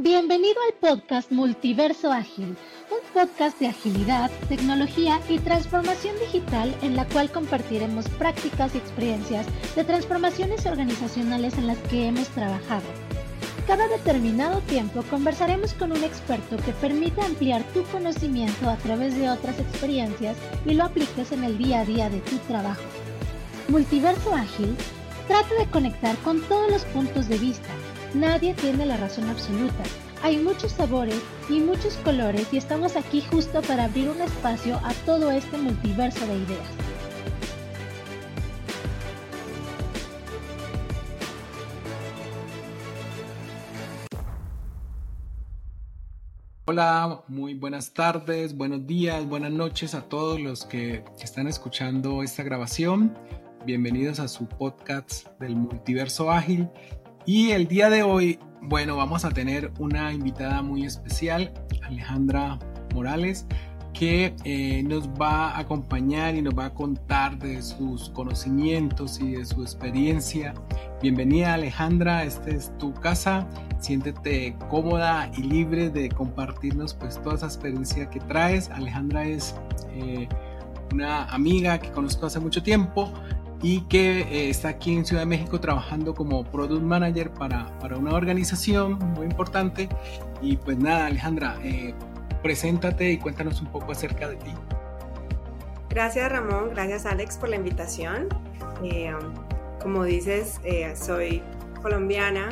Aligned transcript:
Bienvenido 0.00 0.54
al 0.68 0.74
podcast 0.74 1.32
Multiverso 1.32 2.12
Ágil, 2.12 2.56
un 2.88 3.12
podcast 3.12 3.58
de 3.58 3.66
agilidad, 3.66 4.30
tecnología 4.48 5.20
y 5.28 5.40
transformación 5.40 6.14
digital 6.20 6.72
en 6.82 6.94
la 6.94 7.04
cual 7.06 7.32
compartiremos 7.32 8.08
prácticas 8.10 8.76
y 8.76 8.78
experiencias 8.78 9.44
de 9.74 9.82
transformaciones 9.82 10.66
organizacionales 10.66 11.58
en 11.58 11.66
las 11.66 11.78
que 11.78 12.06
hemos 12.06 12.28
trabajado. 12.28 12.84
Cada 13.66 13.88
determinado 13.88 14.60
tiempo 14.60 15.02
conversaremos 15.10 15.74
con 15.74 15.90
un 15.90 16.04
experto 16.04 16.58
que 16.58 16.70
permita 16.74 17.26
ampliar 17.26 17.64
tu 17.74 17.82
conocimiento 17.86 18.70
a 18.70 18.76
través 18.76 19.16
de 19.16 19.28
otras 19.28 19.58
experiencias 19.58 20.36
y 20.64 20.74
lo 20.74 20.84
apliques 20.84 21.32
en 21.32 21.42
el 21.42 21.58
día 21.58 21.80
a 21.80 21.84
día 21.84 22.08
de 22.08 22.20
tu 22.20 22.36
trabajo. 22.46 22.84
Multiverso 23.66 24.32
Ágil 24.32 24.76
trata 25.26 25.52
de 25.56 25.66
conectar 25.66 26.16
con 26.18 26.40
todos 26.42 26.70
los 26.70 26.84
puntos 26.84 27.26
de 27.26 27.38
vista 27.38 27.68
Nadie 28.14 28.54
tiene 28.54 28.86
la 28.86 28.96
razón 28.96 29.28
absoluta. 29.28 29.82
Hay 30.22 30.38
muchos 30.38 30.72
sabores 30.72 31.20
y 31.50 31.60
muchos 31.60 31.94
colores 31.98 32.48
y 32.52 32.56
estamos 32.56 32.96
aquí 32.96 33.20
justo 33.20 33.60
para 33.60 33.84
abrir 33.84 34.08
un 34.08 34.20
espacio 34.22 34.80
a 34.82 34.94
todo 35.04 35.30
este 35.30 35.58
multiverso 35.58 36.26
de 36.26 36.36
ideas. 36.38 36.66
Hola, 46.64 47.24
muy 47.28 47.54
buenas 47.54 47.92
tardes, 47.92 48.56
buenos 48.56 48.86
días, 48.86 49.26
buenas 49.26 49.52
noches 49.52 49.94
a 49.94 50.02
todos 50.02 50.40
los 50.40 50.64
que 50.64 51.04
están 51.20 51.46
escuchando 51.46 52.22
esta 52.22 52.42
grabación. 52.42 53.14
Bienvenidos 53.66 54.18
a 54.18 54.28
su 54.28 54.46
podcast 54.46 55.26
del 55.40 55.54
multiverso 55.56 56.30
ágil 56.30 56.70
y 57.28 57.50
el 57.50 57.68
día 57.68 57.90
de 57.90 58.02
hoy, 58.02 58.38
bueno, 58.62 58.96
vamos 58.96 59.26
a 59.26 59.28
tener 59.28 59.70
una 59.78 60.14
invitada 60.14 60.62
muy 60.62 60.86
especial, 60.86 61.52
Alejandra 61.82 62.58
Morales, 62.94 63.44
que 63.92 64.34
eh, 64.44 64.82
nos 64.84 65.10
va 65.10 65.50
a 65.50 65.58
acompañar 65.58 66.36
y 66.36 66.40
nos 66.40 66.58
va 66.58 66.64
a 66.64 66.70
contar 66.72 67.38
de 67.38 67.60
sus 67.60 68.08
conocimientos 68.08 69.20
y 69.20 69.32
de 69.32 69.44
su 69.44 69.60
experiencia. 69.60 70.54
Bienvenida 71.02 71.52
Alejandra, 71.52 72.24
esta 72.24 72.48
es 72.48 72.72
tu 72.78 72.94
casa, 72.94 73.46
siéntete 73.78 74.56
cómoda 74.70 75.30
y 75.36 75.42
libre 75.42 75.90
de 75.90 76.08
compartirnos 76.08 76.94
pues 76.94 77.22
toda 77.22 77.34
esa 77.34 77.46
experiencia 77.46 78.08
que 78.08 78.20
traes. 78.20 78.70
Alejandra 78.70 79.26
es 79.26 79.54
eh, 79.92 80.26
una 80.94 81.24
amiga 81.24 81.78
que 81.78 81.90
conozco 81.90 82.24
hace 82.24 82.40
mucho 82.40 82.62
tiempo, 82.62 83.12
y 83.62 83.80
que 83.82 84.20
eh, 84.20 84.50
está 84.50 84.68
aquí 84.68 84.94
en 84.94 85.04
Ciudad 85.04 85.22
de 85.22 85.26
México 85.26 85.60
trabajando 85.60 86.14
como 86.14 86.44
Product 86.44 86.82
Manager 86.82 87.30
para, 87.30 87.76
para 87.80 87.96
una 87.96 88.14
organización 88.14 88.98
muy 89.14 89.26
importante. 89.26 89.88
Y 90.40 90.56
pues 90.56 90.78
nada, 90.78 91.06
Alejandra, 91.06 91.58
eh, 91.62 91.94
preséntate 92.42 93.10
y 93.10 93.18
cuéntanos 93.18 93.60
un 93.60 93.68
poco 93.68 93.92
acerca 93.92 94.28
de 94.28 94.36
ti. 94.36 94.52
Gracias 95.90 96.30
Ramón, 96.30 96.70
gracias 96.70 97.06
Alex 97.06 97.38
por 97.38 97.48
la 97.48 97.56
invitación. 97.56 98.28
Eh, 98.84 99.12
como 99.82 100.04
dices, 100.04 100.60
soy 100.94 101.42
colombiana 101.82 102.50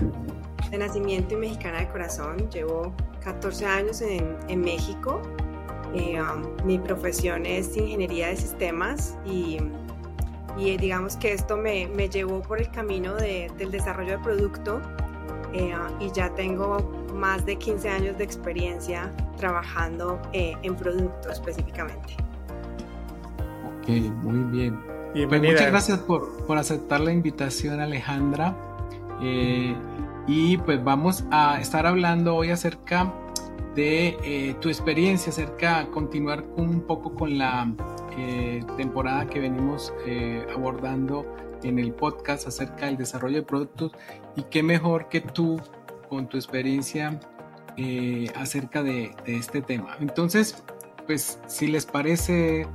de 0.71 0.79
nacimiento 0.79 1.35
y 1.35 1.37
mexicana 1.37 1.81
de 1.81 1.89
corazón. 1.89 2.51
Llevo 2.51 2.93
14 3.23 3.67
años 3.67 4.01
en, 4.01 4.37
en 4.49 4.61
México. 4.61 5.23
mi 6.65 6.79
profesión 6.79 7.47
es 7.47 7.77
ingeniería 7.77 8.29
de 8.29 8.37
sistemas 8.37 9.17
y 9.25 9.59
y 10.57 10.77
digamos 10.77 11.17
que 11.17 11.33
esto 11.33 11.57
me, 11.57 11.87
me 11.89 12.09
llevó 12.09 12.41
por 12.41 12.61
el 12.61 12.71
camino 12.71 13.15
de, 13.15 13.51
del 13.59 13.71
desarrollo 13.71 14.13
de 14.13 14.19
producto 14.19 14.81
eh, 15.53 15.75
y 16.01 16.11
ya 16.13 16.35
tengo 16.35 16.79
más 17.15 17.47
de 17.47 17.57
15 17.57 17.89
años 17.89 18.19
de 18.19 18.25
experiencia 18.25 19.11
trabajando 19.37 20.21
eh, 20.33 20.55
en 20.63 20.75
producto 20.75 21.31
específicamente. 21.31 22.15
Ok, 23.81 23.89
muy 24.23 24.39
bien. 24.51 24.79
Pues 25.29 25.41
muchas 25.41 25.69
gracias 25.69 25.99
por, 26.01 26.45
por, 26.47 26.59
aceptar 26.59 27.01
la 27.01 27.13
invitación 27.13 27.81
Alejandra. 27.81 28.55
Eh, 29.23 29.75
y 30.27 30.59
pues 30.59 30.83
vamos 30.85 31.25
a 31.31 31.59
estar 31.59 31.87
hablando 31.87 32.35
hoy 32.35 32.51
acerca 32.51 33.15
de 33.75 34.57
tu 34.61 34.69
experiencia, 34.69 35.31
acerca, 35.31 35.87
continuar 35.87 36.45
un 36.57 36.83
poco 36.83 37.15
con 37.15 37.39
la 37.39 37.67
eh, 38.17 38.65
temporada 38.77 39.27
que 39.27 39.41
venimos 39.41 39.93
eh, 40.07 40.47
abordando 40.55 41.27
en 41.63 41.79
el 41.79 41.93
podcast 41.93 42.47
acerca 42.49 42.87
del 42.87 42.97
desarrollo 42.97 43.37
de 43.37 43.43
productos 43.43 43.93
y 44.37 44.43
qué 44.45 44.63
mejor 44.63 45.09
que 45.09 45.21
tú 45.21 45.61
con 46.09 46.27
tu 46.27 46.37
experiencia 46.37 47.21
eh, 47.77 48.31
acerca 48.35 48.83
de, 48.83 49.15
este 49.27 49.61
tema. 49.61 49.97
Entonces, 50.01 50.65
pues 51.07 51.39
si 51.47 51.67
les 51.67 51.85
parece, 51.85 52.67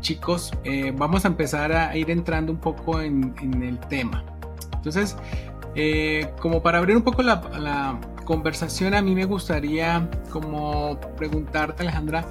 chicos, 0.00 0.52
vamos 0.94 1.24
a 1.24 1.28
empezar 1.28 1.72
a 1.72 1.96
ir 1.96 2.10
entrando 2.10 2.52
un 2.52 2.58
poco 2.58 3.00
en, 3.00 3.34
el 3.62 3.78
tema. 3.88 4.24
Entonces, 4.76 5.16
como 6.40 6.62
para 6.62 6.78
abrir 6.78 6.96
un 6.96 7.02
poco 7.02 7.22
la, 7.22 7.42
la 7.58 7.98
conversación, 8.24 8.94
a 8.94 9.02
mí 9.02 9.14
me 9.14 9.24
gustaría 9.24 10.08
como 10.30 10.98
preguntarte, 11.16 11.82
Alejandra, 11.82 12.24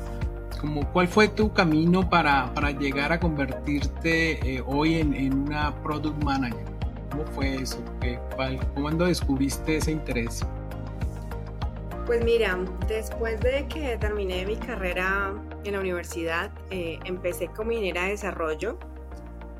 como 0.59 0.91
cuál 0.91 1.07
fue 1.07 1.27
tu 1.27 1.53
camino 1.53 2.09
para, 2.09 2.53
para 2.53 2.71
llegar 2.71 3.11
a 3.11 3.19
convertirte 3.19 4.55
eh, 4.55 4.63
hoy 4.65 4.95
en, 4.95 5.13
en, 5.13 5.33
una 5.33 5.73
product 5.81 6.23
manager. 6.23 6.65
¿Cómo 7.11 7.25
fue 7.25 7.55
eso? 7.55 7.83
¿Cuándo 8.75 9.05
descubriste 9.05 9.77
ese 9.77 9.91
interés? 9.91 10.45
Pues 12.05 12.23
mira, 12.23 12.57
después 12.87 13.39
de 13.39 13.67
que 13.67 13.97
terminé 13.97 14.45
mi 14.45 14.55
carrera 14.55 15.33
en 15.63 15.73
la 15.73 15.79
universidad, 15.79 16.51
eh, 16.71 16.99
empecé 17.05 17.47
como 17.47 17.71
ingeniera 17.71 18.03
de 18.03 18.09
desarrollo 18.11 18.77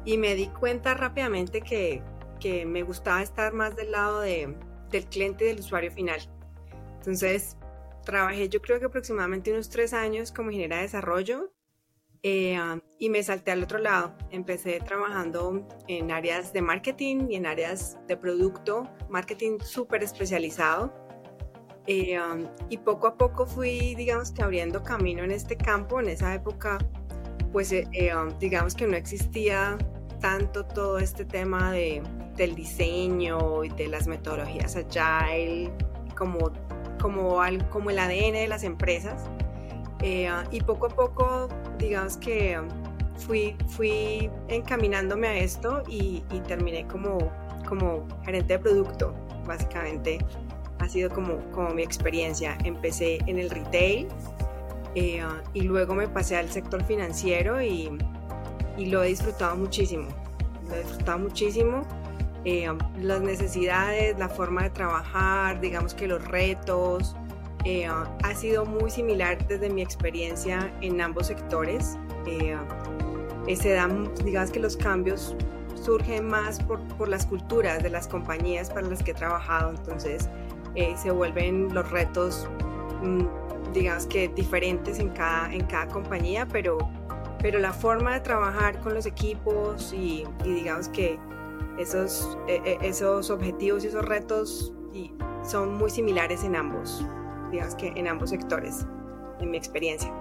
y 0.06 0.18
me 0.18 0.36
di 0.36 0.48
cuenta 0.48 0.94
rápidamente 0.94 1.62
que, 1.62 2.02
que 2.40 2.66
me 2.66 2.84
gustaba 2.84 3.22
estar 3.22 3.54
más 3.54 3.76
del 3.76 3.92
lado 3.92 4.22
de, 4.22 4.56
del 4.92 5.06
cliente 5.06 5.46
y 5.46 5.48
del 5.50 5.60
usuario 5.60 5.92
final. 5.92 6.20
Entonces 6.98 7.56
trabajé 8.10 8.50
yo 8.50 8.62
creo 8.62 8.80
que 8.80 8.86
aproximadamente 8.86 9.52
unos 9.52 9.70
tres 9.70 9.94
años 9.94 10.32
como 10.32 10.50
ingeniera 10.50 10.78
de 10.78 10.82
desarrollo 10.84 11.52
eh, 12.22 12.58
y 12.98 13.10
me 13.10 13.24
salté 13.24 13.52
al 13.52 13.64
otro 13.64 13.80
lado. 13.80 14.16
Empecé 14.32 14.80
trabajando 14.80 15.66
en 15.88 16.12
áreas 16.12 16.52
de 16.52 16.62
marketing 16.62 17.28
y 17.30 17.36
en 17.36 17.46
áreas 17.46 17.98
de 18.08 18.18
producto, 18.18 18.90
marketing 19.10 19.60
súper 19.60 20.04
especializado. 20.04 20.94
Eh, 21.88 22.20
y 22.70 22.78
poco 22.78 23.08
a 23.08 23.18
poco 23.18 23.48
fui, 23.48 23.96
digamos 23.96 24.32
que 24.32 24.44
abriendo 24.44 24.84
camino 24.84 25.24
en 25.24 25.32
este 25.32 25.56
campo. 25.56 26.00
En 26.00 26.10
esa 26.10 26.34
época, 26.34 26.78
pues 27.52 27.72
eh, 27.72 27.88
digamos 28.40 28.76
que 28.76 28.86
no 28.86 28.98
existía 28.98 29.78
tanto 30.20 30.66
todo 30.66 31.00
este 31.00 31.24
tema 31.24 31.72
de, 31.72 32.04
del 32.36 32.54
diseño 32.54 33.64
y 33.64 33.70
de 33.70 33.88
las 33.88 34.08
metodologías 34.08 34.76
agile 34.76 35.72
como 36.18 36.52
como, 37.00 37.40
como 37.70 37.90
el 37.90 38.00
ADN 38.00 38.34
de 38.34 38.48
las 38.48 38.64
empresas. 38.64 39.24
Eh, 40.02 40.30
y 40.52 40.62
poco 40.62 40.86
a 40.86 40.90
poco, 40.90 41.50
digamos 41.78 42.18
que 42.18 42.58
fui, 43.18 43.56
fui 43.68 44.30
encaminándome 44.48 45.28
a 45.28 45.38
esto 45.38 45.84
y, 45.88 46.24
terminé 46.48 46.88
como, 46.88 47.18
como 47.68 48.08
gerente 48.24 48.54
de 48.54 48.60
producto, 48.60 49.14
básicamente. 49.46 50.20
Ha 50.80 50.88
sido 50.88 51.10
como, 51.10 51.38
como 51.52 51.70
mi 51.72 51.84
experiencia. 51.84 52.58
Empecé 52.64 53.20
en 53.26 53.38
el 53.38 53.50
retail 53.50 54.08
eh, 54.96 55.22
y 55.54 55.62
luego 55.62 55.94
me 55.94 56.08
pasé 56.08 56.38
al 56.38 56.50
sector 56.50 56.84
financiero 56.86 57.62
y, 57.62 57.98
y 58.78 58.86
lo 58.86 59.04
he 59.04 59.08
disfrutado 59.08 59.58
muchísimo. 59.58 60.08
Lo 60.70 60.76
he 60.76 60.84
disfrutado 60.84 61.20
muchísimo 61.20 61.86
eh, 62.46 62.68
las 63.02 63.22
necesidades, 63.22 64.18
la 64.18 64.30
forma 64.30 64.64
de 64.64 64.70
trabajar, 64.70 65.60
digamos 65.60 65.94
que 65.94 66.08
los 66.08 66.26
retos. 66.28 67.16
Eh, 67.66 67.88
ha 67.88 68.36
sido 68.36 68.66
muy 68.66 68.90
similar 68.90 69.46
desde 69.48 69.70
mi 69.70 69.82
experiencia 69.82 70.74
en 70.80 71.02
ambos 71.02 71.28
sectores. 71.28 71.98
Eh, 72.26 72.56
se 73.56 73.72
dan, 73.72 74.10
digamos 74.24 74.52
que 74.52 74.60
los 74.60 74.78
cambios 74.78 75.36
surgen 75.76 76.28
más 76.28 76.64
por, 76.64 76.80
por, 76.96 77.10
las 77.10 77.26
culturas 77.26 77.84
de 77.84 77.90
las 77.90 78.08
compañías 78.08 78.70
para 78.70 78.88
las 78.88 79.04
que 79.04 79.12
he 79.12 79.14
trabajado, 79.14 79.72
entonces 79.72 80.30
se 80.96 81.12
vuelven 81.12 81.74
los 81.74 81.90
retos, 81.90 82.48
mm, 83.02 83.24
digamos 83.74 84.06
que 84.06 84.30
diferentes 84.30 85.00
en 85.00 85.10
cada, 85.10 85.52
en 85.54 85.66
cada 85.66 85.88
compañía, 85.88 86.48
pero, 86.48 86.78
pero 87.42 87.60
la 87.60 87.74
forma 87.74 88.14
de 88.14 88.20
trabajar 88.22 88.80
con 88.80 88.94
los 88.94 89.06
equipos 89.06 89.92
y, 89.92 90.26
y 90.46 90.54
digamos 90.54 90.88
que 90.90 91.20
esos, 91.80 92.38
e, 92.48 92.62
e, 92.66 92.88
esos 92.88 93.30
objetivos 93.30 93.84
y 93.84 93.88
esos 93.88 94.06
retos 94.06 94.74
y 94.94 95.14
son 95.44 95.76
muy 95.76 95.90
similares 95.90 96.44
en 96.44 96.56
ambos, 96.56 97.06
digamos 97.52 97.76
que 97.76 97.88
en 97.88 98.08
ambos 98.08 98.30
sectores, 98.30 98.86
en 99.40 99.52
mi 99.52 99.58
experiencia. 99.58 100.14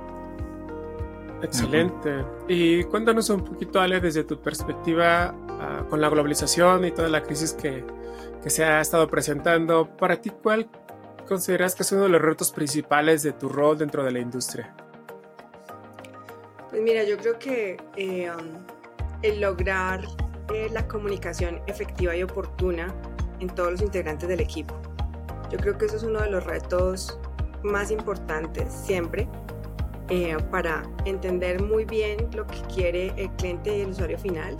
Excelente. 1.42 2.24
Y 2.48 2.84
cuéntanos 2.84 3.30
un 3.30 3.44
poquito, 3.44 3.80
Ale, 3.80 4.00
desde 4.00 4.24
tu 4.24 4.40
perspectiva 4.40 5.34
ah, 5.48 5.84
con 5.88 6.00
la 6.00 6.08
globalización 6.08 6.84
y 6.84 6.90
toda 6.90 7.08
la 7.08 7.22
crisis 7.22 7.52
que, 7.52 7.84
que, 8.42 8.50
se 8.50 8.64
ha 8.64 8.80
estado 8.80 9.08
presentando, 9.08 9.96
para 9.96 10.20
ti, 10.20 10.30
¿cuál 10.30 10.68
consideras 11.28 11.74
que 11.74 11.82
es 11.82 11.92
uno 11.92 12.04
de 12.04 12.08
los 12.08 12.22
retos 12.22 12.50
principales 12.50 13.22
de 13.22 13.32
tu 13.32 13.48
rol 13.48 13.78
dentro 13.78 14.02
de 14.02 14.10
la 14.10 14.18
industria? 14.18 14.74
Pues 16.70 16.82
mira, 16.82 17.04
yo 17.04 17.16
creo 17.18 17.38
que 17.38 17.76
eh, 17.96 18.30
um, 18.30 18.64
el 19.22 19.40
lograr 19.40 20.00
eh, 20.52 20.68
la 20.72 20.88
comunicación 20.88 21.60
efectiva 21.66 22.16
y 22.16 22.22
oportuna 22.22 22.94
en 23.38 23.48
todos 23.50 23.72
los 23.72 23.82
integrantes 23.82 24.28
del 24.28 24.40
equipo. 24.40 24.74
Yo 25.50 25.58
creo 25.58 25.76
que 25.76 25.84
eso 25.84 25.96
es 25.96 26.02
uno 26.02 26.20
de 26.20 26.30
los 26.30 26.44
retos 26.44 27.18
más 27.62 27.90
importantes 27.90 28.72
siempre 28.72 29.28
eh, 30.08 30.38
para 30.50 30.82
entender 31.04 31.62
muy 31.62 31.84
bien 31.84 32.30
lo 32.34 32.46
que 32.46 32.60
quiere 32.74 33.12
el 33.16 33.30
cliente 33.32 33.76
y 33.76 33.80
el 33.82 33.90
usuario 33.90 34.18
final, 34.18 34.56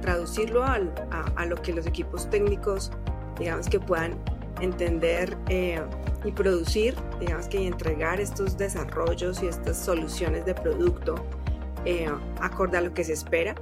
traducirlo 0.00 0.64
a, 0.64 0.78
lo 0.78 1.56
que 1.56 1.74
los 1.74 1.86
equipos 1.86 2.30
técnicos, 2.30 2.90
digamos, 3.38 3.68
que 3.68 3.78
puedan 3.78 4.18
entender 4.60 5.36
eh, 5.50 5.82
y 6.24 6.32
producir, 6.32 6.94
digamos 7.20 7.46
que 7.48 7.60
y 7.60 7.66
entregar 7.66 8.20
estos 8.20 8.56
desarrollos 8.56 9.42
y 9.42 9.48
estas 9.48 9.76
soluciones 9.76 10.46
de 10.46 10.54
producto 10.54 11.14
acorde 12.40 12.78
a 12.78 12.80
lo 12.80 12.94
que 12.94 13.04
se 13.04 13.12
espera. 13.12 13.54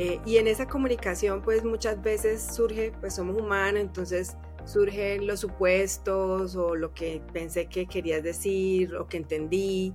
Eh, 0.00 0.20
y 0.24 0.36
en 0.36 0.46
esa 0.46 0.68
comunicación, 0.68 1.42
pues 1.42 1.64
muchas 1.64 2.00
veces 2.00 2.40
surge, 2.54 2.92
pues 3.00 3.16
somos 3.16 3.36
humanos, 3.36 3.80
entonces 3.80 4.36
surgen 4.64 5.26
los 5.26 5.40
supuestos 5.40 6.54
o 6.54 6.76
lo 6.76 6.94
que 6.94 7.20
pensé 7.32 7.66
que 7.66 7.86
querías 7.86 8.22
decir 8.22 8.94
o 8.94 9.08
que 9.08 9.16
entendí. 9.16 9.92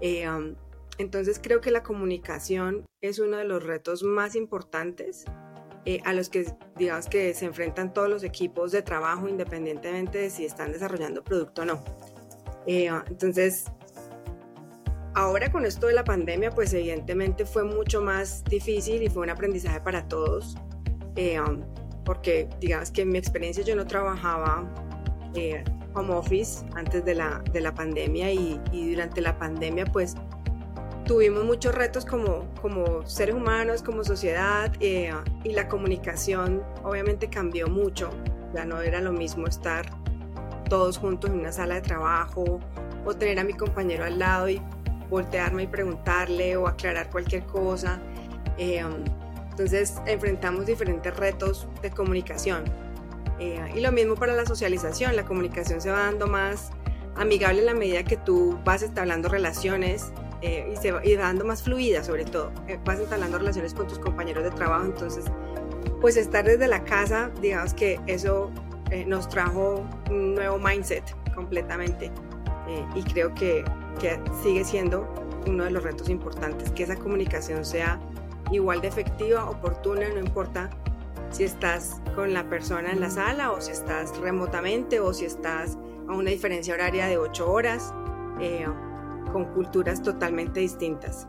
Eh, 0.00 0.26
um, 0.26 0.54
entonces 0.96 1.38
creo 1.38 1.60
que 1.60 1.70
la 1.70 1.82
comunicación 1.82 2.86
es 3.02 3.18
uno 3.18 3.36
de 3.36 3.44
los 3.44 3.62
retos 3.62 4.02
más 4.02 4.36
importantes 4.36 5.26
eh, 5.84 6.00
a 6.06 6.14
los 6.14 6.30
que 6.30 6.46
digamos 6.78 7.08
que 7.08 7.34
se 7.34 7.44
enfrentan 7.44 7.92
todos 7.92 8.08
los 8.08 8.24
equipos 8.24 8.72
de 8.72 8.80
trabajo 8.80 9.28
independientemente 9.28 10.16
de 10.16 10.30
si 10.30 10.46
están 10.46 10.72
desarrollando 10.72 11.22
producto 11.22 11.62
o 11.62 11.64
no. 11.66 11.84
Uh, 12.66 13.04
entonces 13.06 13.66
Ahora 15.14 15.52
con 15.52 15.66
esto 15.66 15.88
de 15.88 15.92
la 15.92 16.04
pandemia, 16.04 16.50
pues 16.50 16.72
evidentemente 16.72 17.44
fue 17.44 17.64
mucho 17.64 18.00
más 18.00 18.42
difícil 18.44 19.02
y 19.02 19.10
fue 19.10 19.22
un 19.22 19.30
aprendizaje 19.30 19.78
para 19.80 20.08
todos, 20.08 20.56
eh, 21.16 21.38
um, 21.38 21.60
porque 22.04 22.48
digamos 22.60 22.90
que 22.90 23.02
en 23.02 23.10
mi 23.10 23.18
experiencia 23.18 23.62
yo 23.62 23.76
no 23.76 23.86
trabajaba 23.86 24.64
eh, 25.34 25.62
home 25.94 26.14
office 26.14 26.64
antes 26.74 27.04
de 27.04 27.14
la, 27.14 27.42
de 27.52 27.60
la 27.60 27.74
pandemia 27.74 28.32
y, 28.32 28.58
durante 28.72 29.20
la 29.20 29.38
pandemia 29.38 29.84
pues 29.84 30.14
tuvimos 31.04 31.44
muchos 31.44 31.74
retos 31.74 32.06
como, 32.06 32.46
como 32.62 33.06
seres 33.06 33.34
humanos, 33.34 33.82
como 33.82 34.04
sociedad 34.04 34.72
eh, 34.80 35.12
y 35.44 35.52
la 35.52 35.68
comunicación 35.68 36.62
obviamente 36.84 37.28
cambió 37.28 37.68
mucho, 37.68 38.08
ya 38.54 38.64
no 38.64 38.80
era 38.80 39.02
lo 39.02 39.12
mismo 39.12 39.46
estar 39.46 39.90
todos 40.70 40.96
juntos 40.96 41.30
en 41.30 41.40
una 41.40 41.52
sala 41.52 41.74
de 41.74 41.82
trabajo 41.82 42.60
o 43.04 43.14
tener 43.14 43.38
a 43.38 43.44
mi 43.44 43.52
compañero 43.52 44.04
al 44.04 44.18
lado 44.18 44.48
y 44.48 44.62
voltearme 45.12 45.64
y 45.64 45.66
preguntarle 45.66 46.56
o 46.56 46.66
aclarar 46.66 47.10
cualquier 47.10 47.44
cosa. 47.44 48.00
Eh, 48.56 48.82
entonces 49.50 50.00
enfrentamos 50.06 50.66
diferentes 50.66 51.14
retos 51.16 51.68
de 51.82 51.90
comunicación. 51.90 52.64
Eh, 53.38 53.72
y 53.76 53.80
lo 53.80 53.92
mismo 53.92 54.14
para 54.14 54.32
la 54.32 54.46
socialización, 54.46 55.14
la 55.14 55.24
comunicación 55.24 55.80
se 55.80 55.90
va 55.90 55.98
dando 56.00 56.26
más 56.26 56.70
amigable 57.16 57.60
en 57.60 57.66
la 57.66 57.74
medida 57.74 58.02
que 58.02 58.16
tú 58.16 58.58
vas 58.64 58.82
establando 58.82 59.28
relaciones 59.28 60.12
eh, 60.40 60.72
y 60.72 60.76
se 60.76 60.92
va 60.92 61.04
y 61.04 61.14
dando 61.14 61.44
más 61.44 61.62
fluida 61.62 62.02
sobre 62.02 62.24
todo. 62.24 62.50
vas 62.84 62.98
entablando 62.98 63.38
relaciones 63.38 63.74
con 63.74 63.86
tus 63.86 63.98
compañeros 63.98 64.44
de 64.44 64.50
trabajo, 64.50 64.86
entonces 64.86 65.26
pues 66.00 66.16
estar 66.16 66.44
desde 66.44 66.66
la 66.68 66.82
casa, 66.84 67.30
digamos 67.40 67.74
que 67.74 68.00
eso 68.06 68.50
nos 69.06 69.28
trajo 69.28 69.86
un 70.10 70.34
nuevo 70.34 70.58
mindset 70.58 71.04
completamente 71.34 72.10
y 72.94 73.02
creo 73.02 73.34
que 73.34 73.64
que 73.98 74.20
sigue 74.42 74.64
siendo 74.64 75.06
uno 75.46 75.64
de 75.64 75.70
los 75.70 75.82
retos 75.82 76.08
importantes, 76.08 76.70
que 76.70 76.84
esa 76.84 76.96
comunicación 76.96 77.64
sea 77.64 78.00
igual 78.50 78.80
de 78.80 78.88
efectiva, 78.88 79.48
oportuna, 79.48 80.08
no 80.08 80.20
importa 80.20 80.70
si 81.30 81.44
estás 81.44 82.00
con 82.14 82.32
la 82.32 82.48
persona 82.48 82.90
en 82.90 83.00
la 83.00 83.10
sala 83.10 83.52
o 83.52 83.60
si 83.60 83.72
estás 83.72 84.16
remotamente 84.18 85.00
o 85.00 85.12
si 85.14 85.24
estás 85.24 85.78
a 86.08 86.12
una 86.12 86.30
diferencia 86.30 86.74
horaria 86.74 87.06
de 87.06 87.16
ocho 87.16 87.50
horas, 87.50 87.94
eh, 88.40 88.66
con 89.32 89.46
culturas 89.46 90.02
totalmente 90.02 90.60
distintas. 90.60 91.26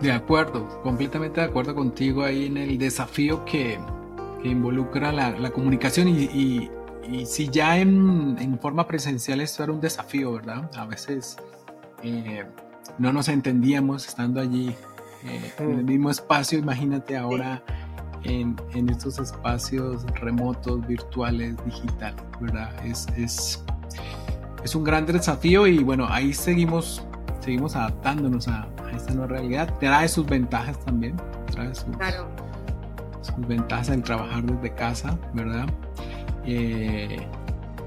De 0.00 0.12
acuerdo, 0.12 0.80
completamente 0.82 1.40
de 1.40 1.46
acuerdo 1.46 1.74
contigo 1.74 2.22
ahí 2.22 2.46
en 2.46 2.56
el 2.56 2.78
desafío 2.78 3.44
que, 3.44 3.78
que 4.42 4.48
involucra 4.48 5.12
la, 5.12 5.30
la 5.30 5.50
comunicación 5.50 6.08
y 6.08 6.24
y 6.24 6.70
si 7.26 7.48
ya 7.48 7.78
en, 7.78 8.58
forma 8.60 8.86
presencial 8.86 9.40
esto 9.40 9.62
era 9.62 9.72
un 9.72 9.80
desafío, 9.80 10.32
¿verdad? 10.32 10.70
A 10.76 10.86
veces 10.86 11.36
eh, 12.02 12.44
no 12.98 13.12
nos 13.12 13.28
entendíamos 13.28 14.06
estando 14.06 14.40
allí 14.40 14.74
eh, 15.24 15.52
en 15.58 15.78
el 15.78 15.84
mismo 15.84 16.10
espacio, 16.10 16.58
imagínate 16.58 17.16
ahora 17.16 17.62
en, 18.24 18.56
estos 18.88 19.18
espacios 19.18 20.04
remotos, 20.14 20.86
virtuales, 20.86 21.56
digitales, 21.64 22.22
¿verdad? 22.40 22.70
Es, 22.84 23.06
es, 23.16 23.64
es, 24.62 24.74
un 24.74 24.84
gran 24.84 25.06
desafío 25.06 25.66
y 25.66 25.78
bueno, 25.78 26.06
ahí 26.08 26.32
seguimos, 26.32 27.02
seguimos 27.40 27.76
adaptándonos 27.76 28.48
a, 28.48 28.66
esta 28.94 29.12
nueva 29.12 29.28
realidad. 29.28 29.74
Trae 29.80 30.08
sus 30.08 30.24
ventajas 30.24 30.78
también, 30.84 31.16
trae 31.50 31.74
sus, 31.74 31.86
sus 33.22 33.46
ventajas 33.46 33.88
en 33.88 34.02
trabajar 34.02 34.44
desde 34.44 34.72
casa, 34.74 35.18
¿verdad? 35.32 35.66
Eh, 36.46 37.26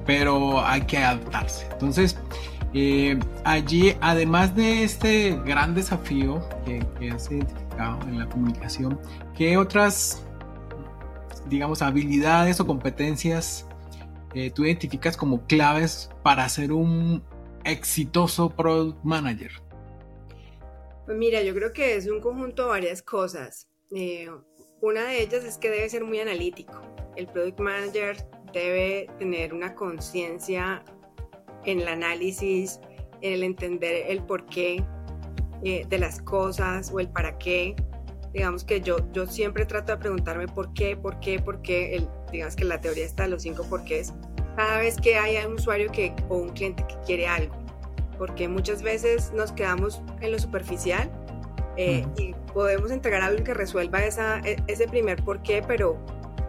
pero 0.06 0.66
hay 0.66 0.82
que 0.82 0.98
adaptarse. 0.98 1.68
Entonces, 1.72 2.18
eh, 2.74 3.20
allí, 3.44 3.96
además 4.02 4.56
de 4.56 4.84
este 4.84 5.32
gran 5.46 5.76
desafío 5.76 6.48
que, 6.66 7.12
has 7.12 7.30
identificado 7.32 8.02
en 8.04 8.20
la 8.20 8.30
comunicación, 8.30 9.00
¿qué 9.36 9.58
otras, 9.58 10.24
digamos, 11.48 11.82
habilidades 11.82 12.60
o 12.60 12.66
competencias 12.66 13.66
eh, 14.34 14.52
tú 14.52 14.66
identificas 14.66 15.16
como 15.18 15.46
claves 15.48 16.10
para 16.24 16.48
ser 16.50 16.72
un 16.72 17.24
exitoso 17.64 18.50
product 18.50 19.04
manager? 19.04 19.52
Pues 21.06 21.18
mira, 21.18 21.42
yo 21.42 21.54
creo 21.54 21.72
que 21.72 21.96
es 21.96 22.08
un 22.08 22.22
conjunto 22.22 22.64
de 22.64 22.70
varias 22.70 23.02
cosas. 23.02 23.68
una 24.82 25.06
de 25.06 25.22
ellas 25.22 25.44
es 25.44 25.58
que 25.58 25.70
debe 25.70 25.90
ser 25.90 26.04
muy 26.04 26.20
analítico. 26.20 26.82
El 27.16 27.28
product 27.28 27.60
manager 27.60 28.18
debe 28.54 29.10
tener 29.20 29.54
una 29.54 29.76
conciencia 29.76 30.84
en 31.66 31.82
el 31.82 31.88
análisis, 31.88 32.80
en 33.22 33.34
el 33.34 33.44
entender 33.44 34.06
el 34.08 34.24
porqué 34.24 34.84
eh, 35.64 35.86
de 35.90 35.98
las 35.98 36.22
cosas 36.22 36.92
o 36.92 37.00
el 37.00 37.10
para 37.10 37.38
qué. 37.38 37.76
Digamos 38.34 38.64
que 38.64 38.82
yo, 38.82 38.98
yo 39.14 39.26
siempre 39.26 39.66
trato 39.66 39.94
de 39.94 39.98
preguntarme 39.98 40.48
por 40.48 40.74
qué, 40.74 40.96
por 40.96 41.20
qué, 41.20 41.40
por 41.40 41.62
qué. 41.62 41.96
El, 41.96 42.08
digamos 42.32 42.56
que 42.56 42.66
la 42.66 42.80
teoría 42.80 43.06
está 43.06 43.24
de 43.24 43.30
los 43.30 43.44
cinco 43.44 43.64
porqués. 43.70 44.14
Cada 44.56 44.80
vez 44.80 44.98
que 44.98 45.18
hay 45.18 45.44
un 45.46 45.54
usuario 45.54 45.92
que, 45.92 46.14
o 46.30 46.38
un 46.38 46.50
cliente 46.50 46.86
que 46.88 46.96
quiere 47.06 47.28
algo. 47.28 47.56
Porque 48.18 48.48
muchas 48.48 48.82
veces 48.82 49.32
nos 49.34 49.52
quedamos 49.52 50.02
en 50.22 50.32
lo 50.32 50.40
superficial 50.40 51.12
eh, 51.78 52.06
y 52.18 52.34
podemos 52.54 52.90
entregar 52.90 53.22
algo 53.22 53.44
que 53.44 53.54
resuelva 53.54 54.04
esa, 54.04 54.40
e, 54.40 54.58
ese 54.68 54.88
primer 54.88 55.24
porqué, 55.24 55.64
pero, 55.68 55.98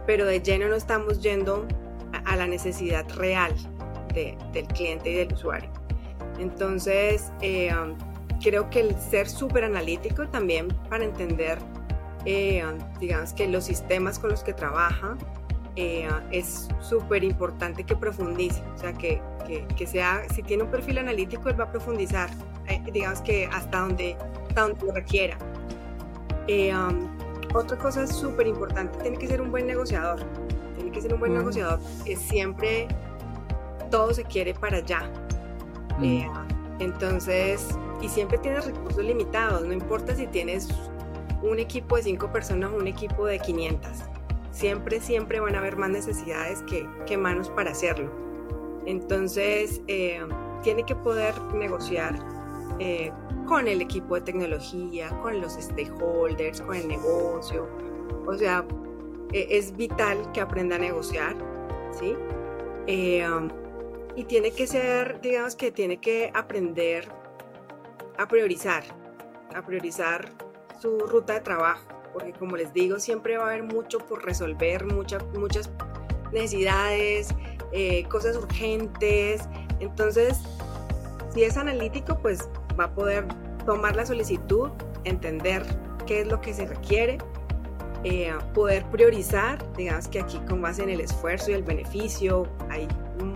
pero 0.07 0.25
de 0.25 0.41
lleno 0.41 0.67
no 0.67 0.75
estamos 0.75 1.21
yendo 1.21 1.67
a 2.25 2.35
la 2.35 2.47
necesidad 2.47 3.07
real 3.15 3.53
del 4.13 4.67
cliente 4.67 5.11
y 5.11 5.15
del 5.15 5.33
usuario. 5.33 5.69
Entonces, 6.39 7.31
eh, 7.41 7.71
um, 7.73 7.95
creo 8.41 8.69
que 8.69 8.81
el 8.81 8.95
ser 8.99 9.29
súper 9.29 9.63
analítico 9.63 10.27
también 10.27 10.69
para 10.89 11.03
entender, 11.03 11.59
eh, 12.25 12.63
um, 12.65 12.77
digamos 12.99 13.33
que 13.33 13.47
los 13.47 13.65
sistemas 13.65 14.19
con 14.19 14.29
los 14.29 14.43
que 14.43 14.53
trabaja, 14.53 15.17
eh, 15.75 16.09
es 16.31 16.67
súper 16.81 17.23
importante 17.23 17.83
que 17.83 17.95
profundice, 17.95 18.61
o 18.75 18.77
sea, 18.77 18.93
que, 18.93 19.21
que, 19.77 19.87
sea, 19.87 20.23
si 20.33 20.43
tiene 20.43 20.63
un 20.63 20.71
perfil 20.71 20.97
analítico, 20.97 21.47
él 21.49 21.59
va 21.59 21.65
a 21.65 21.71
profundizar, 21.71 22.29
digamos 22.91 23.21
que 23.21 23.45
hasta 23.47 23.79
donde, 23.81 24.17
hasta 24.49 24.61
donde 24.61 24.85
lo 24.85 24.91
requiera. 24.93 25.37
Um, 26.49 27.07
otra 27.53 27.77
cosa 27.77 28.05
súper 28.07 28.47
importante, 28.47 28.97
tiene 28.99 29.17
que 29.17 29.27
ser 29.27 29.41
un 29.41 29.51
buen 29.51 29.67
negociador 29.67 30.19
que 30.99 31.03
ser 31.03 31.13
un 31.13 31.19
buen 31.19 31.33
negociador 31.33 31.79
es 32.05 32.19
siempre 32.19 32.87
todo 33.89 34.13
se 34.13 34.23
quiere 34.23 34.53
para 34.53 34.77
allá. 34.77 35.09
Eh, 36.01 36.27
entonces, 36.79 37.67
y 38.01 38.09
siempre 38.09 38.37
tienes 38.37 38.65
recursos 38.65 39.03
limitados, 39.03 39.65
no 39.65 39.73
importa 39.73 40.15
si 40.15 40.27
tienes 40.27 40.69
un 41.41 41.59
equipo 41.59 41.95
de 41.95 42.03
cinco 42.03 42.31
personas 42.31 42.71
o 42.71 42.75
un 42.75 42.87
equipo 42.87 43.25
de 43.25 43.39
500. 43.39 43.89
Siempre, 44.51 44.99
siempre 44.99 45.39
van 45.39 45.55
a 45.55 45.59
haber 45.59 45.77
más 45.77 45.89
necesidades 45.89 46.61
que, 46.63 46.87
que 47.05 47.17
manos 47.17 47.49
para 47.49 47.71
hacerlo. 47.71 48.11
Entonces, 48.85 49.81
eh, 49.87 50.19
tiene 50.63 50.83
que 50.83 50.95
poder 50.95 51.39
negociar 51.53 52.19
eh, 52.79 53.11
con 53.47 53.67
el 53.67 53.81
equipo 53.81 54.15
de 54.15 54.21
tecnología, 54.21 55.09
con 55.21 55.41
los 55.41 55.53
stakeholders, 55.53 56.61
con 56.61 56.75
el 56.75 56.87
negocio. 56.87 57.67
O 58.25 58.33
sea, 58.35 58.65
eh, 59.33 59.47
es 59.51 59.75
vital 59.75 60.31
que 60.31 60.41
aprenda 60.41 60.75
a 60.75 60.79
negociar, 60.79 61.35
¿sí? 61.97 62.15
Eh, 62.87 63.27
um, 63.29 63.49
y 64.15 64.25
tiene 64.25 64.51
que 64.51 64.67
ser, 64.67 65.21
digamos 65.21 65.55
que 65.55 65.71
tiene 65.71 65.97
que 65.97 66.31
aprender 66.33 67.07
a 68.17 68.27
priorizar, 68.27 68.83
a 69.55 69.65
priorizar 69.65 70.29
su 70.81 70.99
ruta 70.99 71.33
de 71.33 71.41
trabajo, 71.41 71.87
porque 72.13 72.33
como 72.33 72.57
les 72.57 72.73
digo, 72.73 72.99
siempre 72.99 73.37
va 73.37 73.45
a 73.45 73.47
haber 73.49 73.63
mucho 73.63 73.99
por 73.99 74.25
resolver, 74.25 74.85
muchas 74.85 75.23
muchas 75.37 75.69
necesidades, 76.31 77.29
eh, 77.71 78.03
cosas 78.09 78.35
urgentes. 78.35 79.47
Entonces, 79.79 80.37
si 81.33 81.43
es 81.43 81.57
analítico, 81.57 82.17
pues 82.19 82.49
va 82.79 82.85
a 82.85 82.93
poder 82.93 83.25
tomar 83.65 83.95
la 83.95 84.05
solicitud, 84.05 84.69
entender 85.03 85.63
qué 86.05 86.21
es 86.21 86.27
lo 86.27 86.41
que 86.41 86.53
se 86.53 86.65
requiere, 86.65 87.19
eh, 88.03 88.33
poder 88.53 88.85
priorizar, 88.89 89.65
digamos 89.73 90.07
que 90.07 90.19
aquí 90.19 90.39
con 90.47 90.61
base 90.61 90.83
en 90.83 90.89
el 90.89 91.01
esfuerzo 91.01 91.51
y 91.51 91.53
el 91.55 91.63
beneficio, 91.63 92.47
hay 92.69 92.87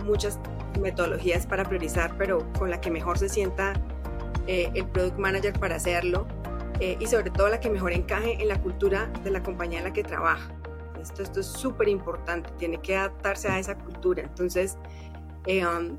muchas 0.04 0.38
metodologías 0.80 1.46
para 1.46 1.64
priorizar, 1.64 2.16
pero 2.16 2.46
con 2.58 2.70
la 2.70 2.80
que 2.80 2.90
mejor 2.90 3.18
se 3.18 3.28
sienta 3.28 3.74
eh, 4.46 4.70
el 4.74 4.86
product 4.88 5.18
manager 5.18 5.58
para 5.58 5.76
hacerlo 5.76 6.26
y 6.80 7.06
sobre 7.06 7.30
todo 7.30 7.48
la 7.48 7.60
que 7.60 7.70
mejor 7.70 7.92
encaje 7.92 8.32
en 8.42 8.48
la 8.48 8.60
cultura 8.60 9.06
de 9.22 9.30
la 9.30 9.40
compañía 9.44 9.78
en 9.78 9.84
la 9.84 9.92
que 9.92 10.02
trabaja. 10.02 10.52
Esto, 11.00 11.22
esto 11.22 11.40
es 11.40 11.46
súper 11.46 11.88
importante, 11.88 12.50
tiene 12.58 12.80
que 12.80 12.96
adaptarse 12.96 13.48
a 13.48 13.58
esa 13.58 13.76
cultura. 13.76 14.22
Entonces, 14.22 14.78
eh, 15.46 15.64
um, 15.66 15.98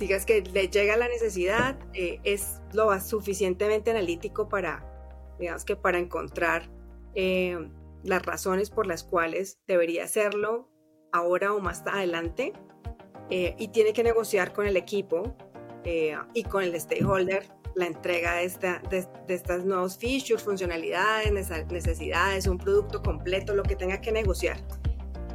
digas 0.00 0.26
que 0.26 0.42
le 0.42 0.68
llega 0.68 0.96
la 0.96 1.06
necesidad, 1.06 1.76
eh, 1.94 2.18
es 2.24 2.60
lo 2.72 2.98
suficientemente 2.98 3.92
analítico 3.92 4.48
para, 4.48 4.84
digamos 5.38 5.64
que 5.64 5.76
para 5.76 5.98
encontrar 5.98 6.68
eh, 7.14 7.58
las 8.02 8.24
razones 8.24 8.70
por 8.70 8.86
las 8.86 9.04
cuales 9.04 9.60
debería 9.66 10.04
hacerlo 10.04 10.68
ahora 11.12 11.52
o 11.52 11.60
más 11.60 11.84
adelante. 11.86 12.52
y 13.30 13.68
tiene 13.68 13.92
que 13.92 14.02
negociar 14.02 14.52
con 14.52 14.66
el 14.66 14.76
equipo 14.76 15.36
y 16.34 16.42
con 16.44 16.64
el 16.64 16.80
stakeholder 16.80 17.44
la 17.74 17.86
entrega 17.86 18.34
de, 18.34 18.44
esta, 18.44 18.82
de, 18.90 19.06
estas 19.28 19.64
nuevos 19.64 19.96
features, 19.96 20.42
funcionalidades, 20.42 21.32
necesidades, 21.70 22.46
un 22.46 22.58
producto 22.58 23.02
completo, 23.02 23.54
lo 23.54 23.62
que 23.62 23.76
tenga 23.76 24.00
que 24.00 24.12
negociar. 24.12 24.58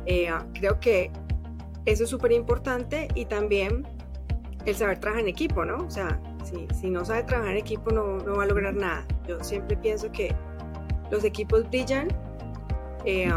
Eh, 0.05 0.29
creo 0.53 0.79
que 0.79 1.11
eso 1.85 2.03
es 2.03 2.09
súper 2.09 2.31
importante 2.31 3.07
y 3.15 3.25
también 3.25 3.87
el 4.65 4.75
saber 4.75 4.99
trabajar 4.99 5.23
en 5.23 5.29
equipo, 5.29 5.65
¿no? 5.65 5.77
O 5.85 5.89
sea, 5.89 6.19
si, 6.43 6.67
si 6.79 6.89
no 6.89 7.05
sabe 7.05 7.23
trabajar 7.23 7.53
en 7.53 7.59
equipo 7.59 7.91
no, 7.91 8.17
no, 8.17 8.35
va 8.35 8.43
a 8.43 8.47
lograr 8.47 8.73
nada. 8.73 9.07
Yo 9.27 9.43
siempre 9.43 9.77
pienso 9.77 10.11
que 10.11 10.35
los 11.11 11.23
equipos 11.23 11.67
brillan 11.69 12.07
eh, 13.05 13.31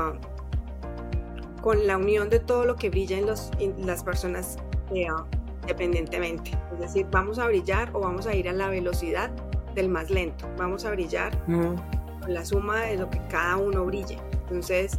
con 1.61 1.87
la 1.87 1.97
unión 1.97 2.29
de 2.29 2.41
todo 2.41 2.65
lo 2.65 2.77
que 2.77 2.91
brillan 2.91 3.27
los, 3.27 3.51
las 3.79 4.03
personas 4.03 4.57
eh, 4.95 5.07
independientemente. 5.63 6.53
Es 6.73 6.79
decir, 6.79 7.07
vamos 7.11 7.39
a 7.39 7.47
brillar 7.47 7.91
o 7.93 8.01
vamos 8.01 8.27
a 8.27 8.35
ir 8.35 8.49
a 8.49 8.53
la 8.53 8.69
velocidad 8.69 9.31
del 9.75 9.89
más 9.89 10.11
lento. 10.11 10.49
Vamos 10.57 10.85
a 10.85 10.91
brillar 10.91 11.37
con 11.45 11.77
la 12.27 12.45
suma 12.45 12.81
de 12.83 12.97
lo 12.97 13.11
que 13.11 13.21
cada 13.29 13.57
uno 13.57 13.85
brille. 13.85 14.19
Entonces, 14.33 14.99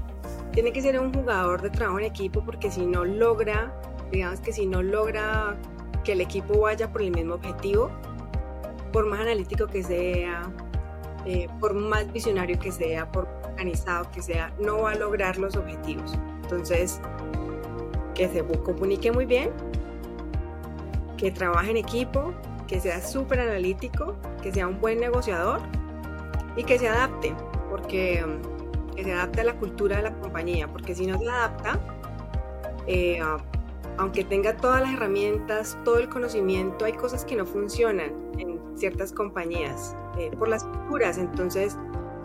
tiene 0.51 0.71
que 0.71 0.81
ser 0.81 0.99
un 0.99 1.13
jugador 1.13 1.61
de 1.61 1.69
trabajo 1.69 1.99
en 1.99 2.05
equipo 2.05 2.43
porque 2.43 2.69
si 2.69 2.85
no 2.85 3.03
logra, 3.03 3.73
digamos 4.11 4.39
que 4.41 4.51
si 4.51 4.65
no 4.65 4.83
logra 4.83 5.57
que 6.03 6.11
el 6.13 6.21
equipo 6.21 6.59
vaya 6.59 6.91
por 6.91 7.01
el 7.01 7.11
mismo 7.11 7.35
objetivo, 7.35 7.89
por 8.91 9.05
más 9.07 9.21
analítico 9.21 9.67
que 9.67 9.83
sea, 9.83 10.51
eh, 11.25 11.47
por 11.59 11.73
más 11.73 12.11
visionario 12.11 12.57
que 12.59 12.71
sea, 12.71 13.11
por 13.11 13.27
organizado 13.43 14.09
que 14.11 14.21
sea, 14.21 14.53
no 14.59 14.83
va 14.83 14.91
a 14.91 14.95
lograr 14.95 15.37
los 15.37 15.55
objetivos. 15.55 16.13
Entonces, 16.43 16.99
que 18.15 18.27
se 18.29 18.43
comunique 18.43 19.11
muy 19.11 19.25
bien, 19.25 19.51
que 21.17 21.31
trabaje 21.31 21.71
en 21.71 21.77
equipo, 21.77 22.33
que 22.67 22.79
sea 22.79 23.01
súper 23.01 23.41
analítico, 23.41 24.15
que 24.41 24.51
sea 24.51 24.67
un 24.67 24.79
buen 24.79 24.99
negociador 24.99 25.59
y 26.55 26.63
que 26.63 26.79
se 26.79 26.87
adapte, 26.87 27.35
porque 27.69 28.25
mm, 28.25 28.95
que 28.95 29.03
se 29.03 29.13
adapte 29.13 29.41
a 29.41 29.43
la 29.43 29.55
cultura 29.55 29.97
de 29.97 30.03
la 30.03 30.13
compañía, 30.13 30.67
porque 30.67 30.95
si 30.95 31.05
no 31.05 31.19
se 31.19 31.27
adapta, 31.27 31.79
eh, 32.87 33.19
aunque 33.97 34.23
tenga 34.23 34.55
todas 34.55 34.81
las 34.81 34.93
herramientas, 34.93 35.77
todo 35.83 35.99
el 35.99 36.09
conocimiento, 36.09 36.85
hay 36.85 36.93
cosas 36.93 37.25
que 37.25 37.35
no 37.35 37.45
funcionan 37.45 38.13
ciertas 38.79 39.13
compañías 39.13 39.95
eh, 40.17 40.31
por 40.37 40.47
las 40.47 40.63
culturas. 40.63 41.17
Entonces, 41.17 41.77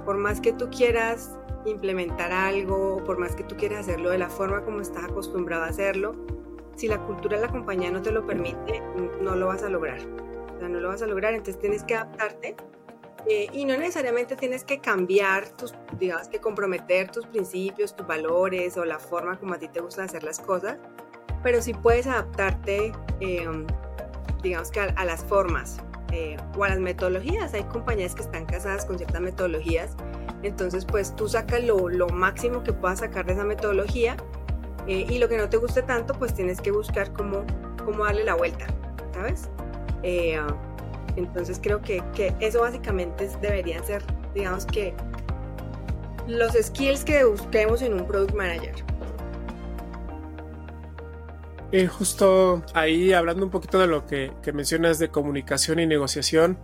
por 0.04 0.16
más 0.16 0.40
que 0.40 0.52
tú 0.52 0.70
quieras 0.70 1.38
implementar 1.66 2.32
algo, 2.32 3.02
por 3.04 3.18
más 3.18 3.34
que 3.34 3.44
tú 3.44 3.56
quieras 3.56 3.80
hacerlo 3.80 4.10
de 4.10 4.18
la 4.18 4.28
forma 4.28 4.62
como 4.64 4.80
estás 4.80 5.04
acostumbrado 5.04 5.64
a 5.64 5.68
hacerlo, 5.68 6.12
si 6.76 6.88
la 6.88 6.98
cultura 6.98 7.36
de 7.36 7.46
la 7.46 7.52
compañía 7.52 7.90
no 7.90 8.02
te 8.02 8.10
lo 8.10 8.26
permite, 8.26 8.82
no 9.20 9.34
lo 9.36 9.46
vas 9.46 9.62
a 9.62 9.68
lograr. 9.68 10.00
No 10.60 10.80
lo 10.80 10.88
vas 10.88 11.02
a 11.02 11.06
lograr, 11.06 11.34
entonces 11.34 11.60
tienes 11.60 11.84
que 11.84 11.94
adaptarte 11.94 12.56
eh, 13.26 13.46
y 13.52 13.64
no 13.64 13.76
necesariamente 13.76 14.36
tienes 14.36 14.64
que 14.64 14.80
cambiar 14.80 15.48
tus, 15.48 15.74
digamos 15.98 16.28
que 16.28 16.40
comprometer 16.40 17.10
tus 17.10 17.26
principios, 17.26 17.96
tus 17.96 18.06
valores 18.06 18.76
o 18.76 18.84
la 18.84 18.98
forma 18.98 19.38
como 19.38 19.54
a 19.54 19.58
ti 19.58 19.68
te 19.68 19.80
gusta 19.80 20.04
hacer 20.04 20.24
las 20.24 20.38
cosas, 20.38 20.76
pero 21.42 21.62
sí 21.62 21.72
puedes 21.72 22.06
adaptarte, 22.06 22.92
em, 23.20 23.66
digamos 24.42 24.70
que 24.70 24.80
a, 24.80 25.04
las 25.06 25.24
formas 25.24 25.78
o 26.56 26.64
a 26.64 26.68
las 26.68 26.78
metodologías. 26.78 27.54
Hay 27.54 27.64
compañías 27.64 28.14
que 28.14 28.22
están 28.22 28.46
casadas 28.46 28.84
con 28.84 28.98
ciertas 28.98 29.20
metodologías, 29.20 29.92
entonces 30.42 30.84
pues 30.84 31.14
tú 31.16 31.28
sacas 31.28 31.64
lo, 31.64 31.88
lo 31.88 32.08
máximo 32.08 32.62
que 32.62 32.72
puedas 32.72 33.00
sacar 33.00 33.26
de 33.26 33.32
esa 33.32 33.44
metodología 33.44 34.16
eh, 34.86 35.06
y 35.08 35.18
lo 35.18 35.28
que 35.28 35.38
no 35.38 35.48
te 35.48 35.56
guste 35.56 35.82
tanto, 35.82 36.14
pues 36.14 36.34
tienes 36.34 36.60
que 36.60 36.70
buscar 36.70 37.12
cómo, 37.12 37.44
cómo 37.84 38.04
darle 38.04 38.24
la 38.24 38.34
vuelta, 38.34 38.66
¿sabes? 39.14 39.48
Eh, 40.02 40.38
entonces 41.16 41.58
creo 41.62 41.80
que, 41.80 42.02
que, 42.14 42.34
eso 42.40 42.60
básicamente 42.60 43.30
deberían 43.40 43.84
ser, 43.84 44.02
digamos 44.34 44.66
que, 44.66 44.94
los 46.26 46.52
skills 46.52 47.04
que 47.04 47.24
busquemos 47.24 47.82
en 47.82 47.94
un 47.94 48.06
product 48.06 48.34
manager. 48.34 48.74
Eh, 51.76 51.88
justo 51.88 52.62
ahí 52.72 53.12
hablando 53.12 53.44
un 53.44 53.50
poquito 53.50 53.80
de 53.80 53.88
lo 53.88 54.06
que, 54.06 54.32
que 54.44 54.52
mencionas 54.52 55.00
de 55.00 55.08
comunicación 55.08 55.80
y 55.80 55.88
negociación, 55.88 56.56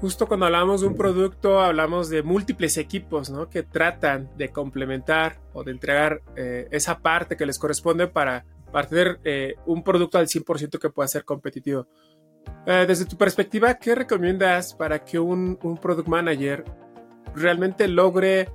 justo 0.00 0.26
cuando 0.26 0.46
hablamos 0.46 0.80
de 0.80 0.88
un 0.88 0.96
producto, 0.96 1.60
hablamos 1.60 2.10
de 2.10 2.24
múltiples 2.24 2.76
equipos, 2.76 3.30
¿no? 3.30 3.48
Que 3.48 3.62
tratan 3.62 4.28
de 4.36 4.48
complementar 4.48 5.38
o 5.52 5.62
de 5.62 5.70
entregar 5.70 6.22
eh, 6.34 6.66
esa 6.72 6.98
parte 6.98 7.36
que 7.36 7.46
les 7.46 7.56
corresponde 7.56 8.08
para, 8.08 8.44
tener 8.88 9.20
eh, 9.22 9.54
un 9.64 9.84
producto 9.84 10.18
al 10.18 10.26
100% 10.26 10.76
que 10.80 10.90
pueda 10.90 11.06
ser 11.06 11.24
competitivo. 11.24 11.86
Desde 12.66 13.04
tu 13.04 13.16
perspectiva, 13.16 13.74
¿qué 13.74 13.94
recomiendas 13.94 14.74
para 14.74 15.04
que 15.04 15.20
un, 15.20 15.56
un 15.62 15.78
product 15.78 16.08
manager 16.08 16.64
realmente 17.36 17.86
logre 17.86 18.48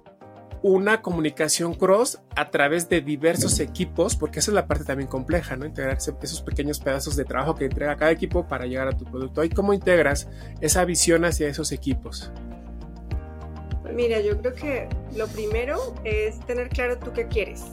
una 0.61 1.01
comunicación 1.01 1.73
cross 1.73 2.19
a 2.35 2.49
través 2.49 2.89
de 2.89 3.01
diversos 3.01 3.59
equipos, 3.59 4.15
porque 4.15 4.39
esa 4.39 4.51
es 4.51 4.55
la 4.55 4.67
parte 4.67 4.83
también 4.83 5.07
compleja, 5.07 5.55
¿no? 5.55 5.65
Integrar 5.65 5.97
esos 5.97 6.41
pequeños 6.41 6.79
pedazos 6.79 7.15
de 7.15 7.25
trabajo 7.25 7.55
que 7.55 7.65
entrega 7.65 7.95
cada 7.95 8.11
equipo 8.11 8.47
para 8.47 8.65
llegar 8.65 8.87
a 8.87 8.97
tu 8.97 9.05
producto. 9.05 9.43
¿Y 9.43 9.49
cómo 9.49 9.73
integras 9.73 10.27
esa 10.61 10.83
visión 10.85 11.25
hacia 11.25 11.47
esos 11.47 11.71
equipos? 11.71 12.31
Mira, 13.93 14.19
yo 14.19 14.39
creo 14.39 14.53
que 14.53 14.89
lo 15.15 15.27
primero 15.27 15.95
es 16.03 16.39
tener 16.41 16.69
claro 16.69 16.97
tú 16.97 17.13
qué 17.13 17.27
quieres. 17.27 17.63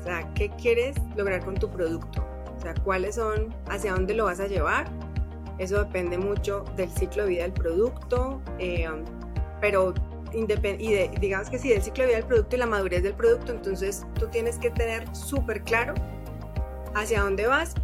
O 0.00 0.04
sea, 0.04 0.32
qué 0.34 0.50
quieres 0.50 0.96
lograr 1.16 1.44
con 1.44 1.54
tu 1.54 1.70
producto. 1.70 2.24
O 2.56 2.60
sea, 2.60 2.74
cuáles 2.84 3.14
son, 3.14 3.54
hacia 3.68 3.92
dónde 3.92 4.14
lo 4.14 4.24
vas 4.24 4.40
a 4.40 4.46
llevar. 4.46 4.86
Eso 5.58 5.78
depende 5.78 6.18
mucho 6.18 6.64
del 6.76 6.90
ciclo 6.90 7.24
de 7.24 7.30
vida 7.30 7.42
del 7.42 7.52
producto, 7.52 8.40
eh, 8.58 8.88
pero 9.60 9.94
y 10.34 11.18
digamos 11.18 11.50
que 11.50 11.58
sí, 11.58 11.68
del 11.68 11.82
ciclo 11.82 12.04
de 12.04 12.08
vida 12.08 12.16
del 12.18 12.26
producto 12.26 12.56
y 12.56 12.58
la 12.58 12.66
madurez 12.66 13.02
del 13.02 13.14
producto, 13.14 13.52
entonces 13.52 14.04
tú 14.18 14.28
tienes 14.28 14.58
que 14.58 14.70
tener 14.70 15.04
súper 15.14 15.62
claro 15.62 15.94
hacia 16.94 17.22
dónde 17.22 17.46
vas, 17.46 17.74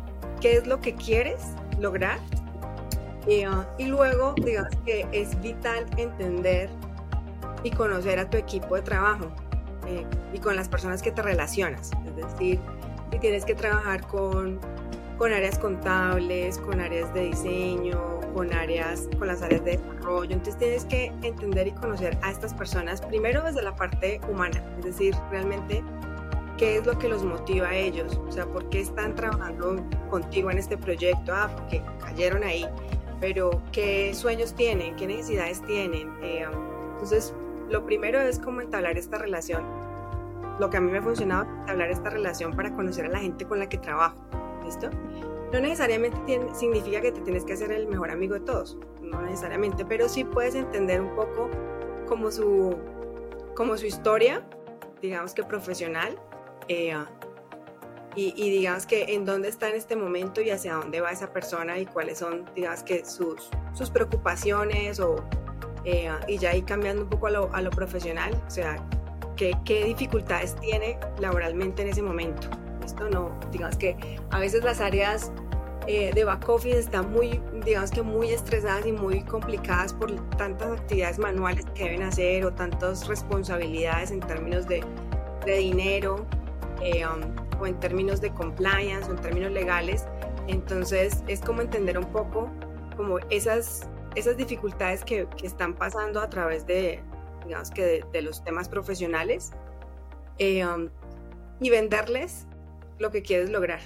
qué 0.40 0.56
es 0.56 0.66
lo 0.66 0.80
que 0.80 0.94
quieres 0.94 1.40
lograr 1.78 2.18
y, 3.26 3.46
uh, 3.46 3.64
y 3.78 3.86
luego 3.86 4.34
digamos 4.42 4.74
que 4.84 5.06
es 5.12 5.40
vital 5.40 5.86
entender 5.96 6.70
y 7.62 7.70
conocer 7.70 8.18
a 8.18 8.28
tu 8.28 8.36
equipo 8.36 8.76
de 8.76 8.82
trabajo 8.82 9.30
eh, 9.86 10.06
y 10.32 10.38
con 10.38 10.56
las 10.56 10.68
personas 10.68 11.02
que 11.02 11.10
te 11.10 11.22
relacionas, 11.22 11.90
es 12.06 12.16
decir, 12.16 12.60
si 13.10 13.18
tienes 13.18 13.44
que 13.44 13.54
trabajar 13.54 14.06
con 14.06 14.60
con 15.18 15.32
áreas 15.32 15.58
contables, 15.58 16.58
con 16.58 16.80
áreas 16.80 17.12
de 17.12 17.22
diseño, 17.22 18.17
con 18.38 18.54
áreas, 18.54 19.08
con 19.18 19.26
las 19.26 19.42
áreas 19.42 19.64
de 19.64 19.78
desarrollo. 19.78 20.32
Entonces 20.32 20.56
tienes 20.58 20.84
que 20.84 21.06
entender 21.22 21.66
y 21.66 21.72
conocer 21.72 22.16
a 22.22 22.30
estas 22.30 22.54
personas 22.54 23.00
primero 23.00 23.42
desde 23.42 23.62
la 23.62 23.74
parte 23.74 24.20
humana, 24.30 24.62
es 24.78 24.84
decir, 24.84 25.12
realmente 25.32 25.82
qué 26.56 26.76
es 26.76 26.86
lo 26.86 26.96
que 27.00 27.08
los 27.08 27.24
motiva 27.24 27.70
a 27.70 27.74
ellos, 27.74 28.20
o 28.28 28.30
sea, 28.30 28.46
por 28.46 28.70
qué 28.70 28.80
están 28.80 29.16
trabajando 29.16 29.84
contigo 30.08 30.52
en 30.52 30.58
este 30.58 30.78
proyecto, 30.78 31.34
ah, 31.34 31.50
porque 31.52 31.82
cayeron 31.98 32.44
ahí, 32.44 32.64
pero 33.20 33.60
qué 33.72 34.14
sueños 34.14 34.54
tienen, 34.54 34.94
qué 34.94 35.08
necesidades 35.08 35.60
tienen. 35.62 36.08
Eh, 36.22 36.46
entonces, 36.92 37.34
lo 37.68 37.84
primero 37.86 38.20
es 38.20 38.38
cómo 38.38 38.60
entablar 38.60 38.96
esta 38.98 39.18
relación. 39.18 39.64
Lo 40.60 40.70
que 40.70 40.76
a 40.76 40.80
mí 40.80 40.92
me 40.92 40.98
ha 40.98 41.02
funcionado, 41.02 41.44
entablar 41.62 41.90
esta 41.90 42.10
relación 42.10 42.54
para 42.54 42.72
conocer 42.72 43.06
a 43.06 43.08
la 43.08 43.18
gente 43.18 43.46
con 43.46 43.58
la 43.58 43.68
que 43.68 43.78
trabajo 43.78 44.16
¿listo? 44.64 44.90
No 45.52 45.60
necesariamente 45.60 46.18
significa 46.54 47.00
que 47.00 47.12
te 47.12 47.20
tienes 47.22 47.44
que 47.44 47.54
hacer 47.54 47.72
el 47.72 47.86
mejor 47.86 48.10
amigo 48.10 48.34
de 48.34 48.40
todos, 48.40 48.76
no 49.00 49.22
necesariamente, 49.22 49.84
pero 49.84 50.08
sí 50.08 50.24
puedes 50.24 50.54
entender 50.54 51.00
un 51.00 51.14
poco 51.14 51.48
como 52.06 52.30
su, 52.30 52.76
como 53.54 53.76
su 53.76 53.86
historia, 53.86 54.42
digamos 55.00 55.32
que 55.32 55.42
profesional, 55.42 56.18
eh, 56.68 56.94
y, 58.14 58.50
digamos 58.50 58.84
que 58.84 59.14
en 59.14 59.24
dónde 59.24 59.48
está 59.48 59.68
en 59.68 59.76
este 59.76 59.94
momento 59.94 60.40
y 60.40 60.50
hacia 60.50 60.74
dónde 60.74 61.00
va 61.00 61.12
esa 61.12 61.32
persona 61.32 61.78
y 61.78 61.86
cuáles 61.86 62.18
son, 62.18 62.50
digamos 62.54 62.82
que 62.82 63.04
sus, 63.04 63.48
sus 63.74 63.90
preocupaciones 63.90 64.98
o, 64.98 65.24
eh, 65.84 66.10
y 66.26 66.36
ya 66.38 66.50
ahí 66.50 66.62
cambiando 66.62 67.02
un 67.02 67.08
poco 67.08 67.28
a 67.28 67.30
lo, 67.30 67.54
a 67.54 67.62
lo 67.62 67.70
profesional, 67.70 68.34
o 68.46 68.50
sea, 68.50 68.84
qué, 69.36 69.52
qué 69.64 69.84
dificultades 69.84 70.56
tiene 70.56 70.98
laboralmente 71.20 71.82
en 71.82 71.88
ese 71.88 72.02
momento. 72.02 72.48
Esto 72.88 73.10
no, 73.10 73.30
digamos 73.52 73.76
que 73.76 73.96
a 74.30 74.38
veces 74.38 74.64
las 74.64 74.80
áreas 74.80 75.30
eh, 75.86 76.10
de 76.14 76.24
back 76.24 76.48
office 76.48 76.78
están 76.78 77.12
muy, 77.12 77.38
digamos 77.64 77.90
que 77.90 78.00
muy 78.00 78.30
estresadas 78.30 78.86
y 78.86 78.92
muy 78.92 79.22
complicadas 79.22 79.92
por 79.92 80.10
tantas 80.38 80.80
actividades 80.80 81.18
manuales 81.18 81.66
que 81.74 81.84
deben 81.84 82.02
hacer 82.02 82.46
o 82.46 82.52
tantas 82.52 83.06
responsabilidades 83.06 84.10
en 84.10 84.20
términos 84.20 84.66
de, 84.66 84.82
de 85.44 85.58
dinero 85.58 86.26
eh, 86.80 87.04
um, 87.06 87.60
o 87.60 87.66
en 87.66 87.78
términos 87.78 88.22
de 88.22 88.32
compliance 88.32 89.06
o 89.10 89.12
en 89.12 89.20
términos 89.20 89.52
legales. 89.52 90.06
Entonces 90.46 91.22
es 91.26 91.40
como 91.40 91.60
entender 91.60 91.98
un 91.98 92.10
poco 92.10 92.50
como 92.96 93.18
esas, 93.28 93.86
esas 94.14 94.38
dificultades 94.38 95.04
que, 95.04 95.26
que 95.36 95.46
están 95.46 95.74
pasando 95.74 96.22
a 96.22 96.30
través 96.30 96.66
de, 96.66 97.02
digamos 97.44 97.70
que 97.70 98.02
de, 98.10 98.22
los 98.22 98.42
temas 98.42 98.68
profesionales 98.68 99.52
eh, 100.38 100.64
um, 100.64 100.88
y 101.60 101.68
venderles 101.68 102.47
lo 102.98 103.10
que 103.10 103.22
quieres 103.22 103.50
lograr. 103.50 103.80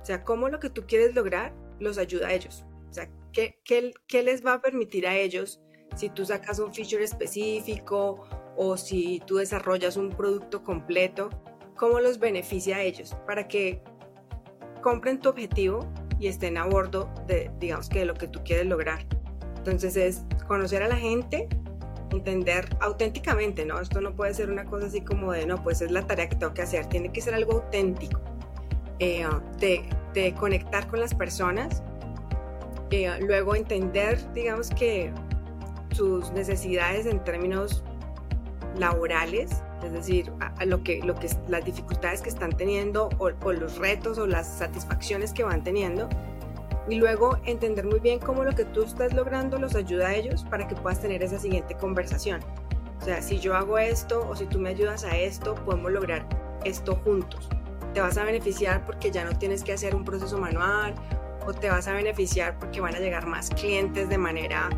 O 0.00 0.04
sea, 0.04 0.24
cómo 0.24 0.48
lo 0.48 0.58
que 0.58 0.70
tú 0.70 0.84
quieres 0.86 1.14
lograr 1.14 1.52
los 1.80 1.98
ayuda 1.98 2.28
a 2.28 2.32
ellos. 2.32 2.64
O 2.90 2.92
sea, 2.92 3.08
¿qué, 3.32 3.60
qué, 3.64 3.92
qué 4.06 4.22
les 4.22 4.44
va 4.44 4.54
a 4.54 4.60
permitir 4.60 5.06
a 5.06 5.16
ellos 5.16 5.60
si 5.96 6.08
tú 6.10 6.24
sacas 6.24 6.58
un 6.58 6.72
feature 6.72 7.04
específico 7.04 8.26
o 8.56 8.76
si 8.76 9.22
tú 9.26 9.36
desarrollas 9.36 9.96
un 9.96 10.10
producto 10.10 10.62
completo? 10.62 11.30
¿Cómo 11.76 12.00
los 12.00 12.18
beneficia 12.18 12.76
a 12.76 12.82
ellos? 12.82 13.16
Para 13.26 13.46
que 13.46 13.82
compren 14.82 15.20
tu 15.20 15.28
objetivo 15.28 15.86
y 16.18 16.28
estén 16.28 16.56
a 16.56 16.66
bordo 16.66 17.12
de, 17.26 17.50
digamos 17.58 17.88
que 17.88 18.00
de 18.00 18.06
lo 18.06 18.14
que 18.14 18.28
tú 18.28 18.42
quieres 18.44 18.66
lograr. 18.66 19.06
Entonces 19.56 19.96
es 19.96 20.24
conocer 20.46 20.82
a 20.82 20.88
la 20.88 20.96
gente, 20.96 21.48
entender 22.10 22.68
auténticamente, 22.80 23.64
¿no? 23.64 23.80
Esto 23.80 24.00
no 24.00 24.14
puede 24.14 24.34
ser 24.34 24.50
una 24.50 24.64
cosa 24.64 24.86
así 24.86 25.02
como 25.02 25.32
de, 25.32 25.46
no, 25.46 25.62
pues 25.62 25.82
es 25.82 25.90
la 25.90 26.06
tarea 26.06 26.28
que 26.28 26.36
tengo 26.36 26.54
que 26.54 26.62
hacer, 26.62 26.86
tiene 26.86 27.12
que 27.12 27.20
ser 27.20 27.34
algo 27.34 27.52
auténtico, 27.52 28.20
eh, 28.98 29.26
de, 29.58 30.34
conectar 30.34 30.86
con 30.88 30.98
las 30.98 31.14
personas, 31.14 31.82
eh, 32.90 33.08
luego 33.20 33.54
entender, 33.54 34.18
digamos 34.34 34.70
que 34.70 35.12
sus 35.92 36.32
necesidades 36.32 37.06
en 37.06 37.22
términos 37.22 37.84
laborales, 38.76 39.62
es 39.84 39.92
decir, 39.92 40.32
a, 40.40 40.64
lo 40.64 40.82
que, 40.82 41.00
lo 41.04 41.14
que, 41.14 41.28
las 41.46 41.64
dificultades 41.64 42.20
que 42.20 42.30
están 42.30 42.50
teniendo 42.50 43.10
o, 43.18 43.30
o 43.44 43.52
los 43.52 43.78
retos 43.78 44.18
o 44.18 44.26
las 44.26 44.58
satisfacciones 44.58 45.32
que 45.32 45.44
van 45.44 45.62
teniendo, 45.62 46.08
y 46.88 46.96
luego 46.96 47.38
entender 47.44 47.86
muy 47.86 48.00
bien 48.00 48.18
cómo 48.18 48.44
lo 48.44 48.54
que 48.54 48.64
tú 48.64 48.82
estás 48.82 49.12
logrando 49.12 49.58
los 49.58 49.74
ayuda 49.74 50.08
a 50.08 50.14
ellos 50.14 50.44
para 50.44 50.66
que 50.66 50.74
puedas 50.74 51.00
tener 51.00 51.22
esa 51.22 51.38
siguiente 51.38 51.74
conversación. 51.74 52.40
O 53.00 53.04
sea, 53.04 53.22
si 53.22 53.38
yo 53.38 53.54
hago 53.54 53.78
esto 53.78 54.26
o 54.28 54.34
si 54.34 54.46
tú 54.46 54.58
me 54.58 54.70
ayudas 54.70 55.04
a 55.04 55.16
esto, 55.16 55.54
podemos 55.54 55.92
lograr 55.92 56.26
esto 56.64 56.96
juntos. 56.96 57.48
Te 57.98 58.02
vas 58.02 58.16
a 58.16 58.22
beneficiar 58.22 58.86
porque 58.86 59.10
ya 59.10 59.24
no 59.24 59.36
tienes 59.36 59.64
que 59.64 59.72
hacer 59.72 59.96
un 59.96 60.04
proceso 60.04 60.38
manual 60.38 60.94
o 61.44 61.52
te 61.52 61.68
vas 61.68 61.88
a 61.88 61.92
beneficiar 61.94 62.56
porque 62.60 62.80
van 62.80 62.94
a 62.94 63.00
llegar 63.00 63.26
más 63.26 63.50
clientes 63.50 64.08
de 64.08 64.16
manera, 64.16 64.68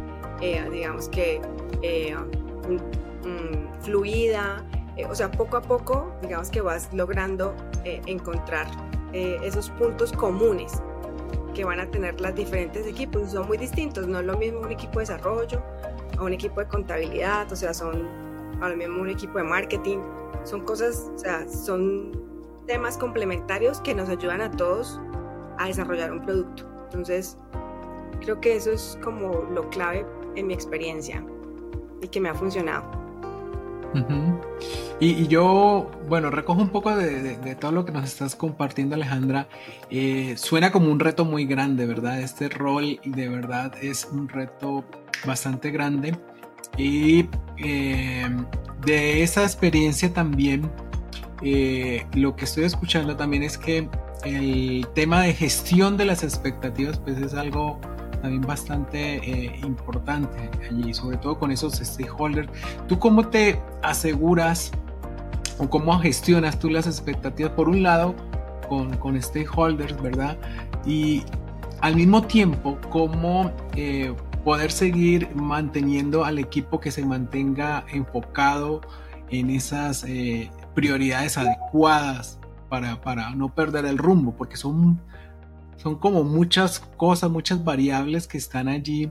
eh, 0.40 0.66
digamos 0.72 1.10
que, 1.10 1.38
eh, 1.82 2.16
fluida. 3.82 4.64
Eh, 4.96 5.04
o 5.04 5.14
sea, 5.14 5.30
poco 5.30 5.58
a 5.58 5.60
poco, 5.60 6.10
digamos 6.22 6.48
que 6.48 6.62
vas 6.62 6.88
logrando 6.94 7.54
encontrar 7.84 8.66
esos 9.12 9.68
puntos 9.68 10.12
comunes 10.12 10.80
que 11.54 11.62
van 11.62 11.78
a 11.78 11.90
tener 11.90 12.18
las 12.22 12.34
diferentes 12.34 12.86
equipos 12.86 13.32
son 13.32 13.48
muy 13.48 13.58
distintos. 13.58 14.06
No 14.06 14.20
es 14.20 14.24
lo 14.24 14.38
mismo 14.38 14.60
un 14.60 14.72
equipo 14.72 14.94
de 14.94 15.00
desarrollo 15.00 15.62
a 16.16 16.24
un 16.24 16.32
equipo 16.32 16.60
de 16.60 16.68
contabilidad, 16.68 17.52
o 17.52 17.54
sea, 17.54 17.74
son 17.74 18.08
a 18.62 18.70
lo 18.70 18.76
mismo 18.78 19.02
un 19.02 19.10
equipo 19.10 19.36
de 19.36 19.44
marketing. 19.44 19.98
Son 20.44 20.62
cosas, 20.62 21.10
o 21.14 21.18
sea, 21.18 21.46
son 21.46 22.29
temas 22.70 22.96
complementarios 22.96 23.80
que 23.80 23.96
nos 23.96 24.08
ayudan 24.08 24.40
a 24.40 24.50
todos 24.52 25.00
a 25.58 25.66
desarrollar 25.66 26.12
un 26.12 26.22
producto. 26.22 26.68
Entonces, 26.84 27.36
creo 28.20 28.40
que 28.40 28.54
eso 28.54 28.70
es 28.70 28.96
como 29.02 29.42
lo 29.52 29.68
clave 29.70 30.06
en 30.36 30.46
mi 30.46 30.54
experiencia 30.54 31.20
y 32.00 32.06
que 32.06 32.20
me 32.20 32.28
ha 32.28 32.34
funcionado 32.34 32.88
y, 35.00 35.26
yo, 35.26 35.90
bueno, 36.08 36.30
recojo 36.30 36.60
un 36.60 36.68
poco 36.68 36.94
de, 36.94 37.56
todo 37.58 37.72
lo 37.72 37.84
que 37.84 37.90
nos 37.90 38.04
estás 38.04 38.36
compartiendo, 38.36 38.94
Alejandra. 38.94 39.48
Eh, 39.90 40.34
suena 40.36 40.70
como 40.70 40.92
un 40.92 41.00
reto 41.00 41.24
muy 41.24 41.44
grande, 41.44 41.86
¿verdad? 41.86 42.20
Este 42.20 42.48
rol 42.48 43.00
de 43.04 43.28
verdad 43.28 43.72
es 43.82 44.04
un 44.04 44.28
reto 44.28 44.84
bastante 45.26 45.72
grande. 45.72 46.16
Y 46.76 47.26
eh, 47.58 48.28
de 48.84 49.22
esa 49.24 49.42
experiencia 49.42 50.12
también, 50.12 50.70
eh, 51.42 52.06
lo 52.14 52.36
que 52.36 52.44
estoy 52.44 52.64
escuchando 52.64 53.16
también 53.16 53.42
es 53.42 53.56
que 53.56 53.88
el 54.24 54.86
tema 54.94 55.22
de 55.22 55.32
gestión 55.32 55.96
de 55.96 56.04
las 56.04 56.22
expectativas, 56.22 56.98
pues 56.98 57.18
es 57.18 57.34
algo 57.34 57.78
también 58.20 58.42
bastante 58.42 59.16
eh, 59.16 59.60
importante 59.64 60.50
allí, 60.68 60.92
sobre 60.92 61.16
todo 61.16 61.38
con 61.38 61.50
esos 61.50 61.74
stakeholders. 61.74 62.50
¿Tú 62.86 62.98
cómo 62.98 63.28
te 63.28 63.60
aseguras 63.82 64.72
o 65.58 65.68
cómo 65.68 65.98
gestionas 65.98 66.58
tú 66.58 66.70
las 66.70 66.86
expectativas, 66.86 67.52
por 67.52 67.68
un 67.68 67.82
lado, 67.82 68.14
con, 68.68 68.96
con 68.98 69.20
stakeholders, 69.20 70.00
¿verdad? 70.00 70.36
Y 70.86 71.22
al 71.80 71.96
mismo 71.96 72.22
tiempo, 72.22 72.78
cómo 72.90 73.50
eh, 73.74 74.14
poder 74.44 74.70
seguir 74.70 75.28
manteniendo 75.34 76.24
al 76.24 76.38
equipo 76.38 76.80
que 76.80 76.90
se 76.90 77.04
mantenga 77.04 77.84
enfocado 77.92 78.80
en 79.30 79.50
esas 79.50 80.04
eh, 80.04 80.50
prioridades 80.74 81.38
adecuadas 81.38 82.38
para, 82.68 83.00
para, 83.00 83.30
no 83.34 83.54
perder 83.54 83.84
el 83.86 83.98
rumbo, 83.98 84.34
porque 84.36 84.56
son 84.56 85.00
son 85.80 85.98
como 85.98 86.24
muchas 86.24 86.78
cosas, 86.78 87.30
muchas 87.30 87.64
variables 87.64 88.28
que 88.28 88.36
están 88.36 88.68
allí 88.68 89.10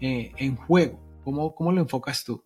eh, 0.00 0.32
en 0.36 0.54
juego. 0.54 1.00
¿Cómo, 1.24 1.54
¿Cómo 1.54 1.72
lo 1.72 1.80
enfocas 1.80 2.24
tú? 2.24 2.44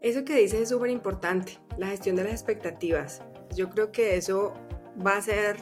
Eso 0.00 0.24
que 0.24 0.34
dices 0.34 0.60
es 0.60 0.68
súper 0.70 0.90
importante, 0.90 1.58
la 1.76 1.88
gestión 1.88 2.16
de 2.16 2.24
las 2.24 2.32
expectativas. 2.32 3.22
Yo 3.54 3.68
creo 3.68 3.92
que 3.92 4.16
eso 4.16 4.54
va 5.04 5.12
a 5.12 5.18
hacer 5.18 5.56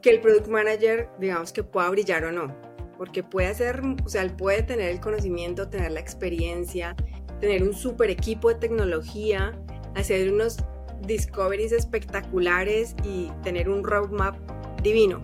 que 0.00 0.08
el 0.08 0.20
product 0.22 0.48
manager, 0.48 1.10
digamos 1.20 1.52
que 1.52 1.62
pueda 1.62 1.90
brillar 1.90 2.24
o 2.24 2.32
no, 2.32 2.56
porque 2.96 3.22
puede 3.22 3.48
hacer, 3.48 3.82
o 4.02 4.08
sea, 4.08 4.22
él 4.22 4.34
puede 4.34 4.62
tener 4.62 4.88
el 4.88 5.00
conocimiento, 5.00 5.68
tener 5.68 5.92
la 5.92 6.00
experiencia, 6.00 6.96
tener 7.38 7.62
un 7.62 7.74
super 7.74 8.08
equipo 8.08 8.48
de 8.48 8.54
tecnología, 8.54 9.60
hacer 9.94 10.32
unos 10.32 10.56
discoveries 11.02 11.72
espectaculares 11.72 12.94
y 13.04 13.30
tener 13.42 13.68
un 13.68 13.84
roadmap 13.84 14.36
divino. 14.82 15.20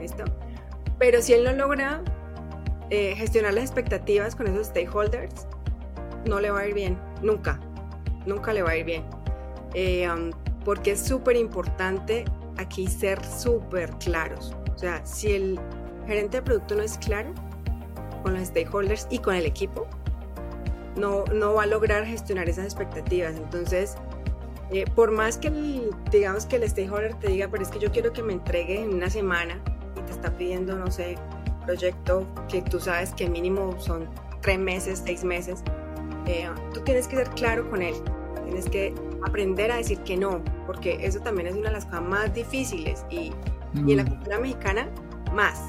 ¿listo? 0.00 0.24
Pero 0.98 1.20
si 1.22 1.34
él 1.34 1.44
no 1.44 1.52
logra 1.52 2.02
eh, 2.90 3.14
gestionar 3.16 3.54
las 3.54 3.64
expectativas 3.64 4.34
con 4.34 4.46
esos 4.46 4.68
stakeholders, 4.68 5.46
no 6.26 6.40
le 6.40 6.50
va 6.50 6.60
a 6.60 6.66
ir 6.68 6.74
bien, 6.74 6.98
nunca, 7.22 7.60
nunca 8.24 8.52
le 8.52 8.62
va 8.62 8.70
a 8.70 8.76
ir 8.76 8.84
bien. 8.84 9.04
Eh, 9.74 10.08
um, 10.10 10.30
porque 10.64 10.92
es 10.92 11.00
súper 11.00 11.36
importante 11.36 12.24
aquí 12.56 12.86
ser 12.86 13.24
súper 13.24 13.90
claros. 13.98 14.56
O 14.74 14.78
sea, 14.78 15.04
si 15.04 15.32
el 15.32 15.60
gerente 16.06 16.38
de 16.38 16.42
producto 16.42 16.74
no 16.74 16.82
es 16.82 16.98
claro 16.98 17.32
con 18.22 18.34
los 18.34 18.48
stakeholders 18.48 19.06
y 19.10 19.18
con 19.18 19.34
el 19.34 19.46
equipo, 19.46 19.86
no, 20.96 21.24
no 21.32 21.54
va 21.54 21.64
a 21.64 21.66
lograr 21.66 22.04
gestionar 22.06 22.48
esas 22.48 22.64
expectativas. 22.64 23.36
Entonces, 23.36 23.96
eh, 24.70 24.84
por 24.94 25.10
más 25.12 25.38
que 25.38 25.50
digamos 26.10 26.46
que 26.46 26.56
el 26.56 26.68
stakeholder 26.68 27.14
te 27.14 27.28
diga, 27.28 27.48
pero 27.48 27.62
es 27.62 27.70
que 27.70 27.78
yo 27.78 27.90
quiero 27.90 28.12
que 28.12 28.22
me 28.22 28.32
entregue 28.32 28.82
en 28.82 28.94
una 28.94 29.10
semana, 29.10 29.60
te 30.06 30.12
está 30.12 30.36
pidiendo, 30.36 30.76
no 30.76 30.90
sé, 30.90 31.16
proyecto 31.64 32.26
que 32.48 32.62
tú 32.62 32.80
sabes 32.80 33.12
que 33.12 33.28
mínimo 33.28 33.78
son 33.78 34.08
tres 34.40 34.58
meses, 34.58 35.02
seis 35.04 35.24
meses, 35.24 35.62
eh, 36.26 36.48
tú 36.72 36.80
tienes 36.80 37.06
que 37.08 37.16
ser 37.16 37.28
claro 37.30 37.68
con 37.70 37.82
él. 37.82 37.94
Tienes 38.44 38.68
que 38.68 38.94
aprender 39.24 39.72
a 39.72 39.76
decir 39.76 39.98
que 40.00 40.16
no, 40.16 40.42
porque 40.66 40.98
eso 41.00 41.20
también 41.20 41.48
es 41.48 41.54
una 41.54 41.68
de 41.68 41.74
las 41.74 41.84
cosas 41.86 42.02
más 42.02 42.32
difíciles 42.32 43.04
y, 43.10 43.32
y 43.74 43.92
en 43.92 43.96
la 43.96 44.04
mm. 44.04 44.08
cultura 44.08 44.38
mexicana 44.38 44.88
más. 45.32 45.60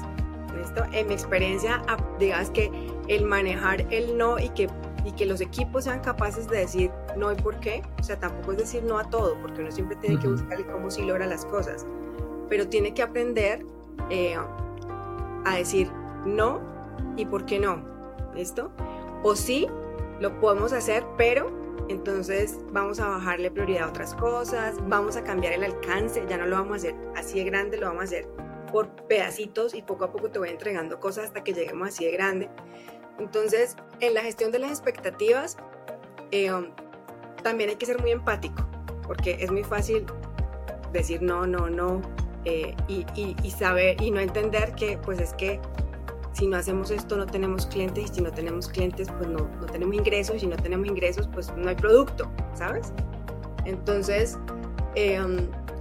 ¿listo? 0.56 0.84
En 0.92 1.08
mi 1.08 1.14
experiencia, 1.14 1.82
digas 2.18 2.50
que 2.50 2.70
el 3.08 3.24
manejar 3.24 3.80
el 3.92 4.16
no 4.16 4.38
y 4.38 4.48
que, 4.50 4.68
y 5.04 5.12
que 5.12 5.26
los 5.26 5.40
equipos 5.40 5.84
sean 5.84 6.00
capaces 6.00 6.48
de 6.48 6.58
decir 6.58 6.90
no 7.18 7.32
y 7.32 7.36
por 7.36 7.58
qué, 7.60 7.82
o 7.98 8.02
sea, 8.02 8.18
tampoco 8.18 8.52
es 8.52 8.58
decir 8.58 8.82
no 8.84 8.98
a 8.98 9.04
todo, 9.04 9.36
porque 9.40 9.60
uno 9.60 9.72
siempre 9.72 9.96
tiene 9.96 10.18
que 10.18 10.28
buscar 10.28 10.64
cómo 10.66 10.90
sí 10.90 11.02
logra 11.02 11.26
las 11.26 11.44
cosas, 11.44 11.84
pero 12.48 12.68
tiene 12.68 12.94
que 12.94 13.02
aprender 13.02 13.64
eh, 14.10 14.36
a 15.44 15.56
decir 15.56 15.90
no 16.24 16.60
y 17.16 17.26
por 17.26 17.44
qué 17.44 17.58
no, 17.58 17.82
¿listo? 18.34 18.70
O 19.22 19.34
sí, 19.34 19.66
lo 20.20 20.38
podemos 20.40 20.72
hacer, 20.72 21.04
pero 21.16 21.50
entonces 21.88 22.58
vamos 22.72 23.00
a 23.00 23.08
bajarle 23.08 23.50
prioridad 23.50 23.84
a 23.84 23.88
otras 23.88 24.14
cosas, 24.14 24.76
vamos 24.88 25.16
a 25.16 25.24
cambiar 25.24 25.54
el 25.54 25.64
alcance, 25.64 26.24
ya 26.28 26.36
no 26.36 26.46
lo 26.46 26.56
vamos 26.56 26.72
a 26.72 26.76
hacer 26.76 26.94
así 27.16 27.38
de 27.38 27.44
grande, 27.44 27.78
lo 27.78 27.86
vamos 27.86 28.02
a 28.02 28.04
hacer 28.04 28.28
por 28.70 28.88
pedacitos 29.06 29.74
y 29.74 29.82
poco 29.82 30.04
a 30.04 30.12
poco 30.12 30.30
te 30.30 30.38
voy 30.38 30.50
entregando 30.50 31.00
cosas 31.00 31.26
hasta 31.26 31.42
que 31.42 31.54
lleguemos 31.54 31.88
así 31.88 32.04
de 32.04 32.12
grande. 32.12 32.50
Entonces, 33.18 33.76
en 34.00 34.14
la 34.14 34.20
gestión 34.20 34.52
de 34.52 34.58
las 34.58 34.70
expectativas, 34.70 35.56
eh, 36.30 36.50
también 37.42 37.70
hay 37.70 37.76
que 37.76 37.86
ser 37.86 38.00
muy 38.00 38.10
empático, 38.10 38.66
porque 39.06 39.36
es 39.40 39.50
muy 39.50 39.64
fácil 39.64 40.04
decir 40.92 41.22
no, 41.22 41.46
no, 41.46 41.68
no, 41.68 42.00
eh, 42.44 42.74
y, 42.88 43.50
saber 43.50 44.00
y 44.00 44.10
no 44.10 44.20
entender 44.20 44.74
que 44.74 44.98
pues 44.98 45.20
es 45.20 45.32
que 45.34 45.60
si 46.32 46.46
no 46.46 46.56
hacemos 46.56 46.90
esto 46.90 47.16
no 47.16 47.26
tenemos 47.26 47.66
clientes 47.66 48.10
y 48.10 48.14
si 48.14 48.20
no 48.20 48.30
tenemos 48.30 48.68
clientes 48.68 49.08
pues 49.18 49.28
no, 49.28 49.48
no 49.60 49.66
tenemos 49.66 49.94
ingresos 49.94 50.36
y 50.36 50.40
si 50.40 50.46
no 50.46 50.56
tenemos 50.56 50.86
ingresos 50.86 51.28
pues 51.32 51.52
no 51.56 51.68
hay 51.68 51.74
producto, 51.74 52.30
¿sabes? 52.54 52.92
Entonces, 53.64 54.38
eh, 54.94 55.20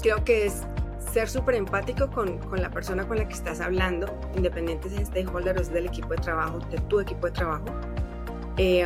creo 0.01 0.23
que 0.23 0.47
es 0.47 0.63
ser 1.11 1.29
súper 1.29 1.55
empático 1.55 2.09
con, 2.09 2.37
con, 2.39 2.61
la 2.61 2.69
persona 2.69 3.07
con 3.07 3.17
la 3.17 3.27
que 3.27 3.33
estás 3.33 3.61
hablando, 3.61 4.07
independiente 4.35 4.89
si 4.89 4.97
es 4.97 5.07
stakeholder 5.07 5.57
o 5.57 5.61
es 5.61 5.71
del 5.71 5.85
equipo 5.85 6.09
de 6.09 6.17
trabajo, 6.17 6.59
de 6.71 6.77
tu 6.89 6.99
equipo 6.99 7.27
de 7.27 7.33
trabajo. 7.33 7.65
Eh, 8.57 8.85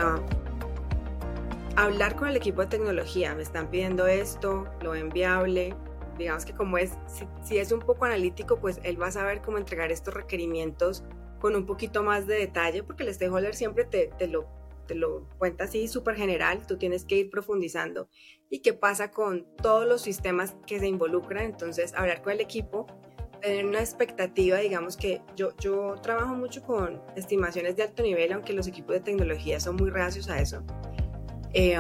hablar 1.83 2.15
con 2.15 2.27
el 2.27 2.35
equipo 2.35 2.61
de 2.61 2.67
tecnología, 2.67 3.33
me 3.33 3.41
están 3.41 3.69
pidiendo 3.69 4.05
esto, 4.05 4.65
lo 4.81 4.91
ven 4.91 5.09
viable, 5.09 5.75
digamos 6.17 6.45
que 6.45 6.53
como 6.53 6.77
es, 6.77 6.91
si, 7.43 7.57
es 7.57 7.71
un 7.71 7.79
poco 7.79 8.05
analítico, 8.05 8.59
pues 8.59 8.79
él 8.83 9.01
va 9.01 9.07
a 9.07 9.11
saber 9.11 9.41
cómo 9.41 9.57
entregar 9.57 9.91
estos 9.91 10.13
requerimientos 10.13 11.03
con 11.39 11.55
un 11.55 11.65
poquito 11.65 12.03
más 12.03 12.27
de 12.27 12.35
detalle, 12.35 12.83
porque 12.83 13.03
el 13.03 13.13
stakeholder 13.13 13.55
siempre 13.55 13.85
te, 13.85 14.11
te 14.17 14.27
lo, 14.27 14.47
te 14.87 14.93
lo 14.93 15.27
cuenta 15.39 15.63
así 15.63 15.87
súper 15.87 16.15
general, 16.15 16.67
tú 16.67 16.77
tienes 16.77 17.03
que 17.03 17.15
ir 17.15 17.29
profundizando. 17.31 18.09
¿Y 18.49 18.59
qué 18.59 18.73
pasa 18.73 19.09
con 19.09 19.47
todos 19.55 19.87
los 19.87 20.01
sistemas 20.01 20.55
que 20.67 20.79
se 20.79 20.87
involucran? 20.87 21.45
Entonces, 21.45 21.95
hablar 21.95 22.21
con 22.21 22.33
el 22.33 22.41
equipo, 22.41 22.85
tener 23.41 23.65
una 23.65 23.79
expectativa, 23.79 24.57
digamos 24.59 24.95
que 24.95 25.21
yo, 25.35 25.55
yo 25.57 25.95
trabajo 26.01 26.35
mucho 26.35 26.61
con 26.61 27.01
estimaciones 27.15 27.75
de 27.75 27.83
alto 27.83 28.03
nivel, 28.03 28.31
aunque 28.33 28.53
los 28.53 28.67
equipos 28.67 28.93
de 28.93 29.01
tecnología 29.01 29.59
son 29.59 29.77
muy 29.77 29.89
reacios 29.89 30.29
a 30.29 30.39
eso. 30.39 30.63
Eh, 31.53 31.77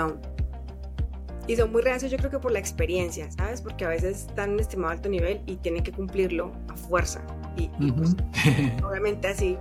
y 1.47 1.55
son 1.55 1.71
muy 1.71 1.81
reacios 1.81 2.11
yo 2.11 2.17
creo 2.17 2.29
que 2.29 2.39
por 2.39 2.51
la 2.51 2.59
experiencia, 2.59 3.29
¿sabes? 3.31 3.61
Porque 3.61 3.83
a 3.85 3.89
veces 3.89 4.27
están 4.27 4.51
en 4.51 4.59
estimado 4.59 4.93
alto 4.93 5.09
nivel 5.09 5.41
y 5.47 5.55
tienen 5.57 5.83
que 5.83 5.91
cumplirlo 5.91 6.51
a 6.69 6.75
fuerza. 6.75 7.21
Y, 7.57 7.67
pues, 7.91 8.15
obviamente 8.83 9.27
así, 9.27 9.57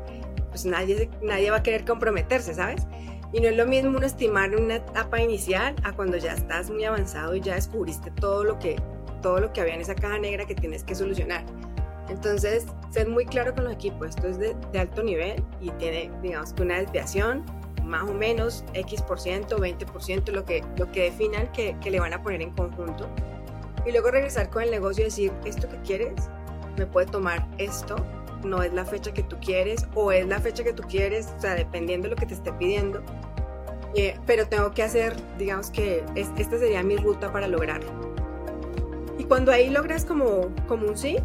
pues 0.51 0.65
nadie, 0.65 1.11
nadie 1.23 1.51
va 1.51 1.59
a 1.59 1.63
querer 1.63 1.85
comprometerse, 1.85 2.55
¿sabes? 2.55 2.87
Y 3.33 3.41
no 3.41 3.49
es 3.49 3.57
lo 3.57 3.67
mismo 3.67 3.97
uno 3.97 4.07
estimar 4.07 4.55
una 4.55 4.77
etapa 4.77 5.21
inicial 5.21 5.75
a 5.85 5.93
cuando 5.93 6.17
ya 6.17 6.35
estás 6.35 6.71
muy 6.71 6.85
avanzado 6.85 7.35
y 7.35 7.41
ya 7.41 7.55
descubriste 7.55 8.11
todo 8.11 8.45
lo 8.45 8.59
que, 8.59 8.77
todo 9.23 9.41
lo 9.41 9.53
que 9.53 9.61
había 9.61 9.75
en 9.75 9.81
esa 9.81 9.95
caja 9.95 10.19
negra 10.19 10.47
que 10.47 10.55
tienes 10.55 10.85
que 10.85 10.95
solucionar. 10.95 11.45
Entonces, 12.09 12.67
ser 12.91 13.09
muy 13.09 13.25
claro 13.25 13.55
con 13.55 13.65
los 13.65 13.73
equipos, 13.73 14.11
esto 14.11 14.29
es 14.29 14.39
de, 14.39 14.57
de 14.73 14.79
alto 14.81 15.03
nivel 15.03 15.43
y 15.61 15.71
tiene, 15.73 16.11
digamos 16.23 16.53
que 16.53 16.63
una 16.63 16.79
desviación 16.79 17.45
más 17.91 18.09
o 18.09 18.15
menos 18.15 18.65
X 18.73 19.03
por 19.03 19.21
ciento, 19.21 19.59
20 19.59 19.85
por 19.87 20.03
ciento, 20.03 20.33
lo 20.33 20.45
que, 20.45 20.65
lo 20.77 20.91
que 20.93 21.03
definan 21.03 21.51
que, 21.53 21.77
que, 21.81 21.91
le 21.91 22.01
van 22.01 22.15
a 22.15 22.23
poner 22.23 22.41
en 22.41 22.53
conjunto. 22.53 23.09
Y 23.85 23.91
luego 23.91 24.11
regresar 24.11 24.49
con 24.49 24.63
el 24.63 24.71
negocio 24.71 25.03
y 25.03 25.05
decir, 25.07 25.33
esto 25.45 25.69
que 25.69 25.77
quieres, 25.83 26.15
me 26.79 26.87
puede 26.87 27.07
tomar 27.07 27.47
esto, 27.59 27.97
no 28.45 28.63
es 28.63 28.73
la 28.73 28.85
fecha 28.85 29.13
que 29.13 29.23
tú 29.23 29.37
quieres 29.41 29.87
o 29.95 30.13
es 30.13 30.27
la 30.27 30.41
fecha 30.41 30.63
que 30.63 30.73
tú 30.73 30.83
quieres, 30.85 31.35
o 31.37 31.41
sea, 31.41 31.55
dependiendo 31.55 32.09
de 32.09 32.15
lo 32.15 32.17
que 32.17 32.27
te 32.27 32.35
esté 32.35 32.53
pidiendo. 32.53 33.03
Eh, 33.95 34.17
pero 34.25 34.47
tengo 34.47 34.71
que 34.71 34.85
hacer, 34.85 35.17
digamos 35.37 35.71
que 35.71 36.05
esta 36.15 36.59
sería 36.59 36.83
mi 36.83 36.97
ruta 36.97 37.33
para 37.33 37.49
lograrlo. 37.49 37.91
Y 39.19 39.25
cuando 39.25 39.51
ahí 39.51 39.69
logras 39.69 40.05
como, 40.05 40.55
como 40.69 40.87
un 40.87 40.97
sí, 40.97 41.17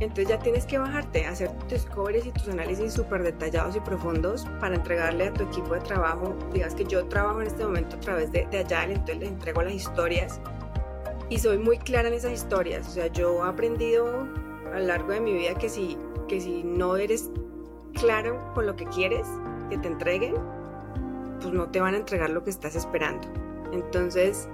entonces 0.00 0.28
ya 0.28 0.38
tienes 0.38 0.64
que 0.64 0.78
bajarte, 0.78 1.26
hacer 1.26 1.50
tus 1.60 1.84
discoveries 1.84 2.26
y 2.26 2.30
tus 2.30 2.48
análisis 2.48 2.92
súper 2.92 3.22
detallados 3.22 3.74
y 3.76 3.80
profundos 3.80 4.46
para 4.60 4.76
entregarle 4.76 5.28
a 5.28 5.32
tu 5.32 5.44
equipo 5.44 5.74
de 5.74 5.80
trabajo. 5.80 6.36
Digas 6.52 6.74
que 6.74 6.84
yo 6.84 7.06
trabajo 7.06 7.40
en 7.40 7.48
este 7.48 7.64
momento 7.64 7.96
a 7.96 8.00
través 8.00 8.30
de, 8.30 8.46
de 8.46 8.58
Agile, 8.60 8.94
entonces 8.94 9.18
les 9.18 9.28
entrego 9.28 9.62
las 9.62 9.72
historias 9.72 10.40
y 11.28 11.38
soy 11.38 11.58
muy 11.58 11.78
clara 11.78 12.08
en 12.08 12.14
esas 12.14 12.32
historias. 12.32 12.86
O 12.88 12.90
sea, 12.90 13.08
yo 13.08 13.44
he 13.44 13.48
aprendido 13.48 14.26
a 14.72 14.78
lo 14.78 14.86
largo 14.86 15.12
de 15.12 15.20
mi 15.20 15.32
vida 15.32 15.54
que 15.54 15.68
si, 15.68 15.98
que 16.28 16.40
si 16.40 16.62
no 16.62 16.96
eres 16.96 17.30
claro 17.94 18.52
con 18.54 18.66
lo 18.66 18.76
que 18.76 18.86
quieres 18.86 19.26
que 19.70 19.78
te 19.78 19.88
entreguen, 19.88 20.34
pues 21.40 21.52
no 21.52 21.68
te 21.70 21.80
van 21.80 21.94
a 21.94 21.98
entregar 21.98 22.30
lo 22.30 22.44
que 22.44 22.50
estás 22.50 22.76
esperando. 22.76 23.26
Entonces, 23.72 24.48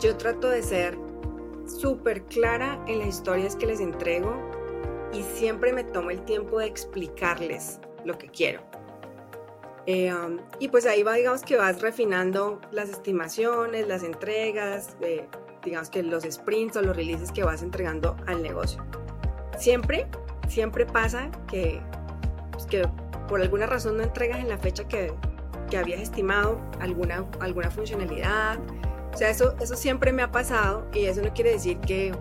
yo 0.00 0.16
trato 0.16 0.48
de 0.48 0.62
ser 0.62 0.96
súper 1.66 2.22
clara 2.24 2.82
en 2.86 3.00
las 3.00 3.08
historias 3.08 3.56
que 3.56 3.66
les 3.66 3.80
entrego 3.80 4.34
y 5.16 5.22
siempre 5.22 5.72
me 5.72 5.82
tomo 5.82 6.10
el 6.10 6.22
tiempo 6.24 6.58
de 6.58 6.66
explicarles 6.66 7.80
lo 8.04 8.18
que 8.18 8.28
quiero. 8.28 8.60
Eh, 9.86 10.12
um, 10.12 10.38
y 10.58 10.68
pues 10.68 10.84
ahí 10.84 11.02
va, 11.02 11.14
digamos 11.14 11.42
que 11.42 11.56
vas 11.56 11.80
refinando 11.80 12.60
las 12.72 12.88
estimaciones, 12.88 13.86
las 13.86 14.02
entregas, 14.02 14.96
eh, 15.00 15.26
digamos 15.64 15.90
que 15.90 16.02
los 16.02 16.24
sprints 16.24 16.76
o 16.76 16.82
los 16.82 16.96
releases 16.96 17.30
que 17.32 17.44
vas 17.44 17.62
entregando 17.62 18.16
al 18.26 18.42
negocio. 18.42 18.84
Siempre, 19.58 20.06
siempre 20.48 20.84
pasa 20.84 21.30
que, 21.48 21.80
pues, 22.52 22.66
que 22.66 22.86
por 23.28 23.40
alguna 23.40 23.66
razón 23.66 23.96
no 23.96 24.02
entregas 24.02 24.40
en 24.40 24.48
la 24.48 24.58
fecha 24.58 24.86
que, 24.86 25.12
que 25.70 25.78
habías 25.78 26.00
estimado 26.00 26.60
alguna, 26.80 27.24
alguna 27.40 27.70
funcionalidad. 27.70 28.58
O 29.14 29.16
sea, 29.16 29.30
eso, 29.30 29.56
eso 29.60 29.76
siempre 29.76 30.12
me 30.12 30.22
ha 30.22 30.30
pasado 30.30 30.86
y 30.92 31.06
eso 31.06 31.22
no 31.22 31.32
quiere 31.32 31.52
decir 31.52 31.78
que, 31.78 32.12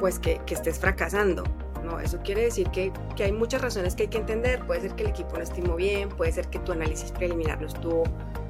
pues 0.00 0.18
que, 0.18 0.40
que 0.46 0.54
estés 0.54 0.78
fracasando. 0.78 1.44
No, 1.84 2.00
eso 2.00 2.18
quiere 2.22 2.42
decir 2.42 2.68
que, 2.70 2.92
que, 3.16 3.24
hay 3.24 3.32
muchas 3.32 3.62
razones 3.62 3.94
que 3.94 4.04
hay 4.04 4.08
que 4.08 4.18
entender. 4.18 4.66
Puede 4.66 4.82
ser 4.82 4.94
que 4.94 5.04
el 5.04 5.10
equipo 5.10 5.36
no 5.36 5.42
estimó 5.42 5.76
bien, 5.76 6.08
puede 6.08 6.32
ser 6.32 6.48
que 6.48 6.58
tu 6.58 6.72
análisis 6.72 7.12
preliminar 7.12 7.60
no 7.60 7.66
estuvo 7.66 8.04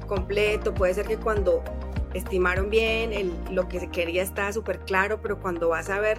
completo, 0.07 0.73
puede 0.73 0.93
ser 0.93 1.07
que 1.07 1.17
cuando 1.17 1.63
estimaron 2.13 2.69
bien, 2.69 3.13
el, 3.13 3.33
lo 3.51 3.67
que 3.67 3.79
se 3.79 3.89
quería 3.89 4.23
está 4.23 4.51
súper 4.51 4.79
claro, 4.79 5.21
pero 5.21 5.39
cuando 5.39 5.69
vas 5.69 5.89
a 5.89 5.99
ver 5.99 6.17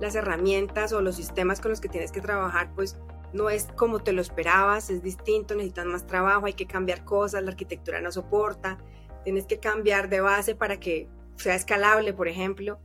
las 0.00 0.14
herramientas 0.14 0.92
o 0.92 1.02
los 1.02 1.16
sistemas 1.16 1.60
con 1.60 1.70
los 1.70 1.80
que 1.80 1.88
tienes 1.88 2.12
que 2.12 2.20
trabajar, 2.20 2.72
pues 2.74 2.96
no 3.32 3.50
es 3.50 3.68
como 3.76 4.00
te 4.00 4.12
lo 4.12 4.20
esperabas, 4.20 4.90
es 4.90 5.02
distinto, 5.02 5.54
necesitas 5.54 5.86
más 5.86 6.06
trabajo, 6.06 6.46
hay 6.46 6.52
que 6.52 6.66
cambiar 6.66 7.04
cosas, 7.04 7.42
la 7.42 7.50
arquitectura 7.50 8.00
no 8.00 8.12
soporta, 8.12 8.78
tienes 9.24 9.46
que 9.46 9.58
cambiar 9.58 10.08
de 10.08 10.20
base 10.20 10.54
para 10.54 10.78
que 10.78 11.08
sea 11.36 11.54
escalable, 11.54 12.12
por 12.12 12.28
ejemplo. 12.28 12.78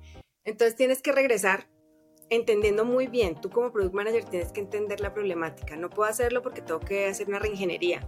Entonces 0.44 0.76
tienes 0.76 1.02
que 1.02 1.12
regresar 1.12 1.68
entendiendo 2.30 2.86
muy 2.86 3.08
bien, 3.08 3.36
tú 3.40 3.50
como 3.50 3.72
product 3.72 3.94
manager 3.94 4.26
tienes 4.26 4.52
que 4.52 4.60
entender 4.60 5.00
la 5.00 5.14
problemática. 5.14 5.76
No 5.76 5.90
puedo 5.90 6.10
hacerlo 6.10 6.42
porque 6.42 6.62
tengo 6.62 6.80
que 6.80 7.08
hacer 7.08 7.28
una 7.28 7.40
reingeniería, 7.40 8.02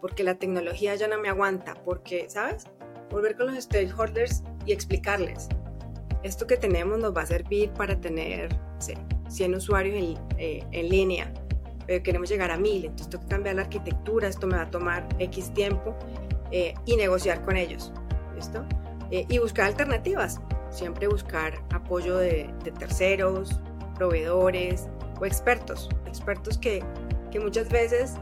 porque 0.00 0.24
la 0.24 0.36
tecnología 0.36 0.94
ya 0.94 1.08
no 1.08 1.18
me 1.18 1.28
aguanta, 1.28 1.74
porque, 1.84 2.28
¿sabes? 2.28 2.64
Volver 3.10 3.36
con 3.36 3.46
los 3.46 3.64
stakeholders 3.64 4.42
y 4.64 4.72
explicarles. 4.72 5.48
Esto 6.22 6.46
que 6.46 6.56
tenemos 6.56 6.98
nos 6.98 7.16
va 7.16 7.22
a 7.22 7.26
servir 7.26 7.70
para 7.70 8.00
tener 8.00 8.48
100 9.28 9.54
usuarios 9.54 9.96
en, 9.96 10.18
eh, 10.38 10.64
en 10.72 10.88
línea, 10.88 11.32
pero 11.86 12.02
queremos 12.02 12.28
llegar 12.28 12.50
a 12.50 12.56
1000, 12.56 12.86
entonces 12.86 13.10
tengo 13.10 13.24
que 13.24 13.30
cambiar 13.30 13.56
la 13.56 13.62
arquitectura, 13.62 14.26
esto 14.26 14.46
me 14.46 14.56
va 14.56 14.62
a 14.62 14.70
tomar 14.70 15.06
X 15.18 15.52
tiempo 15.54 15.94
eh, 16.50 16.74
y 16.84 16.96
negociar 16.96 17.44
con 17.44 17.56
ellos. 17.56 17.92
¿Listo? 18.34 18.64
Eh, 19.10 19.24
y 19.28 19.38
buscar 19.38 19.66
alternativas 19.66 20.40
siempre 20.76 21.08
buscar 21.08 21.54
apoyo 21.72 22.18
de, 22.18 22.52
terceros, 22.78 23.60
proveedores 23.96 24.88
o 25.20 25.26
expertos, 25.26 25.88
expertos 26.06 26.58
que, 26.58 26.82
que 27.30 27.40
muchas 27.40 27.68
veces 27.68 28.14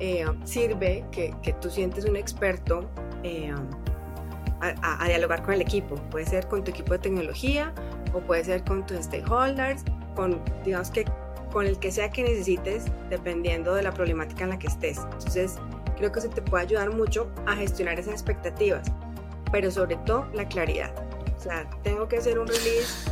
eh, 0.00 0.24
sirve 0.44 1.04
que, 1.12 1.34
que, 1.42 1.52
tú 1.54 1.70
sientes 1.70 2.04
un 2.04 2.16
experto 2.16 2.88
eh, 3.22 3.54
a, 4.60 5.04
a, 5.04 5.08
dialogar 5.08 5.42
con 5.42 5.54
el 5.54 5.60
equipo. 5.60 5.96
Puede 6.10 6.26
ser 6.26 6.46
con 6.48 6.64
tu 6.64 6.70
equipo 6.70 6.92
de 6.92 6.98
tecnología 6.98 7.72
o 8.12 8.20
puede 8.20 8.44
ser 8.44 8.64
con 8.64 8.86
tus 8.86 8.98
stakeholders, 9.04 9.84
con, 10.14 10.40
digamos 10.64 10.90
que 10.90 11.04
con 11.52 11.66
el 11.66 11.78
que 11.78 11.92
sea 11.92 12.10
que 12.10 12.22
necesites, 12.22 12.86
dependiendo 13.10 13.74
de 13.74 13.82
la 13.82 13.92
problemática 13.92 14.44
en 14.44 14.50
la 14.50 14.58
que 14.58 14.68
estés. 14.68 14.98
Entonces, 14.98 15.56
creo 15.96 16.10
que 16.10 16.18
eso 16.18 16.30
te 16.30 16.42
puede 16.42 16.64
ayudar 16.64 16.90
mucho 16.90 17.30
a 17.46 17.54
gestionar 17.54 17.98
esas 17.98 18.14
expectativas, 18.14 18.90
pero 19.52 19.70
sobre 19.70 19.96
todo 19.96 20.26
la 20.32 20.48
claridad. 20.48 20.92
O 21.36 21.40
sea, 21.40 21.68
tengo 21.82 22.08
que 22.08 22.16
hacer 22.16 22.38
un 22.38 22.46
release 22.46 23.10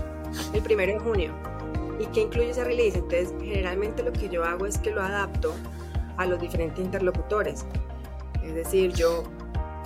el 0.55 0.63
primero 0.63 0.93
de 0.95 0.99
junio. 0.99 1.33
¿Y 2.01 2.07
qué 2.07 2.23
incluye 2.23 2.51
ese 2.51 2.65
release? 2.65 2.97
Entonces, 2.97 3.35
generalmente 3.41 4.03
lo 4.03 4.13
que 4.13 4.29
yo 4.29 4.43
hago 4.43 4.67
es 4.67 4.79
que 4.79 4.91
lo 4.91 5.03
adapto 5.03 5.55
a 6.17 6.27
los 6.27 6.41
diferentes 6.41 6.83
interlocutores. 6.83 7.67
Es 8.43 8.55
decir, 8.55 8.93
yo 8.95 9.23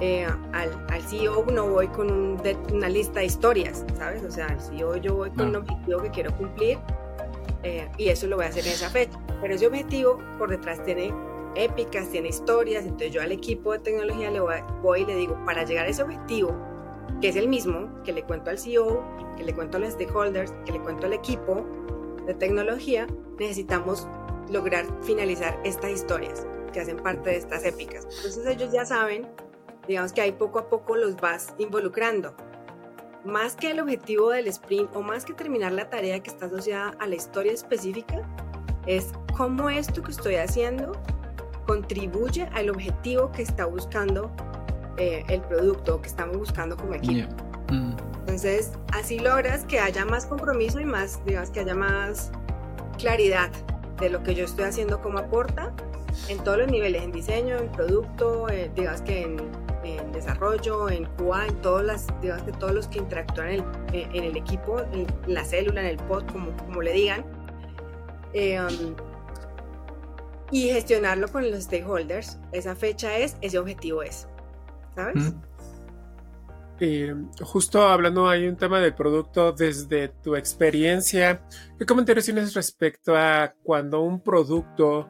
eh, 0.01 0.27
al, 0.53 0.87
al, 0.89 1.03
CEO 1.03 1.45
no 1.53 1.69
voy 1.69 1.89
con 1.89 2.41
una 2.73 2.89
lista 2.89 3.21
de 3.21 3.27
historias, 3.27 3.85
¿sabes? 3.97 4.23
O 4.23 4.31
sea, 4.31 4.47
al 4.47 4.61
CEO 4.61 4.97
yo 4.97 5.17
voy 5.17 5.31
con 5.31 5.49
un 5.49 5.57
objetivo 5.57 6.03
que 6.03 6.11
quiero 6.11 6.37
cumplir 6.37 6.79
eh, 7.65 7.89
y 7.97 8.09
eso 8.09 8.27
lo 8.27 8.37
voy 8.37 8.45
a 8.45 8.49
hacer 8.49 8.65
en 8.67 8.73
esa 8.73 8.91
fecha. 8.91 9.19
pero 9.41 9.55
ese 9.55 9.67
objetivo 9.67 10.19
por 10.39 10.51
detrás 10.51 10.85
tiene 10.85 11.13
épicas, 11.57 12.09
tiene 12.11 12.29
historias, 12.29 12.85
entonces 12.85 13.13
yo 13.13 13.23
al 13.23 13.33
equipo 13.33 13.73
de 13.73 13.79
tecnología 13.79 14.31
le 14.31 14.41
voy, 14.41 15.01
y 15.01 15.07
le 15.07 15.17
digo, 15.17 15.39
para 15.47 15.65
llegar 15.65 15.87
a 15.87 15.89
ese 15.89 16.03
objetivo, 16.03 16.55
que 17.21 17.29
es 17.29 17.37
el 17.37 17.49
mismo, 17.49 17.89
que 18.05 18.13
le 18.13 18.23
cuento 18.23 18.51
al 18.51 18.59
CEO, 18.59 19.03
que 19.37 19.45
le 19.45 19.55
cuento 19.55 19.77
a 19.77 19.81
los 19.81 19.93
stakeholders, 19.93 20.53
que 20.65 20.73
le 20.73 20.81
cuento 20.81 21.07
al 21.07 21.13
equipo 21.13 21.65
de 22.27 22.35
tecnología, 22.35 23.07
necesitamos 23.39 24.09
lograr 24.51 24.87
finalizar 25.03 25.59
estas 25.65 25.91
historias 25.91 26.47
que 26.73 26.81
hacen 26.81 26.97
parte 26.97 27.31
de 27.31 27.37
estas 27.37 27.65
épicas. 27.65 28.05
Entonces 28.17 28.47
ellos 28.47 28.73
ya 28.73 28.85
saben, 28.85 29.27
digamos 29.87 30.13
que 30.13 30.21
ahí 30.21 30.33
poco 30.33 30.59
a 30.59 30.69
poco 30.69 30.97
los 30.97 31.17
vas 31.17 31.55
involucrando. 31.59 32.35
Más 33.25 33.57
que 33.57 33.71
el 33.71 33.81
objetivo 33.81 34.31
del 34.31 34.49
sprint 34.49 34.95
o 34.95 35.03
más 35.03 35.25
que 35.25 35.33
terminar 35.33 35.73
la 35.73 35.89
tarea 35.89 36.21
que 36.21 36.31
está 36.31 36.47
asociada 36.47 36.95
a 36.99 37.07
la 37.07 37.15
historia 37.15 37.53
específica, 37.53 38.23
es 38.87 39.13
cómo 39.35 39.71
esto 39.71 40.03
que 40.03 40.11
estoy 40.11 40.35
haciendo 40.35 40.93
contribuye 41.67 42.49
al 42.53 42.69
objetivo 42.69 43.33
que 43.33 43.43
está 43.43 43.65
buscando 43.65 44.31
eh, 44.99 45.25
el 45.29 45.41
producto 45.43 46.01
que 46.03 46.09
estamos 46.09 46.37
buscando 46.37 46.77
como 46.77 46.95
equipo. 46.95 47.29
Entonces, 48.35 48.73
así 48.93 49.21
logras 49.21 49.65
que 49.65 49.79
haya 49.79 50.05
más 50.05 50.27
compromiso 50.27 50.81
y 50.81 50.85
más, 50.85 51.25
digamos, 51.25 51.51
que 51.51 51.61
haya 51.61 51.77
más 51.77 52.33
claridad 52.99 53.49
de 54.01 54.11
lo 54.11 54.25
que 54.25 54.35
yo 54.35 54.45
estoy 54.45 54.65
haciendo 54.65 55.01
como 55.01 55.21
aporta 55.21 55.73
en 56.29 56.43
todos 56.43 56.59
los 56.59 56.69
niveles, 56.69 57.05
en 57.05 57.13
diseño, 57.13 57.57
en 57.59 57.71
producto, 57.71 58.49
eh, 58.49 58.73
digamos 58.75 59.03
que 59.03 59.23
en, 59.23 60.13
desarrollo, 60.13 60.91
en 60.91 61.05
QA, 61.17 61.47
en 61.47 61.61
todas 61.61 61.85
las, 61.85 62.07
digamos 62.21 62.43
que 62.43 62.51
todos 62.51 62.73
los 62.73 62.89
que 62.89 62.99
interactúan 62.99 63.51
en 63.51 63.55
el, 63.55 63.65
eh, 63.93 64.09
en 64.13 64.25
el 64.25 64.37
equipo, 64.37 64.81
en 64.81 65.07
la 65.29 65.45
célula, 65.45 65.83
en 65.83 65.87
el 65.87 65.97
pod, 65.99 66.25
como, 66.33 66.57
como 66.57 66.83
le 66.83 66.93
digan. 66.93 67.25
Um, 68.35 68.97
y 70.51 70.71
gestionarlo 70.71 71.29
con 71.29 71.49
los 71.49 71.63
stakeholders. 71.63 72.41
Esa 72.51 72.75
fecha 72.75 73.17
es, 73.17 73.37
ese 73.43 73.59
objetivo 73.61 74.03
es. 74.03 74.27
¿Sabes? 74.97 75.35
Justo 77.41 77.89
hablando, 77.89 78.29
hay 78.29 78.47
un 78.47 78.57
tema 78.57 78.81
del 78.81 78.95
producto 78.95 79.53
desde 79.53 80.09
tu 80.09 80.37
experiencia. 80.37 81.43
¿Qué 81.79 81.87
comentarios 81.87 82.25
tienes 82.25 82.55
respecto 82.55 83.17
a 83.17 83.55
cuando 83.63 84.01
un 84.01 84.21
producto 84.21 85.09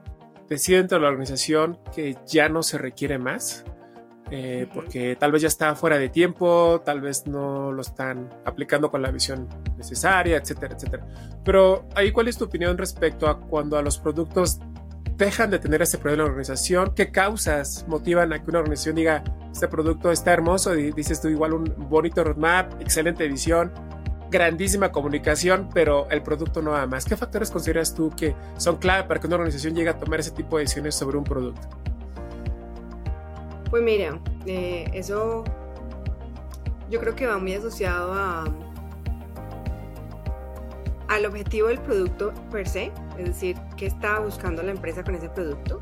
decide 0.49 0.79
dentro 0.79 0.99
de 0.99 1.03
la 1.03 1.09
organización 1.09 1.79
que 1.95 2.17
ya 2.27 2.49
no 2.49 2.63
se 2.63 2.79
requiere 2.79 3.19
más? 3.19 3.65
Eh, 4.31 4.67
porque 4.73 5.17
tal 5.17 5.33
vez 5.33 5.43
ya 5.43 5.49
está 5.49 5.75
fuera 5.75 5.99
de 5.99 6.09
tiempo, 6.09 6.83
tal 6.85 7.01
vez 7.01 7.27
no 7.27 7.73
lo 7.73 7.83
están 7.83 8.31
aplicando 8.45 8.91
con 8.91 9.03
la 9.03 9.11
visión 9.11 9.49
necesaria, 9.77 10.39
etcétera, 10.39 10.75
etcétera. 10.75 11.07
Pero 11.45 11.87
ahí, 11.95 12.11
¿cuál 12.11 12.29
es 12.29 12.39
tu 12.39 12.45
opinión 12.45 12.77
respecto 12.79 13.29
a 13.29 13.39
cuando 13.39 13.77
a 13.77 13.83
los 13.83 13.99
productos 13.99 14.61
dejan 15.17 15.51
de 15.51 15.59
tener 15.59 15.83
ese 15.83 15.99
problema 15.99 16.23
en 16.23 16.27
la 16.27 16.33
organización? 16.33 16.93
¿Qué 16.95 17.11
causas 17.11 17.85
motivan 17.89 18.33
a 18.33 18.43
que 18.43 18.51
una 18.51 18.61
organización 18.61 18.97
diga, 18.97 19.25
este 19.53 19.69
producto 19.69 20.11
está 20.11 20.33
hermoso, 20.33 20.75
y 20.77 20.93
dices 20.93 21.21
tú 21.21 21.29
igual 21.29 21.55
un 21.55 21.75
bonito 21.89 22.25
roadmap, 22.25 22.81
excelente 22.81 23.27
visión, 23.29 23.73
grandísima 24.31 24.91
comunicación, 24.91 25.69
pero 25.73 26.09
el 26.11 26.23
producto 26.23 26.63
no 26.63 26.73
va 26.73 26.87
más? 26.87 27.05
¿Qué 27.05 27.17
factores 27.17 27.51
consideras 27.51 27.95
tú 27.95 28.11
que 28.17 28.35
son 28.57 28.77
clave 28.77 29.05
para 29.05 29.21
que 29.21 29.27
una 29.27 29.37
organización 29.37 29.75
llegue 29.75 29.91
a 29.91 29.99
tomar 29.99 30.21
ese 30.21 30.33
tipo 30.33 30.57
de 30.57 30.65
decisiones 30.65 30.95
sobre 30.95 31.17
un 31.17 31.25
producto? 31.25 31.69
Pues 33.71 33.83
mira, 33.83 34.21
eh, 34.47 34.91
eso 34.93 35.45
yo 36.91 37.01
creo 37.01 37.15
que 37.15 37.27
va 37.27 37.39
muy 37.39 37.55
asociado 37.55 38.13
a 38.13 38.45
al 41.09 41.27
objetivo 41.27 41.69
del 41.69 41.81
producto 41.81 42.33
per 42.51 42.69
se, 42.69 42.93
es 43.19 43.25
decir, 43.25 43.57
qué 43.77 43.87
está 43.87 44.21
buscando 44.21 44.63
la 44.63 44.71
empresa 44.71 45.05
con 45.05 45.15
ese 45.15 45.29
producto 45.29 45.81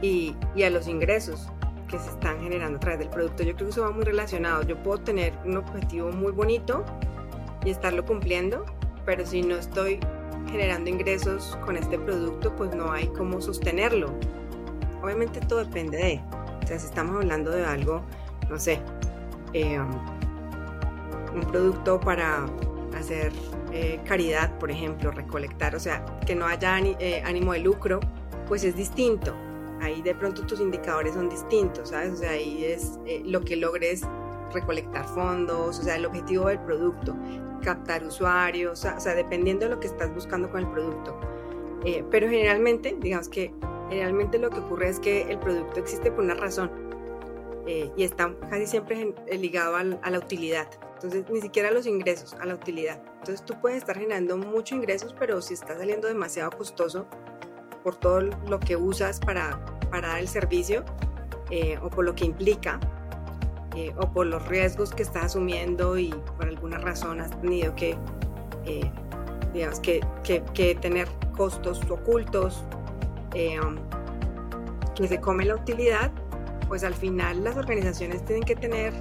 y, 0.00 0.34
y, 0.54 0.62
a 0.62 0.70
los 0.70 0.88
ingresos 0.88 1.48
que 1.88 1.98
se 1.98 2.10
están 2.10 2.40
generando 2.40 2.76
a 2.76 2.80
través 2.80 3.00
del 3.00 3.10
producto. 3.10 3.42
Yo 3.42 3.54
creo 3.54 3.66
que 3.66 3.72
eso 3.72 3.82
va 3.82 3.90
muy 3.90 4.04
relacionado. 4.04 4.62
Yo 4.62 4.80
puedo 4.82 4.98
tener 4.98 5.34
un 5.44 5.56
objetivo 5.56 6.10
muy 6.12 6.32
bonito 6.32 6.84
y 7.64 7.70
estarlo 7.70 8.04
cumpliendo, 8.04 8.64
pero 9.04 9.26
si 9.26 9.42
no 9.42 9.56
estoy 9.56 10.00
generando 10.50 10.90
ingresos 10.90 11.58
con 11.64 11.76
este 11.76 11.98
producto, 11.98 12.54
pues 12.56 12.74
no 12.74 12.92
hay 12.92 13.08
cómo 13.08 13.40
sostenerlo. 13.40 14.12
Obviamente 15.02 15.40
todo 15.40 15.64
depende 15.64 15.98
de, 15.98 16.20
o 16.62 16.66
sea, 16.66 16.78
si 16.78 16.86
estamos 16.86 17.16
hablando 17.16 17.50
de 17.50 17.64
algo, 17.64 18.02
no 18.48 18.58
sé, 18.58 18.80
eh, 19.52 19.78
un 19.78 21.40
producto 21.50 22.00
para 22.00 22.46
eh, 23.10 24.00
caridad, 24.04 24.58
por 24.58 24.70
ejemplo, 24.70 25.10
recolectar, 25.10 25.74
o 25.74 25.80
sea, 25.80 26.04
que 26.26 26.34
no 26.34 26.46
haya 26.46 26.78
eh, 26.78 27.22
ánimo 27.24 27.52
de 27.52 27.60
lucro, 27.60 28.00
pues 28.48 28.64
es 28.64 28.76
distinto. 28.76 29.34
Ahí 29.80 30.02
de 30.02 30.14
pronto 30.14 30.44
tus 30.46 30.60
indicadores 30.60 31.14
son 31.14 31.28
distintos, 31.28 31.90
¿sabes? 31.90 32.12
O 32.12 32.16
sea, 32.16 32.30
ahí 32.32 32.64
es 32.64 32.98
eh, 33.06 33.22
lo 33.24 33.40
que 33.40 33.56
logres 33.56 34.02
recolectar 34.52 35.06
fondos, 35.06 35.78
o 35.78 35.82
sea, 35.82 35.96
el 35.96 36.04
objetivo 36.04 36.48
del 36.48 36.58
producto, 36.60 37.16
captar 37.62 38.04
usuarios, 38.04 38.84
o 38.84 39.00
sea, 39.00 39.14
dependiendo 39.14 39.66
de 39.66 39.74
lo 39.74 39.80
que 39.80 39.86
estás 39.86 40.12
buscando 40.12 40.50
con 40.50 40.60
el 40.60 40.70
producto. 40.70 41.18
pero 42.10 42.28
generalmente, 42.28 42.96
digamos 43.00 43.28
que 43.28 43.54
generalmente 43.88 44.38
lo 44.38 44.50
que 44.50 44.58
ocurre 44.58 44.88
es 44.88 44.98
que 45.00 45.22
el 45.22 45.38
producto 45.38 45.80
existe 45.80 46.10
por 46.10 46.24
una 46.24 46.34
razón 46.34 46.70
y 47.96 48.02
está 48.02 48.34
casi 48.50 48.66
siempre 48.66 49.14
ligado 49.30 49.76
a 49.76 50.10
la 50.10 50.18
utilidad. 50.18 50.68
Entonces, 51.02 51.24
ni 51.30 51.40
siquiera 51.40 51.70
los 51.70 51.86
ingresos, 51.86 52.34
a 52.34 52.44
la 52.44 52.54
utilidad. 52.54 53.00
Entonces, 53.20 53.42
tú 53.42 53.58
puedes 53.58 53.78
estar 53.78 53.96
generando 53.96 54.36
muchos 54.36 54.76
ingresos, 54.76 55.14
pero 55.18 55.40
si 55.40 55.54
está 55.54 55.74
saliendo 55.78 56.06
demasiado 56.08 56.50
costoso 56.50 57.06
por 57.82 57.96
todo 57.96 58.20
lo 58.20 58.60
que 58.60 58.76
usas 58.76 59.18
para, 59.18 59.58
para 59.90 60.08
dar 60.08 60.18
el 60.18 60.28
servicio 60.28 60.84
eh, 61.48 61.78
o 61.82 61.88
por 61.88 62.04
lo 62.04 62.14
que 62.14 62.26
implica 62.26 62.78
eh, 63.76 63.94
o 63.96 64.12
por 64.12 64.26
los 64.26 64.46
riesgos 64.48 64.92
que 64.92 65.02
estás 65.02 65.24
asumiendo 65.24 65.96
y 65.96 66.10
por 66.36 66.46
alguna 66.46 66.76
razón 66.76 67.18
has 67.22 67.30
tenido 67.40 67.74
que, 67.74 67.96
eh, 68.66 68.92
digamos, 69.54 69.80
que, 69.80 70.00
que, 70.22 70.74
tener 70.82 71.08
costos 71.34 71.80
ocultos 71.88 72.62
um, 73.34 73.78
que 74.94 75.08
se 75.08 75.18
come 75.18 75.46
la 75.46 75.54
utilidad, 75.54 76.12
pues 76.68 76.84
al 76.84 76.92
final 76.92 77.42
las 77.42 77.56
organizaciones 77.56 78.22
tienen 78.26 78.44
que 78.44 78.54
tener 78.54 78.92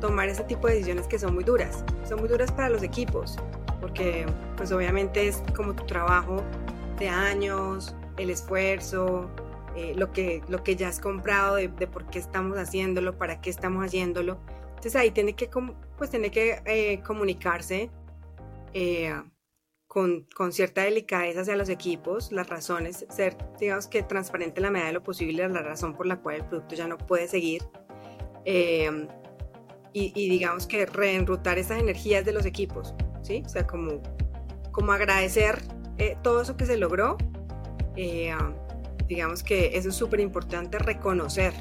tomar 0.00 0.28
ese 0.28 0.44
tipo 0.44 0.66
de 0.66 0.74
decisiones 0.74 1.06
que 1.06 1.18
son 1.18 1.34
muy 1.34 1.44
duras. 1.44 1.84
Son 2.08 2.20
muy 2.20 2.28
duras 2.28 2.52
para 2.52 2.68
los 2.68 2.82
equipos, 2.82 3.36
porque 3.80 4.26
pues 4.56 4.72
obviamente 4.72 5.28
es 5.28 5.42
como 5.54 5.74
tu 5.74 5.84
trabajo 5.86 6.42
de 6.98 7.08
años, 7.08 7.94
el 8.16 8.30
esfuerzo, 8.30 9.30
eh, 9.76 9.94
lo, 9.96 10.10
que, 10.12 10.42
lo 10.48 10.62
que 10.62 10.76
ya 10.76 10.88
has 10.88 11.00
comprado, 11.00 11.56
de, 11.56 11.68
por 11.68 12.06
qué 12.06 12.18
estamos 12.18 12.58
haciéndolo, 12.58 13.18
para 13.18 13.40
qué 13.40 13.50
estamos 13.50 13.84
haciéndolo. 13.84 14.38
Entonces 14.68 14.96
ahí 14.96 15.10
tiene 15.10 15.34
que, 15.34 15.50
pues, 15.96 16.10
tiene 16.10 16.30
que 16.30 16.62
eh, 16.64 17.02
comunicarse 17.02 17.90
eh, 18.72 19.14
con, 19.86 20.26
con, 20.34 20.52
cierta 20.52 20.82
delicadeza 20.82 21.40
hacia 21.40 21.56
los 21.56 21.68
equipos, 21.68 22.32
las 22.32 22.48
razones, 22.48 23.06
ser, 23.08 23.36
digamos 23.58 23.86
que 23.86 24.02
transparente 24.02 24.60
en 24.60 24.64
la 24.64 24.70
medida 24.70 24.86
de 24.88 24.92
lo 24.94 25.02
posible, 25.02 25.48
la 25.48 25.62
razón 25.62 25.94
por 25.94 26.06
la 26.06 26.20
cual 26.20 26.36
el 26.36 26.44
producto 26.44 26.74
ya 26.74 26.86
no 26.86 26.98
puede 26.98 27.28
seguir 27.28 27.62
y, 29.98 30.28
digamos 30.28 30.66
que 30.66 30.84
reenrutar 30.84 31.58
esas 31.58 31.80
energías 31.80 32.22
de 32.24 32.32
los 32.32 32.44
equipos, 32.44 32.94
¿sí? 33.22 33.42
O 33.46 33.48
sea, 33.48 33.66
como, 33.66 34.02
como 34.70 34.92
agradecer 34.92 35.62
eh, 35.96 36.18
todo 36.22 36.42
eso 36.42 36.54
que 36.56 36.66
se 36.66 36.76
logró. 36.76 37.16
Eh, 37.96 38.34
digamos 39.08 39.42
que 39.42 39.70
eso 39.74 39.88
es 39.88 39.94
súper 39.94 40.20
importante, 40.20 40.78
reconocer 40.78 41.54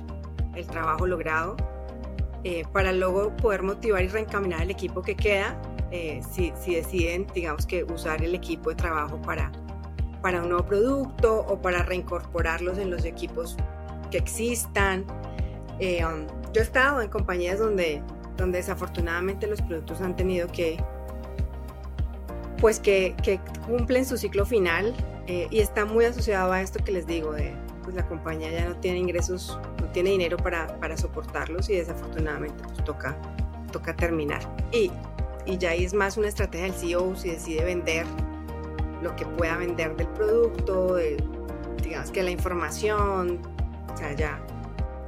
el 0.54 0.68
trabajo 0.68 1.08
logrado 1.08 1.56
eh, 2.44 2.66
para 2.74 2.92
luego 2.92 3.34
poder 3.38 3.64
motivar 3.64 4.04
y 4.04 4.08
reencaminar 4.10 4.64
el 4.64 4.72
equipo 4.72 5.02
que 5.02 5.16
queda 5.16 5.60
si, 6.30 6.52
si, 6.62 6.76
deciden, 6.76 7.26
digamos 7.34 7.66
que 7.66 7.86
usar 7.86 8.22
el 8.22 8.36
equipo 8.36 8.70
de 8.70 8.76
trabajo 8.76 9.22
para, 9.22 9.50
para 10.22 10.42
un 10.42 10.50
nuevo 10.50 10.66
producto 10.66 11.40
o 11.48 11.62
para 11.62 11.84
reincorporarlos 11.84 12.78
en 12.80 12.92
los 12.92 13.06
equipos 13.06 13.56
que 14.12 14.18
existan. 14.18 15.06
yo 15.80 16.60
he 16.60 16.60
estado 16.60 17.02
en 17.02 17.08
compañías 17.08 17.60
donde 17.60 18.04
donde 18.38 18.60
desafortunadamente 18.60 19.48
los 19.48 19.62
productos 19.62 20.02
han 20.02 20.16
tenido 20.16 20.48
que, 20.52 20.78
pues 22.60 22.80
que, 22.80 23.16
cumplen 23.66 24.06
su 24.06 24.18
ciclo 24.18 24.46
final 24.46 24.94
eh, 25.28 25.48
y 25.50 25.60
está 25.60 25.86
muy 25.86 26.06
asociado 26.06 26.52
a 26.52 26.62
esto 26.62 26.84
que 26.84 26.92
les 26.92 27.08
digo, 27.08 27.34
de 27.34 27.54
pues 27.84 27.96
la 27.96 28.08
compañía 28.08 28.52
ya 28.52 28.66
no 28.68 28.76
tiene 28.78 29.00
ingresos, 29.00 29.60
no 29.80 29.88
tiene 29.92 30.10
dinero 30.10 30.38
para, 30.38 30.80
para 30.80 30.98
soportarlos 30.98 31.70
y 31.70 31.76
desafortunadamente 31.76 32.64
pues 32.64 32.84
toca, 32.84 33.16
toca 33.72 33.96
terminar. 33.96 34.42
Y, 34.72 34.92
y 35.46 35.58
ya 35.58 35.70
ahí 35.72 35.86
es 35.86 35.94
más 35.94 36.18
una 36.18 36.28
estrategia 36.28 36.66
del 36.66 36.74
CEO 36.74 37.16
si 37.16 37.30
decide 37.30 37.64
vender 37.64 38.06
lo 39.04 39.16
que 39.16 39.26
pueda 39.26 39.56
vender 39.58 39.96
del 39.96 40.08
producto, 40.08 40.98
digamos 41.84 42.10
que 42.10 42.24
la 42.24 42.32
información, 42.32 43.40
o 43.94 43.98
sea, 43.98 44.14
ya 44.14 44.40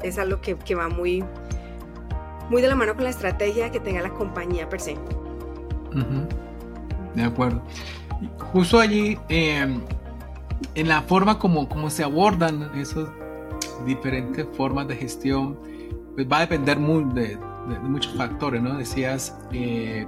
es 0.04 0.20
algo 0.20 0.40
que, 0.40 0.56
que 0.56 0.76
va 0.76 0.88
muy, 0.88 1.24
muy 2.50 2.62
de 2.62 2.68
la 2.68 2.76
mano 2.76 2.96
con 2.96 3.04
la 3.04 3.10
estrategia 3.10 3.72
que 3.72 3.80
tenga 3.80 4.02
la 4.02 4.10
compañía 4.10 4.70
per 4.70 4.80
se. 4.80 4.98
De 7.16 7.24
acuerdo. 7.24 7.62
Justo 8.52 8.80
allí, 8.80 9.18
em, 9.30 9.82
en 10.76 10.88
la 10.88 11.02
forma 11.02 11.40
como, 11.40 11.90
se 11.90 12.04
abordan 12.04 12.72
esas 12.76 13.10
diferentes 13.86 14.46
formas 14.56 14.88
de 14.88 14.96
gestión, 14.96 15.58
pues 16.16 16.28
va 16.32 16.38
a 16.38 16.42
depender 16.42 16.78
de, 16.78 17.38
muchos 17.84 18.14
factores, 18.16 18.62
¿no? 18.62 18.78
Decías 18.78 19.38
eh, 19.52 20.08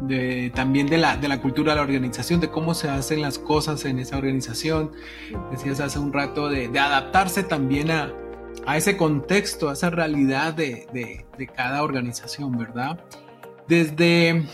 de, 0.00 0.50
también 0.54 0.88
de 0.88 0.98
la, 0.98 1.16
de 1.16 1.28
la 1.28 1.40
cultura 1.40 1.72
de 1.72 1.76
la 1.76 1.82
organización, 1.82 2.40
de 2.40 2.48
cómo 2.48 2.74
se 2.74 2.88
hacen 2.88 3.22
las 3.22 3.38
cosas 3.38 3.84
en 3.84 3.98
esa 3.98 4.18
organización. 4.18 4.90
Decías 5.50 5.80
hace 5.80 5.98
un 5.98 6.12
rato 6.12 6.48
de, 6.48 6.66
adaptarse 6.78 7.42
también 7.42 7.90
a, 7.90 8.12
a, 8.66 8.76
ese 8.76 8.96
contexto, 8.96 9.68
a 9.68 9.72
esa 9.72 9.90
realidad 9.90 10.54
de, 10.54 11.24
de 11.36 11.46
cada 11.46 11.82
organización, 11.82 12.56
¿verdad? 12.58 13.00
Desde 13.66 14.44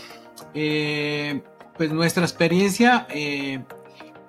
eh, 0.53 1.41
pues 1.77 1.91
nuestra 1.91 2.23
experiencia, 2.23 3.07
eh, 3.09 3.63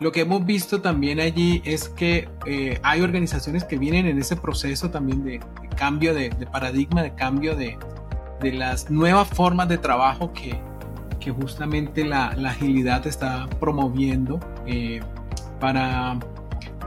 lo 0.01 0.13
que 0.13 0.21
hemos 0.21 0.45
visto 0.45 0.81
también 0.81 1.21
allí 1.21 1.63
es 1.65 1.89
que 1.89 2.29
eh, 2.47 2.79
hay 2.83 3.01
organizaciones 3.01 3.65
que 3.65 3.79
vienen 3.79 4.07
en 4.07 4.19
ese 4.19 4.37
proceso 4.37 4.91
también 4.91 5.25
de, 5.25 5.41
cambio 5.77 6.15
de, 6.15 6.31
paradigma, 6.53 7.03
de 7.03 7.15
cambio 7.15 7.57
de, 7.57 7.79
las 8.53 8.91
nuevas 8.91 9.29
formas 9.29 9.69
de 9.69 9.79
trabajo 9.79 10.33
que, 10.33 10.61
que 11.19 11.33
justamente 11.33 12.05
la, 12.05 12.29
agilidad 12.29 13.07
está 13.07 13.49
promoviendo 13.59 14.39
para 15.59 16.19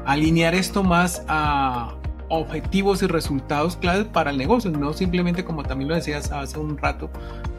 alinear 0.06 0.56
esto 0.56 0.84
más 0.84 1.26
a, 1.28 1.96
objetivos 2.32 3.04
y 3.04 3.08
resultados 3.08 3.76
claves 3.76 4.06
para 4.06 4.32
el 4.32 4.38
negocio, 4.38 4.72
no 4.72 4.94
simplemente 4.94 5.44
como 5.44 5.64
también 5.64 5.90
lo 5.90 5.96
decías 5.96 6.32
hace 6.32 6.58
un 6.58 6.78
rato, 6.78 7.10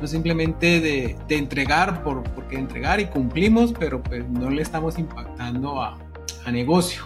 no 0.01 0.07
simplemente 0.07 0.81
de, 0.81 1.17
entregar 1.29 2.03
por, 2.03 2.23
porque 2.33 2.57
entregar 2.57 2.99
y 2.99 3.07
cumplimos, 3.07 3.75
pero 3.79 4.03
pues 4.03 4.27
no 4.29 4.49
le 4.49 4.63
estamos 4.63 4.99
impactando 4.99 5.81
a, 5.81 5.99
negocio. 6.51 7.03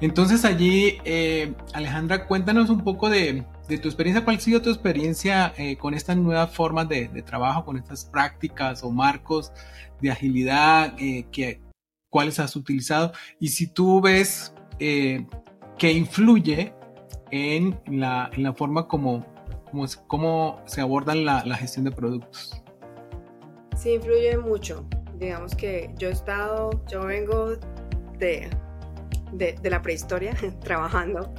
Entonces 0.00 0.44
allí, 0.44 0.98
eh, 1.04 1.52
Alejandra, 1.74 2.26
cuéntanos 2.26 2.70
un 2.70 2.82
poco 2.82 3.10
de, 3.10 3.44
tu 3.66 3.88
experiencia, 3.88 4.24
cuál 4.24 4.36
ha 4.36 4.40
sido 4.40 4.62
tu 4.62 4.70
experiencia 4.70 5.52
eh, 5.58 5.76
con 5.76 5.92
estas 5.92 6.16
nuevas 6.16 6.54
formas 6.54 6.88
de, 6.88 7.08
trabajo, 7.26 7.64
con 7.64 7.76
estas 7.76 8.04
prácticas 8.06 8.82
o 8.82 8.90
marcos 8.90 9.52
de 10.00 10.10
agilidad, 10.10 10.94
eh, 10.98 11.26
que, 11.32 11.60
cuáles 12.08 12.38
has 12.38 12.56
utilizado 12.56 13.12
y 13.40 13.48
si 13.48 13.66
tú 13.66 14.00
ves 14.00 14.54
que 14.78 15.92
influye 15.92 16.72
en 17.30 17.80
la, 17.86 18.30
en 18.32 18.42
la 18.42 18.52
forma 18.52 18.88
como, 18.88 19.24
como, 20.06 20.60
se 20.66 20.80
abordan 20.80 21.24
la, 21.24 21.44
la, 21.44 21.56
gestión 21.56 21.84
de 21.84 21.90
productos. 21.92 22.62
Sí, 23.76 23.94
influye 23.94 24.38
mucho. 24.38 24.86
Digamos 25.18 25.54
que 25.54 25.92
yo 25.98 26.08
he 26.08 26.12
estado, 26.12 26.70
yo 26.88 27.04
vengo 27.04 27.56
de, 28.18 28.50
de, 29.32 29.52
de 29.60 29.70
la 29.70 29.82
prehistoria 29.82 30.34
trabajando 30.60 31.32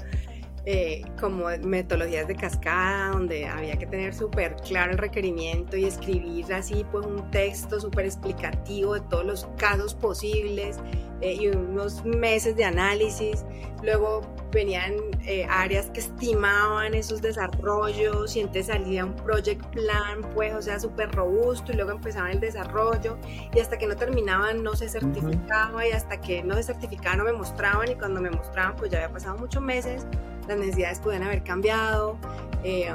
eh, 0.69 1.01
como 1.17 1.45
metodologías 1.63 2.27
de 2.27 2.35
cascada, 2.35 3.11
donde 3.11 3.45
había 3.45 3.77
que 3.77 3.85
tener 3.85 4.13
súper 4.13 4.53
claro 4.57 4.91
el 4.91 4.97
requerimiento 4.97 5.77
y 5.77 5.85
escribir 5.85 6.53
así 6.53 6.85
pues 6.91 7.05
un 7.05 7.31
texto 7.31 7.79
súper 7.79 8.03
explicativo 8.03 8.95
de 8.95 8.99
todos 8.99 9.25
los 9.25 9.47
casos 9.55 9.95
posibles 9.95 10.81
eh, 11.21 11.35
y 11.39 11.47
unos 11.47 12.03
meses 12.03 12.57
de 12.57 12.65
análisis. 12.65 13.45
Luego 13.81 14.23
venían 14.51 14.93
eh, 15.25 15.45
áreas 15.49 15.89
que 15.91 15.99
estimaban 15.99 16.93
esos 16.93 17.21
desarrollos 17.21 18.35
y 18.35 18.39
entonces 18.39 18.67
salía 18.67 19.05
un 19.05 19.15
project 19.15 19.63
plan, 19.67 20.21
pues, 20.33 20.53
o 20.55 20.61
sea, 20.61 20.79
súper 20.79 21.11
robusto 21.11 21.71
y 21.71 21.75
luego 21.75 21.91
empezaba 21.91 22.31
el 22.31 22.39
desarrollo 22.39 23.17
y 23.53 23.59
hasta 23.59 23.77
que 23.77 23.87
no 23.87 23.95
terminaban 23.95 24.63
no 24.63 24.75
se 24.75 24.89
certificaba 24.89 25.85
y 25.85 25.91
hasta 25.91 26.19
que 26.21 26.43
no 26.43 26.55
se 26.55 26.63
certificaba 26.63 27.17
no 27.17 27.23
me 27.25 27.33
mostraban 27.33 27.91
y 27.91 27.95
cuando 27.95 28.21
me 28.21 28.29
mostraban 28.29 28.75
pues 28.75 28.91
ya 28.91 28.99
había 28.99 29.11
pasado 29.11 29.37
muchos 29.37 29.61
meses 29.61 30.05
las 30.47 30.57
necesidades 30.57 30.99
pueden 30.99 31.23
haber 31.23 31.43
cambiado 31.43 32.17
eh, 32.63 32.93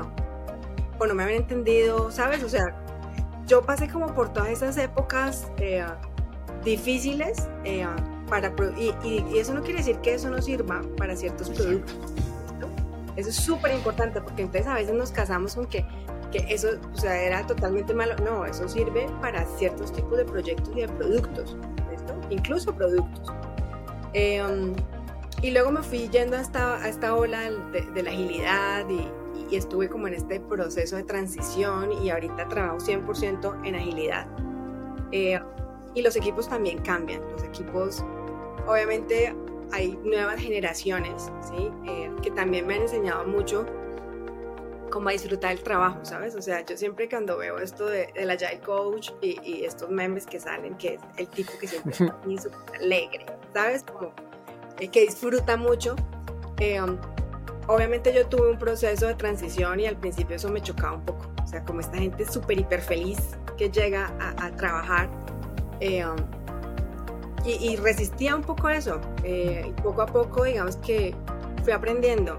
o 0.99 1.07
no 1.07 1.15
me 1.15 1.25
habían 1.25 1.43
entendido, 1.43 2.11
¿sabes? 2.11 2.43
O 2.43 2.49
sea, 2.49 2.65
yo 3.47 3.63
pasé 3.63 3.89
como 3.89 4.15
por 4.15 4.33
todas 4.33 4.51
esas 4.51 4.77
épocas 4.79 5.51
eh, 5.59 5.85
difíciles 6.65 7.49
eh, 7.65 7.87
para, 8.33 8.51
y, 8.79 8.95
y, 9.05 9.39
eso 9.39 9.53
no 9.53 9.61
quiere 9.61 9.81
decir 9.81 9.99
que 9.99 10.15
eso 10.15 10.31
no 10.31 10.41
sirva 10.41 10.81
para 10.97 11.15
ciertos 11.15 11.51
productos. 11.51 11.95
Eso 13.15 13.29
es 13.29 13.37
súper 13.37 13.75
importante 13.75 14.23
porque 14.23 14.41
entonces 14.41 14.67
a 14.67 14.73
veces 14.73 14.95
nos 14.95 15.11
casamos 15.11 15.55
con 15.55 15.67
que, 15.67 15.85
que 16.31 16.39
eso 16.49 16.69
o 16.95 16.97
sea, 16.97 17.21
era 17.21 17.47
totalmente 17.47 17.93
malo. 17.93 18.15
No, 18.25 18.47
eso 18.47 18.67
sirve 18.71 19.07
para 19.21 19.45
ciertos 19.59 19.93
tipos 19.93 20.17
de 20.17 20.25
proyectos 20.25 20.71
y 20.75 20.81
de 20.81 20.89
productos, 20.89 21.59
incluso 22.31 22.75
productos. 22.75 23.29
Um, 24.15 24.75
y 25.43 25.51
luego 25.51 25.71
me 25.71 25.83
fui 25.83 26.09
yendo 26.09 26.39
a 26.39 26.41
esta, 26.41 26.77
a 26.77 26.89
esta 26.89 27.15
ola 27.15 27.51
de, 27.51 28.03
la 28.03 28.11
agilidad 28.11 28.87
y, 28.89 29.11
estuve 29.55 29.91
como 29.91 30.09
en 30.09 30.15
este 30.15 30.41
proceso 30.41 30.97
de 30.97 31.03
transición 31.03 31.93
y 32.03 32.09
ahorita 32.09 32.49
trabajo 32.49 32.79
100% 32.79 33.67
en 33.67 33.75
agilidad. 33.75 34.27
Eh, 35.11 35.39
y 35.95 36.03
los 36.03 36.17
equipos 36.17 36.49
también 36.49 36.79
cambian. 36.79 37.21
Los 37.33 37.45
equipos, 37.45 38.05
obviamente, 38.67 39.35
hay 39.73 39.99
nuevas 40.05 40.41
generaciones, 40.41 41.31
¿sí? 41.43 41.71
Eh, 41.87 42.11
que 42.23 42.31
también 42.31 42.67
me 42.67 42.75
han 42.75 42.83
enseñado 42.83 43.25
mucho 43.25 43.67
cómo 44.93 45.09
a 45.09 45.13
disfrutar 45.13 45.53
el 45.53 45.63
trabajo, 45.63 46.05
¿sabes? 46.05 46.37
O 46.37 46.43
sea, 46.43 46.65
yo 46.65 46.77
siempre 46.77 47.09
cuando 47.09 47.39
veo 47.39 47.59
esto 47.59 47.87
de, 47.87 48.13
la 48.15 48.35
Agile 48.35 48.61
Coach 48.61 49.11
y, 49.23 49.65
estos 49.65 49.89
memes 49.89 50.27
que 50.27 50.39
salen, 50.39 50.77
que 50.77 50.95
es 50.95 51.01
el 51.17 51.27
tipo 51.29 51.53
que 51.59 51.67
siempre 51.67 51.93
está 51.93 52.15
súper 52.43 52.81
alegre, 52.81 53.27
¿sabes? 53.55 53.83
Como 53.83 54.13
eh, 54.79 54.89
que 54.89 55.01
disfruta 55.01 55.57
mucho. 55.57 55.97
Eh, 56.59 56.79
obviamente 57.67 58.13
yo 58.15 58.27
tuve 58.27 58.51
un 58.51 58.59
proceso 58.59 59.07
de 59.07 59.15
transición 59.15 59.81
y 59.81 59.87
al 59.87 59.97
principio 59.97 60.37
eso 60.37 60.51
me 60.51 60.61
chocaba 60.61 60.93
un 60.93 61.05
poco. 61.05 61.33
O 61.43 61.47
sea, 61.47 61.65
como 61.65 61.81
esta 61.81 61.97
gente 61.97 62.25
súper 62.31 62.61
hiper 62.61 62.83
feliz 62.83 63.19
que 63.57 63.71
llega 63.71 64.13
a, 64.19 64.51
trabajar. 64.57 65.11
Eh, 65.81 66.05
y, 67.45 67.77
resistía 67.77 68.37
un 68.37 68.43
poco 68.43 68.69
a 68.69 68.77
eso. 68.77 69.01
y 69.25 69.71
poco 69.83 70.03
a 70.03 70.07
poco, 70.07 70.45
digamos 70.45 70.77
que 70.77 71.15
fui 71.65 71.73
aprendiendo. 71.73 72.39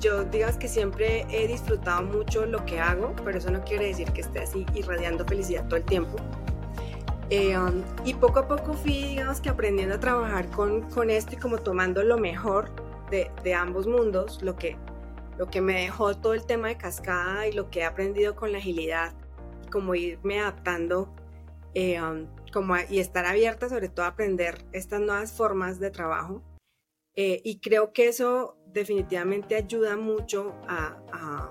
yo, 0.00 0.24
digamos 0.24 0.56
que 0.56 0.68
siempre 0.68 1.26
he 1.30 1.46
disfrutado 1.46 2.02
mucho 2.02 2.46
lo 2.46 2.64
que 2.64 2.80
hago, 2.80 3.14
pero 3.24 3.38
eso 3.38 3.50
no 3.50 3.62
quiere 3.64 3.86
decir 3.86 4.10
que 4.12 4.22
esté 4.22 4.40
así 4.40 4.66
irradiando 4.74 5.24
felicidad 5.24 5.66
todo 5.68 5.76
el 5.76 5.84
tiempo. 5.84 6.16
Eh, 7.34 7.56
um, 7.56 7.82
y 8.04 8.12
poco 8.12 8.40
a 8.40 8.46
poco 8.46 8.74
fui, 8.74 9.04
digamos 9.04 9.40
que 9.40 9.48
aprendiendo 9.48 9.94
a 9.94 9.98
trabajar 9.98 10.50
con, 10.50 10.82
con 10.90 11.08
esto 11.08 11.34
y 11.34 11.38
como 11.38 11.56
tomando 11.56 12.02
lo 12.02 12.18
mejor 12.18 12.70
de, 13.10 13.30
de, 13.42 13.54
ambos 13.54 13.86
mundos, 13.86 14.42
lo 14.42 14.54
que, 14.56 14.76
lo 15.38 15.46
que 15.46 15.62
me 15.62 15.80
dejó 15.80 16.14
todo 16.14 16.34
el 16.34 16.44
tema 16.44 16.68
de 16.68 16.76
cascada 16.76 17.46
y 17.46 17.52
lo 17.52 17.70
que 17.70 17.80
he 17.80 17.84
aprendido 17.86 18.36
con 18.36 18.52
la 18.52 18.58
agilidad, 18.58 19.14
como 19.70 19.94
irme 19.94 20.40
adaptando 20.40 21.08
eh, 21.72 22.02
um, 22.02 22.26
como 22.52 22.76
y 22.88 22.98
estar 22.98 23.24
abierta 23.26 23.68
sobre 23.68 23.88
todo 23.88 24.04
a 24.06 24.10
aprender 24.10 24.64
estas 24.72 25.00
nuevas 25.00 25.32
formas 25.32 25.80
de 25.80 25.90
trabajo. 25.90 26.42
Eh, 27.14 27.40
y 27.44 27.58
creo 27.58 27.92
que 27.92 28.08
eso 28.08 28.56
definitivamente 28.72 29.54
ayuda 29.56 29.96
mucho 29.96 30.54
a, 30.66 30.96
a, 31.12 31.50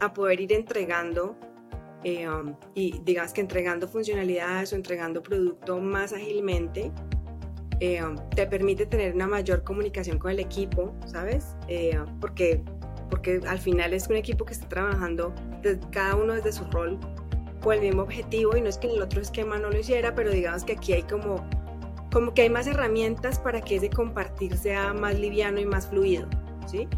a 0.00 0.12
poder 0.12 0.40
ir 0.40 0.52
entregando 0.52 1.36
eh, 2.04 2.28
um, 2.28 2.54
y 2.74 3.00
digas 3.04 3.32
que 3.32 3.40
entregando 3.40 3.88
funcionalidades 3.88 4.72
o 4.72 4.76
entregando 4.76 5.22
producto 5.22 5.80
más 5.80 6.12
ágilmente 6.12 6.92
eh, 7.80 8.02
um, 8.02 8.16
te 8.30 8.46
permite 8.46 8.86
tener 8.86 9.14
una 9.14 9.26
mayor 9.26 9.64
comunicación 9.64 10.18
con 10.18 10.30
el 10.30 10.38
equipo, 10.38 10.94
¿sabes? 11.06 11.56
Eh, 11.68 11.98
porque, 12.20 12.62
porque 13.10 13.40
al 13.46 13.58
final 13.58 13.92
es 13.92 14.08
un 14.08 14.16
equipo 14.16 14.44
que 14.44 14.52
está 14.52 14.68
trabajando 14.68 15.34
cada 15.90 16.14
uno 16.16 16.34
desde 16.34 16.52
su 16.52 16.64
rol 16.70 16.98
el 17.72 17.80
mismo 17.80 18.02
objetivo 18.02 18.56
y 18.56 18.60
no 18.60 18.68
es 18.68 18.78
que 18.78 18.88
en 18.88 18.96
el 18.96 19.02
otro 19.02 19.20
esquema 19.20 19.58
no 19.58 19.70
lo 19.70 19.78
hiciera, 19.78 20.14
pero 20.14 20.30
digamos 20.30 20.64
que 20.64 20.72
aquí 20.72 20.92
hay 20.92 21.02
como, 21.02 21.44
como 22.12 22.34
que 22.34 22.42
hay 22.42 22.50
más 22.50 22.66
herramientas 22.66 23.38
para 23.38 23.60
que 23.60 23.76
ese 23.76 23.90
compartir 23.90 24.56
sea 24.56 24.92
más 24.92 25.18
liviano 25.18 25.60
y 25.60 25.66
más 25.66 25.88
fluido, 25.88 26.28
¿sí? 26.66 26.88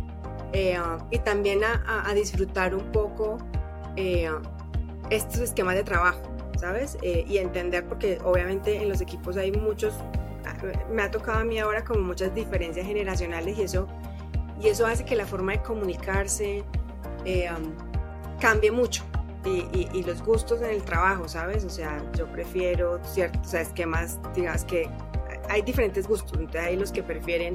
Um, 0.49 1.07
y 1.11 1.19
también 1.19 1.61
a, 1.63 2.15
disfrutar 2.15 2.75
un 2.75 2.91
poco 2.91 3.37
estos 5.11 5.41
esquemas 5.41 5.75
de 5.75 5.85
trabajo, 5.85 6.23
¿sabes? 6.59 6.97
Eh, 7.03 7.25
y 7.29 7.39
entender, 7.39 7.87
porque 7.87 8.19
obviamente 8.25 8.77
en 8.77 8.89
los 8.89 9.01
equipos 9.01 9.37
hay 9.37 9.53
muchos, 9.53 9.95
me 10.91 11.03
ha 11.03 11.11
tocado 11.11 11.41
a 11.41 11.45
mí 11.45 11.59
ahora 11.59 11.85
como 11.85 12.01
muchas 12.01 12.35
diferencias 12.35 12.87
generacionales 12.87 13.59
y 13.59 13.63
eso, 13.63 13.87
y 14.61 14.69
eso 14.69 14.87
hace 14.87 15.05
que 15.05 15.17
la 15.17 15.27
forma 15.27 15.53
de 15.53 15.63
comunicarse 15.63 16.65
eh, 17.25 17.49
cambie 18.41 18.71
mucho. 18.71 19.05
Y, 19.49 20.03
los 20.03 20.23
gustos 20.23 20.63
en 20.63 20.71
el 20.71 20.83
trabajo, 20.83 21.29
¿sabes? 21.29 21.65
O 21.65 21.71
sea, 21.71 22.03
yo 22.17 22.27
prefiero 22.33 22.99
ciertos 23.05 23.53
esquemas, 23.55 24.19
digamos 24.35 24.65
que 24.65 24.89
hay 25.49 25.63
diferentes 25.63 26.07
gustos, 26.07 26.33
entonces 26.39 26.63
hay 26.63 26.77
los 26.77 26.93
que 26.93 27.03
prefieren 27.03 27.55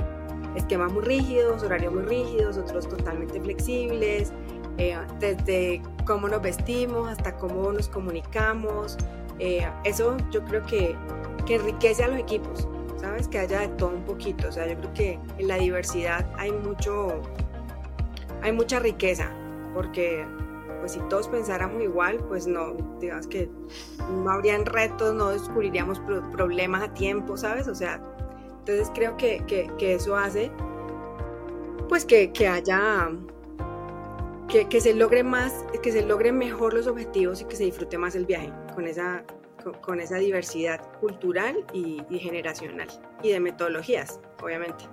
esquemas 0.55 0.91
muy 0.91 1.03
rígidos, 1.03 1.63
horarios 1.63 1.93
muy 1.93 2.03
rígidos, 2.03 2.57
otros 2.57 2.87
totalmente 2.87 3.39
flexibles, 3.41 4.31
eh, 4.77 4.97
desde 5.19 5.81
cómo 6.05 6.27
nos 6.27 6.41
vestimos 6.41 7.09
hasta 7.09 7.35
cómo 7.37 7.71
nos 7.71 7.87
comunicamos. 7.89 8.97
Eh, 9.39 9.67
eso 9.83 10.17
yo 10.31 10.43
creo 10.45 10.63
que, 10.63 10.95
que, 11.45 11.55
enriquece 11.55 12.03
a 12.03 12.07
los 12.07 12.19
equipos, 12.19 12.67
¿sabes? 12.97 13.27
Que 13.27 13.39
haya 13.39 13.61
de 13.61 13.67
todo 13.69 13.89
un 13.89 14.05
poquito. 14.05 14.47
O 14.47 14.51
sea, 14.51 14.67
yo 14.67 14.77
creo 14.77 14.93
que 14.93 15.19
en 15.37 15.47
la 15.47 15.57
diversidad 15.57 16.25
hay 16.37 16.51
mucho, 16.51 17.21
hay 18.41 18.51
mucha 18.51 18.79
riqueza, 18.79 19.31
porque 19.73 20.25
pues 20.83 20.91
si 20.91 20.99
todos 21.07 21.29
pensáramos 21.29 21.81
igual, 21.81 22.17
pues 22.27 22.45
no, 22.45 22.73
digamos 22.99 23.25
que 23.27 23.49
no 24.21 24.29
habrían 24.29 24.65
retos, 24.65 25.15
no 25.15 25.29
descubriríamos 25.29 26.01
problemas 26.33 26.83
a 26.83 26.93
tiempo, 26.93 27.37
¿sabes? 27.37 27.69
O 27.69 27.73
sea, 27.73 28.01
entonces 28.59 28.91
creo 28.93 29.15
que, 29.15 29.41
que, 29.47 29.93
eso 29.93 30.17
hace 30.17 30.51
pues 31.87 32.03
que, 32.03 32.33
que 32.33 32.49
haya 32.49 33.11
que, 34.49 34.67
que, 34.67 34.81
se 34.81 34.93
logre 34.93 35.23
más, 35.23 35.53
que 35.81 35.93
se 35.93 36.05
logren 36.05 36.37
mejor 36.37 36.73
los 36.73 36.87
objetivos 36.87 37.39
y 37.39 37.45
que 37.45 37.55
se 37.55 37.63
disfrute 37.63 37.97
más 37.97 38.15
el 38.15 38.25
viaje 38.25 38.51
con 38.75 38.85
esa, 38.85 39.23
con, 39.81 40.01
esa 40.01 40.17
diversidad 40.17 40.81
cultural 40.99 41.63
y, 41.71 42.03
generacional 42.19 42.89
y 43.21 43.31
de 43.31 43.39
metodologías, 43.39 44.19
obviamente. 44.41 44.83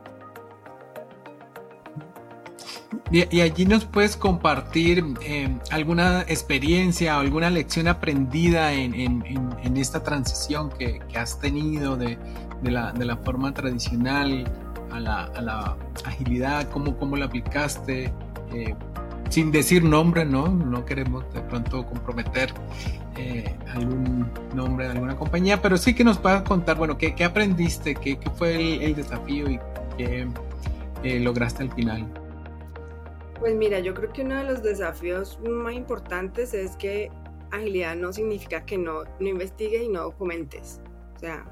Y, 3.11 3.41
allí 3.41 3.67
nos 3.67 3.85
puedes 3.85 4.17
compartir 4.17 5.05
eh, 5.23 5.49
alguna 5.71 6.23
experiencia 6.23 7.17
o 7.19 7.21
alguna 7.21 7.51
lección 7.51 7.89
aprendida 7.89 8.73
en, 8.73 8.95
en, 8.95 9.77
esta 9.77 10.03
transición 10.03 10.71
que, 10.71 11.01
que 11.09 11.19
has 11.19 11.39
tenido 11.39 11.97
de, 11.97 12.19
de, 12.63 12.71
la, 12.71 12.93
de, 12.93 13.05
la, 13.05 13.17
forma 13.17 13.55
tradicional 13.55 14.45
a 14.91 15.01
la, 15.01 15.25
a 15.25 15.41
la 15.41 15.77
agilidad, 16.05 16.69
cómo, 16.71 16.97
cómo 16.97 17.17
la 17.17 17.27
aplicaste. 17.27 18.13
Eh, 18.53 18.75
sin 19.31 19.53
decir 19.53 19.85
nombre, 19.85 20.25
¿no? 20.25 20.49
No 20.49 20.85
queremos 20.85 21.25
de 21.33 21.41
pronto 21.41 21.87
comprometer 21.87 22.53
eh, 23.17 23.55
algún 23.75 24.29
nombre 24.55 24.87
de 24.87 24.93
alguna 24.93 25.17
compañía, 25.17 25.63
pero 25.63 25.77
sí 25.77 25.95
que 25.95 26.05
nos 26.05 26.19
puedas 26.19 26.43
contar, 26.43 26.77
bueno, 26.77 26.99
qué, 26.99 27.15
qué 27.15 27.25
aprendiste, 27.25 27.95
qué, 27.95 28.19
qué, 28.19 28.31
fue 28.31 28.85
el, 28.85 28.95
desafío 28.95 29.49
y 29.49 29.61
qué 29.97 30.27
eh, 31.05 31.21
lograste 31.21 31.63
al 31.63 31.73
final. 31.73 32.07
Pues 33.41 33.55
mira, 33.57 33.81
yo 33.81 33.95
creo 33.95 34.13
que 34.13 34.21
uno 34.21 34.37
de 34.37 34.45
los 34.45 34.63
desafíos 34.63 35.41
más 35.41 35.73
importantes 35.73 36.53
es 36.53 36.77
que 36.77 37.11
agilidad 37.51 37.97
no 37.97 38.13
significa 38.13 38.67
que 38.67 38.77
no, 38.77 39.05
investigues 39.19 39.83
y 39.83 39.89
no 39.89 40.03
documentes. 40.03 40.81
O 41.17 41.19
sea, 41.19 41.45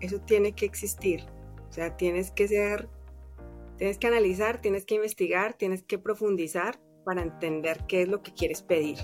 eso 0.00 0.20
tiene 0.20 0.52
que 0.52 0.64
existir. 0.64 1.24
O 1.68 1.72
sea, 1.72 1.96
tienes 1.96 2.30
que 2.30 2.46
ser, 2.46 2.88
tienes 3.76 3.98
que 3.98 4.06
analizar, 4.06 4.60
tienes 4.60 4.86
que 4.86 4.94
investigar, 4.94 5.54
tienes 5.54 5.82
que 5.82 5.98
profundizar 5.98 6.78
para 7.04 7.22
entender 7.22 7.78
qué 7.88 8.02
es 8.02 8.08
lo 8.08 8.22
que 8.22 8.32
quieres 8.32 8.62
pedir. 8.62 8.98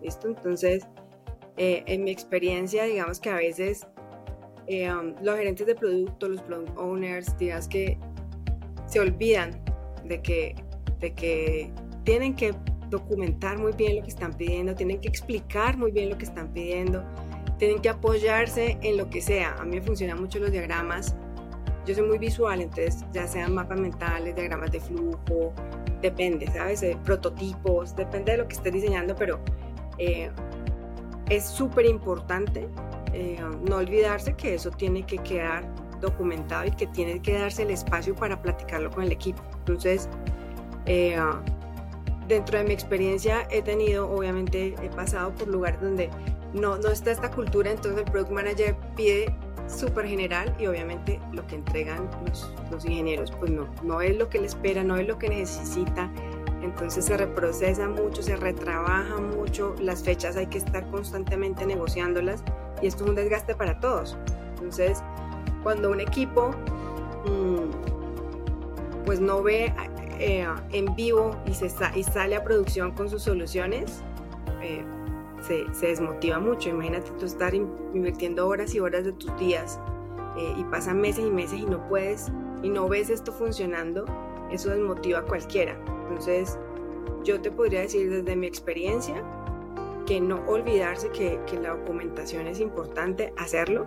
¿Listo? 0.00 0.28
Entonces, 0.28 0.86
eh, 1.56 1.82
en 1.86 2.04
mi 2.04 2.12
experiencia, 2.12 2.84
digamos 2.84 3.18
que 3.18 3.30
a 3.30 3.34
veces 3.34 3.86
eh, 4.68 4.92
um, 4.92 5.14
los 5.22 5.36
gerentes 5.36 5.66
de 5.66 5.74
producto, 5.74 6.28
los 6.28 6.40
product 6.42 6.78
owners, 6.78 7.36
digas 7.36 7.66
que 7.66 7.98
se 8.86 9.00
olvidan 9.00 9.60
de 10.04 10.22
que, 10.22 10.54
de 11.00 11.12
que 11.14 11.72
tienen 12.04 12.34
que 12.34 12.54
documentar 12.88 13.58
muy 13.58 13.72
bien 13.72 13.96
lo 13.96 14.02
que 14.02 14.08
están 14.08 14.34
pidiendo, 14.34 14.74
tienen 14.74 15.00
que 15.00 15.08
explicar 15.08 15.76
muy 15.76 15.92
bien 15.92 16.10
lo 16.10 16.18
que 16.18 16.24
están 16.24 16.52
pidiendo, 16.52 17.04
tienen 17.58 17.80
que 17.80 17.88
apoyarse 17.88 18.78
en 18.82 18.96
lo 18.96 19.08
que 19.08 19.20
sea. 19.20 19.54
A 19.58 19.64
mí 19.64 19.76
me 19.76 19.82
funcionan 19.82 20.20
mucho 20.20 20.38
los 20.38 20.50
diagramas. 20.50 21.14
Yo 21.86 21.94
soy 21.94 22.06
muy 22.06 22.18
visual, 22.18 22.60
entonces 22.60 23.04
ya 23.12 23.26
sean 23.26 23.54
mapas 23.54 23.78
mentales, 23.78 24.34
diagramas 24.34 24.70
de 24.72 24.80
flujo, 24.80 25.52
depende, 26.02 26.46
¿sabes? 26.48 26.84
prototipos, 27.04 27.96
depende 27.96 28.32
de 28.32 28.38
lo 28.38 28.48
que 28.48 28.54
estés 28.54 28.72
diseñando, 28.72 29.14
pero 29.14 29.40
eh, 29.98 30.30
es 31.28 31.44
súper 31.44 31.86
importante 31.86 32.68
eh, 33.12 33.38
no 33.68 33.76
olvidarse 33.76 34.34
que 34.34 34.54
eso 34.54 34.70
tiene 34.70 35.04
que 35.04 35.18
quedar 35.18 35.64
documentado 36.00 36.66
y 36.66 36.70
que 36.70 36.86
tiene 36.86 37.20
que 37.20 37.38
darse 37.38 37.62
el 37.62 37.70
espacio 37.70 38.14
para 38.14 38.40
platicarlo 38.40 38.90
con 38.90 39.04
el 39.04 39.12
equipo. 39.12 39.42
Entonces, 39.58 40.08
eh, 40.86 41.16
dentro 42.28 42.58
de 42.58 42.64
mi 42.64 42.72
experiencia 42.72 43.46
he 43.50 43.62
tenido, 43.62 44.10
obviamente, 44.10 44.74
he 44.82 44.88
pasado 44.90 45.34
por 45.34 45.48
lugares 45.48 45.80
donde 45.80 46.10
no, 46.52 46.78
no 46.78 46.88
está 46.88 47.10
esta 47.10 47.30
cultura, 47.30 47.70
entonces 47.70 48.04
el 48.04 48.10
product 48.10 48.32
manager 48.32 48.76
pide 48.96 49.34
súper 49.66 50.06
general 50.06 50.54
y 50.58 50.66
obviamente 50.66 51.20
lo 51.32 51.46
que 51.46 51.56
entregan 51.56 52.08
los, 52.26 52.52
los, 52.70 52.84
ingenieros 52.84 53.30
pues 53.30 53.50
no, 53.50 53.68
no 53.82 54.00
es 54.00 54.16
lo 54.16 54.28
que 54.28 54.40
le 54.40 54.46
espera, 54.46 54.82
no 54.82 54.96
es 54.96 55.06
lo 55.06 55.18
que 55.18 55.28
necesita. 55.28 56.10
Entonces 56.62 57.06
se 57.06 57.16
reprocesa 57.16 57.88
mucho, 57.88 58.22
se 58.22 58.36
retrabaja 58.36 59.18
mucho, 59.18 59.74
las 59.80 60.02
fechas 60.02 60.36
hay 60.36 60.46
que 60.46 60.58
estar 60.58 60.88
constantemente 60.90 61.64
negociándolas 61.64 62.42
y 62.82 62.86
esto 62.86 63.04
es 63.04 63.10
un 63.10 63.16
desgaste 63.16 63.54
para 63.54 63.80
todos. 63.80 64.18
Entonces, 64.50 65.02
cuando 65.62 65.90
un 65.90 66.00
equipo 66.00 66.50
mm, 67.24 67.90
pues 69.06 69.20
no 69.20 69.42
ve 69.42 69.72
eh, 70.20 70.46
en 70.72 70.94
vivo 70.94 71.34
y, 71.46 71.54
se 71.54 71.70
y 71.96 72.02
sale 72.02 72.36
a 72.36 72.44
producción 72.44 72.92
con 72.92 73.08
sus 73.08 73.22
soluciones, 73.22 74.02
eh, 74.60 74.84
se, 75.40 75.86
desmotiva 75.86 76.38
mucho. 76.38 76.68
Imagínate 76.68 77.10
tú 77.12 77.24
estar 77.24 77.54
invirtiendo 77.54 78.46
horas 78.46 78.74
y 78.74 78.80
horas 78.80 79.04
de 79.04 79.12
tus 79.12 79.34
días 79.38 79.80
eh, 80.36 80.54
y 80.58 80.64
pasan 80.64 81.00
meses 81.00 81.24
y 81.24 81.30
meses 81.30 81.60
y 81.60 81.64
no 81.64 81.88
puedes 81.88 82.30
y 82.62 82.68
no 82.68 82.86
ves 82.86 83.08
esto 83.08 83.32
funcionando, 83.32 84.04
eso 84.50 84.68
desmotiva 84.68 85.20
a 85.20 85.22
cualquiera. 85.22 85.74
Entonces, 86.10 86.58
yo 87.24 87.40
te 87.40 87.50
podría 87.50 87.80
decir 87.80 88.10
desde 88.10 88.36
mi 88.36 88.46
experiencia 88.46 89.24
que 90.04 90.20
no 90.20 90.42
olvidarse 90.46 91.08
que, 91.12 91.40
que 91.46 91.58
la 91.58 91.70
documentación 91.76 92.46
es 92.46 92.60
importante, 92.60 93.32
hacerlo, 93.38 93.86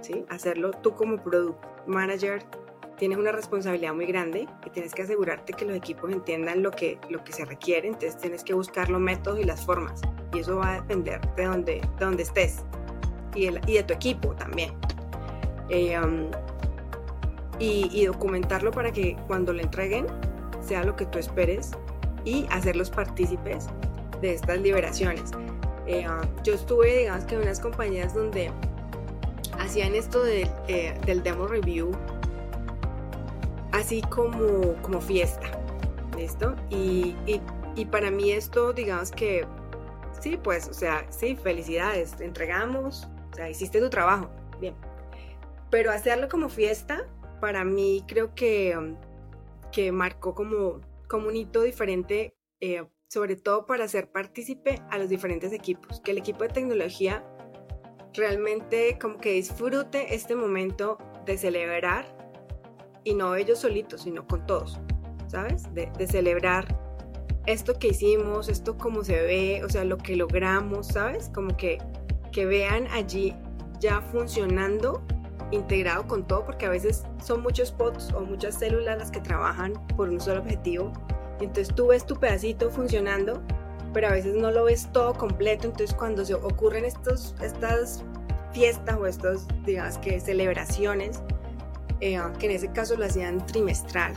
¿sí? 0.00 0.24
Hacerlo 0.30 0.70
tú 0.70 0.94
como 0.94 1.22
product 1.22 1.62
manager 1.86 2.42
tienes 2.96 3.18
una 3.18 3.32
responsabilidad 3.32 3.94
muy 3.94 4.06
grande 4.06 4.48
y 4.64 4.70
tienes 4.70 4.94
que 4.94 5.02
asegurarte 5.02 5.52
que 5.52 5.64
los 5.64 5.76
equipos 5.76 6.10
entiendan 6.10 6.62
lo 6.62 6.70
que, 6.70 6.98
lo 7.10 7.22
que 7.24 7.32
se 7.32 7.44
requiere, 7.44 7.88
entonces 7.88 8.16
tienes 8.18 8.42
que 8.42 8.54
buscar 8.54 8.88
los 8.90 9.00
métodos 9.00 9.40
y 9.40 9.44
las 9.44 9.64
formas 9.64 10.00
y 10.34 10.40
eso 10.40 10.56
va 10.56 10.72
a 10.72 10.80
depender 10.80 11.20
de 11.34 11.44
donde, 11.44 11.72
de 11.98 12.04
donde 12.04 12.22
estés 12.22 12.64
y, 13.34 13.46
y 13.48 13.74
de 13.74 13.82
tu 13.82 13.94
equipo 13.94 14.34
también. 14.34 14.72
Eh, 15.68 15.98
um, 15.98 16.30
y, 17.58 17.88
y, 17.90 18.06
documentarlo 18.06 18.70
para 18.70 18.92
que 18.92 19.16
cuando 19.26 19.52
lo 19.52 19.62
entreguen 19.62 20.06
sea 20.60 20.84
lo 20.84 20.94
que 20.94 21.06
tú 21.06 21.18
esperes 21.18 21.72
y 22.24 22.46
hacerlos 22.50 22.90
partícipes 22.90 23.66
de 24.20 24.34
estas 24.34 24.60
liberaciones. 24.60 25.30
Eh, 25.86 26.06
um, 26.08 26.20
yo 26.44 26.54
estuve, 26.54 26.98
digamos 26.98 27.24
que 27.24 27.34
en 27.34 27.42
unas 27.42 27.60
compañías 27.60 28.14
donde 28.14 28.50
hacían 29.58 29.94
esto 29.94 30.22
de, 30.22 30.50
eh, 30.68 30.98
del 31.06 31.22
demo 31.22 31.46
review 31.46 31.92
así 33.76 34.02
como, 34.02 34.74
como 34.82 35.00
fiesta, 35.00 35.46
¿listo? 36.16 36.54
Y, 36.70 37.14
y, 37.26 37.40
y, 37.74 37.84
para 37.84 38.10
mí 38.10 38.32
esto, 38.32 38.72
digamos 38.72 39.10
que, 39.10 39.46
sí, 40.20 40.38
pues, 40.42 40.68
o 40.68 40.74
sea, 40.74 41.06
sí, 41.10 41.36
felicidades, 41.36 42.20
entregamos, 42.20 43.08
o 43.32 43.36
sea, 43.36 43.50
hiciste 43.50 43.80
tu 43.80 43.90
trabajo, 43.90 44.30
bien. 44.60 44.74
Pero 45.70 45.90
hacerlo 45.90 46.28
como 46.28 46.48
fiesta, 46.48 47.06
para 47.40 47.64
mí 47.64 48.04
creo 48.08 48.34
que, 48.34 48.96
que 49.72 49.92
marcó 49.92 50.34
como, 50.34 50.80
como 51.08 51.28
un 51.28 51.36
hito 51.36 51.62
diferente, 51.62 52.34
eh, 52.60 52.86
sobre 53.08 53.36
todo 53.36 53.66
para 53.66 53.84
hacer 53.84 54.10
partícipe 54.10 54.82
a 54.90 54.98
los 54.98 55.08
diferentes 55.08 55.52
equipos, 55.52 56.00
que 56.00 56.12
el 56.12 56.18
equipo 56.18 56.44
de 56.44 56.48
tecnología 56.48 57.24
realmente 58.14 58.98
como 58.98 59.18
que 59.18 59.32
disfrute 59.32 60.14
este 60.14 60.34
momento 60.34 60.96
de 61.26 61.36
celebrar 61.36 62.15
y 63.06 63.14
no 63.14 63.36
ellos 63.36 63.60
solitos, 63.60 64.02
sino 64.02 64.26
con 64.26 64.44
todos, 64.46 64.80
¿sabes? 65.28 65.72
De, 65.72 65.88
celebrar 66.08 66.66
esto 67.46 67.78
que 67.78 67.88
hicimos, 67.88 68.48
esto 68.48 68.76
como 68.76 69.04
se 69.04 69.22
ve, 69.22 69.62
o 69.64 69.68
sea, 69.68 69.84
lo 69.84 69.96
que 69.96 70.16
logramos, 70.16 70.88
¿sabes? 70.88 71.30
Como 71.32 71.56
que, 71.56 71.78
que 72.32 72.44
vean 72.46 72.88
allí 72.88 73.32
ya 73.78 74.00
funcionando 74.00 75.00
integrado 75.52 76.08
con 76.08 76.26
todo, 76.26 76.44
porque 76.44 76.66
a 76.66 76.70
veces 76.70 77.04
son 77.24 77.42
muchos 77.42 77.70
pods 77.70 78.12
o 78.12 78.22
muchas 78.22 78.58
células 78.58 78.98
las 78.98 79.12
que 79.12 79.20
trabajan 79.20 79.74
por 79.96 80.08
un 80.08 80.20
solo 80.20 80.40
objetivo. 80.40 80.92
Y 81.40 81.44
entonces 81.44 81.72
tú 81.72 81.86
ves 81.86 82.04
tu 82.04 82.16
pedacito 82.16 82.70
funcionando, 82.70 83.40
pero 83.92 84.08
a 84.08 84.10
veces 84.10 84.34
no 84.34 84.50
lo 84.50 84.64
ves 84.64 84.90
todo 84.92 85.14
completo. 85.14 85.68
Entonces 85.68 85.94
cuando 85.94 86.24
se 86.24 86.34
ocurren 86.34 86.84
estos, 86.84 87.36
estas 87.40 88.02
fiestas 88.50 88.96
o 88.96 89.06
estas, 89.06 89.46
digamos 89.64 89.98
que 89.98 90.18
celebraciones, 90.18 91.22
eh, 92.00 92.20
que 92.38 92.46
en 92.46 92.52
ese 92.52 92.68
caso 92.72 92.96
lo 92.96 93.04
hacían 93.04 93.44
trimestral, 93.46 94.12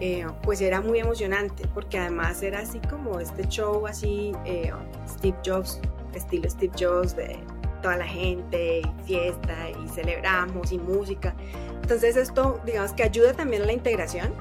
eh, 0.00 0.26
pues 0.42 0.60
era 0.62 0.80
muy 0.80 0.98
emocionante 0.98 1.68
porque 1.74 1.98
además 1.98 2.42
era 2.42 2.60
así 2.60 2.80
como 2.88 3.20
este 3.20 3.46
show 3.48 3.86
así, 3.86 4.32
eh, 4.46 4.72
Steve 5.06 5.36
Jobs, 5.44 5.80
estilo 6.14 6.48
Steve 6.48 6.72
Jobs 6.78 7.14
de 7.14 7.38
toda 7.82 7.98
la 7.98 8.06
gente, 8.06 8.82
fiesta 9.04 9.70
y 9.70 9.88
celebramos 9.88 10.72
y 10.72 10.78
música. 10.78 11.34
Entonces 11.82 12.16
esto 12.16 12.60
digamos 12.64 12.92
que 12.94 13.02
ayuda 13.02 13.34
también 13.34 13.62
a 13.62 13.66
la 13.66 13.72
integración, 13.72 14.32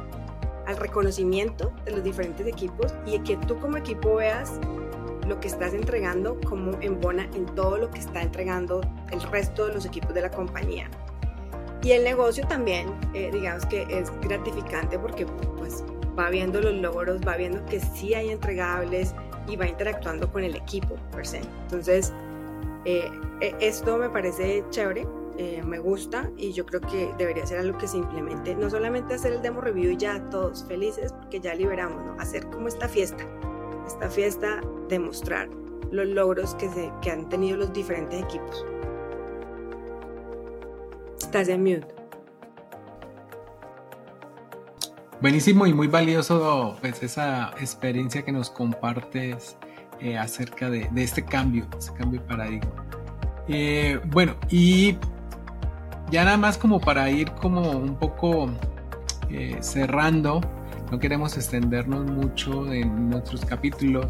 al 0.66 0.78
reconocimiento 0.78 1.74
de 1.84 1.92
los 1.92 2.04
diferentes 2.04 2.48
equipos 2.48 2.94
y 3.06 3.20
que 3.20 3.36
tú 3.38 3.58
como 3.60 3.76
equipo 3.76 4.16
veas 4.16 4.60
lo 5.28 5.40
que 5.40 5.48
estás 5.48 5.74
entregando 5.74 6.40
como 6.48 6.80
embona 6.82 7.30
en 7.36 7.46
todo 7.48 7.78
lo 7.78 7.92
que 7.92 8.00
está 8.00 8.22
entregando 8.22 8.82
el 9.12 9.22
resto 9.24 9.68
de 9.68 9.74
los 9.74 9.86
equipos 9.86 10.14
de 10.14 10.22
la 10.22 10.32
compañía. 10.32 10.90
Y 11.82 11.92
el 11.92 12.04
negocio 12.04 12.46
también, 12.48 12.90
eh, 13.14 13.30
digamos 13.32 13.66
que 13.66 13.84
es 13.90 14.12
gratificante 14.22 15.00
porque 15.00 15.26
pues 15.58 15.84
va 16.18 16.30
viendo 16.30 16.60
los 16.60 16.74
logros, 16.74 17.22
va 17.26 17.38
viendo 17.38 17.64
que 17.66 17.80
sí 17.80 18.14
hay 18.14 18.30
entregables 18.30 19.16
y 19.48 19.56
va 19.56 19.68
interactuando 19.68 20.30
con 20.32 20.44
el 20.44 20.56
equipo 20.56 20.96
per 21.12 21.26
se. 21.26 21.42
Entonces, 21.64 22.14
eh, 22.86 23.10
e, 23.40 23.56
esto 23.62 23.98
me 23.98 24.10
parece 24.10 24.64
chévere, 24.72 25.08
eh, 25.38 25.62
me 25.64 25.80
gusta 25.80 26.30
y 26.36 26.52
yo 26.52 26.66
creo 26.66 26.82
que 26.82 27.14
debería 27.18 27.46
ser 27.46 27.60
algo 27.60 27.78
que 27.78 27.88
se 27.88 27.98
implemente, 27.98 28.56
no 28.56 28.70
solamente 28.70 29.14
hacer 29.14 29.32
el 29.32 29.42
demo 29.42 29.62
review 29.62 29.92
y 29.92 29.98
ya 29.98 30.20
todos 30.30 30.66
felices 30.66 31.14
porque 31.14 31.40
ya 31.40 31.56
liberamos, 31.56 32.06
¿no? 32.06 32.22
hacer 32.22 32.46
como 32.48 32.68
esta 32.68 32.90
fiesta, 32.90 33.24
esta 33.88 34.10
fiesta 34.10 34.60
de 34.90 35.00
mostrar 35.00 35.50
los 35.92 36.08
logros 36.08 36.56
que, 36.56 36.68
se, 36.70 36.92
que 37.02 37.12
han 37.12 37.30
tenido 37.30 37.56
los 37.58 37.72
diferentes 37.72 38.22
equipos. 38.22 38.66
Estás 41.20 41.48
en 41.50 41.64
mute. 41.64 41.88
Buenísimo 45.22 45.68
y 45.68 45.74
muy 45.74 45.88
valioso 45.88 46.78
pues 46.80 47.04
esa 47.04 47.52
experiencia 47.60 48.24
que 48.24 48.32
nos 48.32 48.50
compartes 48.50 49.58
eh, 50.00 50.18
acerca 50.18 50.70
de, 50.70 50.90
este 50.96 51.26
cambio, 51.26 51.68
ese 51.78 51.94
cambio 51.94 52.22
de 52.22 52.26
paradigma. 52.26 52.86
Eh, 53.50 54.00
bueno, 54.08 54.36
y 54.50 54.96
ya 56.10 56.24
nada 56.24 56.38
más 56.38 56.58
como 56.58 56.80
para 56.80 57.10
ir 57.10 57.32
como 57.32 57.70
un 57.72 57.96
poco 57.96 58.50
eh, 59.30 59.58
cerrando, 59.60 60.40
no 60.90 61.00
queremos 61.00 61.36
extendernos 61.36 62.06
mucho 62.06 62.72
en 62.72 63.10
nuestros 63.10 63.44
capítulos, 63.44 64.08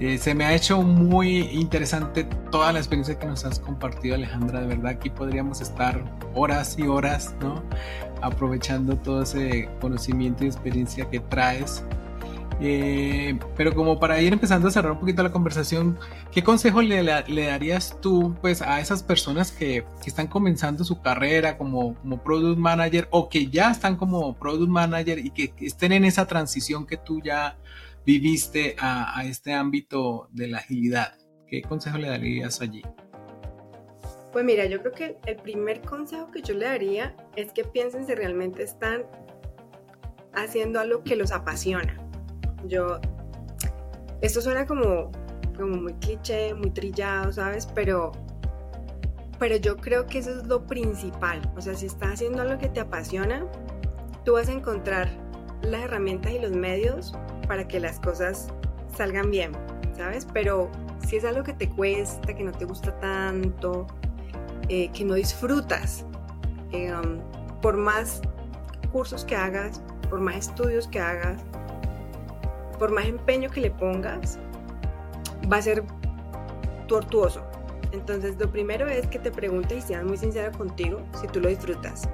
eh, 0.00 0.16
se 0.18 0.34
me 0.34 0.44
ha 0.44 0.54
hecho 0.54 0.80
muy 0.82 1.38
interesante 1.52 2.24
toda 2.52 2.72
la 2.72 2.78
experiencia 2.78 3.18
que 3.18 3.26
nos 3.26 3.44
has 3.44 3.58
compartido, 3.58 4.14
Alejandra. 4.14 4.60
De 4.60 4.66
verdad, 4.68 4.92
aquí 4.92 5.10
podríamos 5.10 5.60
estar 5.60 6.02
horas 6.34 6.78
y 6.78 6.82
horas, 6.82 7.34
¿no? 7.40 7.62
Aprovechando 8.22 8.96
todo 8.96 9.22
ese 9.22 9.68
conocimiento 9.80 10.44
y 10.44 10.46
experiencia 10.46 11.08
que 11.10 11.18
traes. 11.18 11.82
Eh, 12.60 13.38
pero 13.56 13.72
como 13.72 14.00
para 14.00 14.20
ir 14.20 14.32
empezando 14.32 14.66
a 14.66 14.70
cerrar 14.70 14.92
un 14.92 15.00
poquito 15.00 15.22
la 15.22 15.30
conversación, 15.30 15.96
¿qué 16.32 16.42
consejo 16.42 16.82
le, 16.82 17.04
darías 17.04 17.96
tú 18.00 18.34
pues, 18.40 18.62
a 18.62 18.80
esas 18.80 19.02
personas 19.04 19.52
que, 19.52 19.84
que, 20.02 20.10
están 20.10 20.26
comenzando 20.26 20.82
su 20.82 21.00
carrera 21.00 21.56
como, 21.56 21.94
como 21.94 22.20
product 22.20 22.58
manager 22.58 23.06
o 23.10 23.28
que 23.28 23.46
ya 23.46 23.70
están 23.70 23.94
como 23.94 24.34
product 24.34 24.68
manager 24.68 25.20
y 25.20 25.30
que 25.30 25.52
estén 25.60 25.92
en 25.92 26.04
esa 26.04 26.26
transición 26.26 26.84
que 26.84 26.96
tú 26.96 27.20
ya 27.22 27.56
viviste 28.08 28.74
a, 28.78 29.22
este 29.26 29.52
ámbito 29.52 30.30
de 30.32 30.48
la 30.48 30.58
agilidad? 30.58 31.12
¿Qué 31.46 31.60
consejo 31.60 31.98
le 31.98 32.08
darías 32.08 32.62
allí? 32.62 32.80
Pues 34.32 34.46
mira, 34.46 34.64
yo 34.64 34.80
creo 34.80 34.92
que 34.92 35.18
el 35.26 35.36
primer 35.36 35.82
consejo 35.82 36.30
que 36.30 36.40
yo 36.40 36.54
le 36.54 36.64
daría 36.64 37.14
es 37.36 37.52
que 37.52 37.64
piensen 37.64 38.06
si 38.06 38.14
realmente 38.14 38.62
están 38.62 39.02
haciendo 40.32 40.80
algo 40.80 41.04
que 41.04 41.16
los 41.16 41.32
apasiona. 41.32 41.98
Yo, 42.64 42.98
esto 44.22 44.40
suena 44.40 44.64
como, 44.64 45.12
como 45.54 45.76
muy 45.76 45.92
cliché, 45.94 46.54
muy 46.54 46.70
trillado, 46.70 47.30
¿sabes? 47.30 47.66
Pero, 47.74 48.12
pero 49.38 49.56
yo 49.56 49.76
creo 49.76 50.06
que 50.06 50.20
eso 50.20 50.30
es 50.30 50.46
lo 50.46 50.66
principal. 50.66 51.42
O 51.58 51.60
sea, 51.60 51.74
si 51.74 51.84
estás 51.84 52.14
haciendo 52.14 52.40
algo 52.40 52.56
que 52.56 52.70
te 52.70 52.80
apasiona, 52.80 53.46
tú 54.24 54.32
vas 54.32 54.48
a 54.48 54.52
encontrar 54.52 55.10
las 55.60 55.82
herramientas 55.82 56.32
y 56.32 56.38
los 56.38 56.52
medios 56.52 57.12
para 57.48 57.66
que 57.66 57.80
las 57.80 57.98
cosas 57.98 58.48
salgan 58.96 59.30
bien, 59.30 59.52
¿sabes? 59.96 60.26
Pero 60.32 60.70
si 61.04 61.16
es 61.16 61.24
algo 61.24 61.42
que 61.42 61.54
te 61.54 61.68
cuesta, 61.68 62.34
que 62.34 62.44
no 62.44 62.52
te 62.52 62.66
gusta 62.66 62.98
tanto, 63.00 63.86
eh, 64.68 64.90
que 64.92 65.04
no 65.04 65.14
disfrutas, 65.14 66.04
eh, 66.72 66.92
um, 66.92 67.18
por 67.60 67.76
más 67.76 68.20
cursos 68.92 69.24
que 69.24 69.34
hagas, 69.34 69.80
por 70.10 70.20
más 70.20 70.36
estudios 70.36 70.86
que 70.86 71.00
hagas, 71.00 71.42
por 72.78 72.92
más 72.92 73.06
empeño 73.06 73.50
que 73.50 73.62
le 73.62 73.70
pongas, 73.70 74.38
va 75.50 75.56
a 75.56 75.62
ser 75.62 75.82
tortuoso. 76.86 77.42
Entonces, 77.92 78.36
lo 78.38 78.50
primero 78.50 78.86
es 78.86 79.06
que 79.06 79.18
te 79.18 79.30
preguntes 79.30 79.78
y 79.78 79.80
seas 79.88 80.04
muy 80.04 80.18
sincera 80.18 80.52
contigo 80.52 81.00
si 81.18 81.26
tú 81.28 81.40
lo 81.40 81.48
disfrutas. 81.48 82.08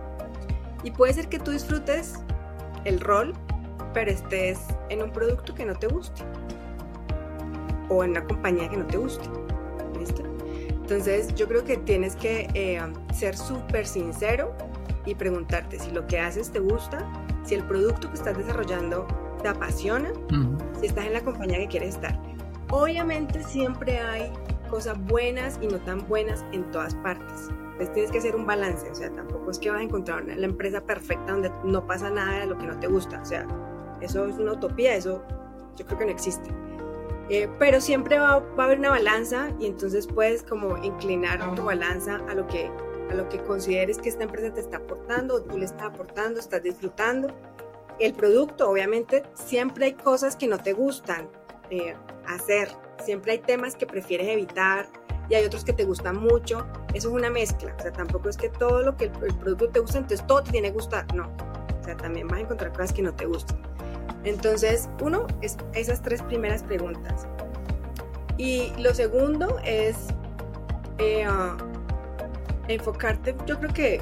Y 0.85 0.91
puede 0.93 1.13
ser 1.13 1.29
que 1.29 1.39
tú 1.39 1.51
disfrutes 1.51 2.21
el 2.85 3.01
rol 3.01 3.35
pero 3.95 4.11
estés 4.11 4.59
en 4.91 5.03
un 5.03 5.11
producto 5.11 5.55
que 5.55 5.65
no 5.65 5.75
te 5.75 5.87
guste 5.87 6.23
o 7.89 8.05
en 8.05 8.11
una 8.11 8.25
compañía 8.25 8.69
que 8.69 8.77
no 8.77 8.87
te 8.87 8.99
guste. 8.99 9.25
¿Listo? 9.99 10.23
Entonces 10.69 11.35
yo 11.35 11.49
creo 11.49 11.65
que 11.65 11.79
tienes 11.79 12.17
que 12.17 12.49
eh, 12.55 12.83
ser 13.15 13.37
súper 13.37 13.87
sincero 13.87 14.55
y 15.07 15.15
preguntarte 15.15 15.79
si 15.79 15.91
lo 15.91 16.07
que 16.07 16.19
haces 16.19 16.51
te 16.51 16.59
gusta, 16.59 17.11
si 17.45 17.55
el 17.55 17.65
producto 17.65 18.09
que 18.09 18.17
estás 18.17 18.37
desarrollando 18.37 19.07
te 19.43 19.49
apasiona, 19.49 20.11
si 20.81 20.87
estás 20.87 21.07
en 21.07 21.13
la 21.13 21.21
compañía 21.21 21.59
que 21.59 21.69
quieres 21.69 21.95
estar. 21.95 22.19
Obviamente 22.71 23.43
siempre 23.43 24.01
hay 24.01 24.33
cosas 24.71 24.99
buenas 25.07 25.59
y 25.63 25.69
no 25.69 25.79
tan 25.79 26.07
buenas 26.09 26.45
en 26.53 26.71
todas 26.71 26.95
partes. 26.97 27.49
Entonces 27.51 27.93
tienes 27.93 28.11
que 28.11 28.19
hacer 28.19 28.37
un 28.37 28.47
balance, 28.47 28.91
o 28.91 28.95
sea, 28.95 29.11
tampoco 29.11 29.51
es 29.51 29.59
que 29.59 29.71
vas 29.71 29.81
a 29.81 29.83
encontrar 29.83 30.25
la 30.25 30.47
empresa 30.47 30.81
perfecta 30.81 31.33
donde 31.33 31.51
no 31.65 31.87
pasa 31.87 32.09
nada 32.09 32.41
de 32.41 32.47
lo 32.47 32.57
que 32.57 32.67
no 32.67 32.79
te 32.79 32.87
gusta, 32.87 33.21
o 33.21 33.25
sea, 33.25 33.47
eso 34.05 34.27
es 34.27 34.37
una 34.37 34.53
utopía, 34.53 34.95
eso 34.95 35.23
yo 35.77 35.87
creo 35.87 35.99
que 35.99 36.05
no 36.07 36.11
existe. 36.13 36.51
Eh, 37.31 37.49
pero 37.59 37.81
siempre 37.81 38.19
va, 38.19 38.35
a 38.35 38.63
haber 38.63 38.79
una 38.79 38.91
balanza 38.91 39.49
y 39.59 39.67
entonces 39.67 40.07
puedes 40.07 40.43
como 40.43 40.77
inclinar 40.85 41.55
tu 41.55 41.65
balanza 41.65 42.21
a 42.29 42.35
lo 42.35 42.47
que 42.47 42.71
a 43.11 43.15
lo 43.15 43.29
que 43.29 43.39
consideres 43.39 43.99
que 43.99 44.09
esta 44.09 44.25
empresa 44.25 44.53
te 44.53 44.61
está 44.61 44.79
aportando 44.79 45.35
o 45.35 45.43
tú 45.43 45.59
le 45.59 45.67
estás 45.67 45.83
aportando, 45.83 46.41
estás 46.41 46.63
disfrutando. 46.63 47.29
El 47.99 48.15
producto, 48.15 48.69
obviamente, 48.69 49.23
siempre 49.35 49.87
hay 49.87 49.93
cosas 49.93 50.37
que 50.37 50.49
no 50.49 50.59
te 50.59 50.73
gustan 50.73 51.29
eh, 51.71 51.95
hacer, 52.27 52.69
siempre 53.05 53.33
hay 53.33 53.39
temas 53.39 53.77
que 53.77 53.87
prefieres 53.87 54.29
evitar 54.29 54.87
y 55.29 55.35
hay 55.35 55.45
otros 55.45 55.65
que 55.65 55.73
te 55.73 55.85
gustan 55.85 56.17
mucho. 56.17 56.67
Eso 56.95 57.09
es 57.09 57.15
una 57.15 57.31
mezcla, 57.31 57.75
o 57.79 57.83
sea, 57.83 57.93
tampoco 57.93 58.29
es 58.29 58.37
que 58.37 58.49
todo 58.49 58.83
lo 58.83 58.97
que 58.97 59.07
el, 59.07 59.13
el 59.23 59.35
producto 59.35 59.69
te 59.69 59.81
gusta, 59.81 59.99
entonces 59.99 60.27
todo 60.27 60.43
te 60.43 60.51
tiene 60.51 60.69
que 60.69 60.75
gustar, 60.75 61.15
no. 61.15 61.31
O 61.81 61.85
sea, 61.85 61.97
también 61.97 62.27
vas 62.27 62.39
a 62.39 62.43
encontrar 62.43 62.73
cosas 62.73 62.93
que 62.93 63.03
no 63.03 63.15
te 63.15 63.27
gustan. 63.27 63.74
Entonces, 64.25 64.89
uno 65.01 65.27
es 65.43 65.57
esas 65.75 66.03
tres 66.03 66.23
primeras 66.23 66.63
preguntas. 66.63 67.27
Y 68.37 68.73
lo 68.79 68.95
segundo 68.95 69.59
es 69.65 69.97
eh, 70.99 71.25
ah, 71.25 71.57
enfocarte, 72.69 73.35
yo 73.47 73.59
creo 73.59 73.73
que 73.73 74.01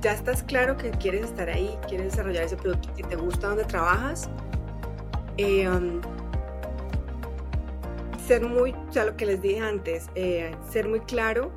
ya 0.00 0.12
estás 0.12 0.42
claro 0.44 0.76
que 0.76 0.90
quieres 0.90 1.24
estar 1.24 1.48
ahí, 1.48 1.76
quieres 1.88 2.12
desarrollar 2.12 2.44
ese 2.44 2.56
producto 2.56 2.88
que 2.94 3.02
te 3.02 3.16
gusta 3.16 3.48
donde 3.48 3.64
trabajas. 3.64 4.30
Eh, 5.36 5.68
um, 5.68 6.00
ser 8.26 8.44
muy, 8.44 8.72
o 8.72 8.92
sea, 8.92 9.06
lo 9.06 9.16
que 9.16 9.24
les 9.26 9.40
dije 9.40 9.60
antes, 9.60 10.08
eh, 10.14 10.54
ser 10.68 10.88
muy 10.88 11.00
claro, 11.00 11.50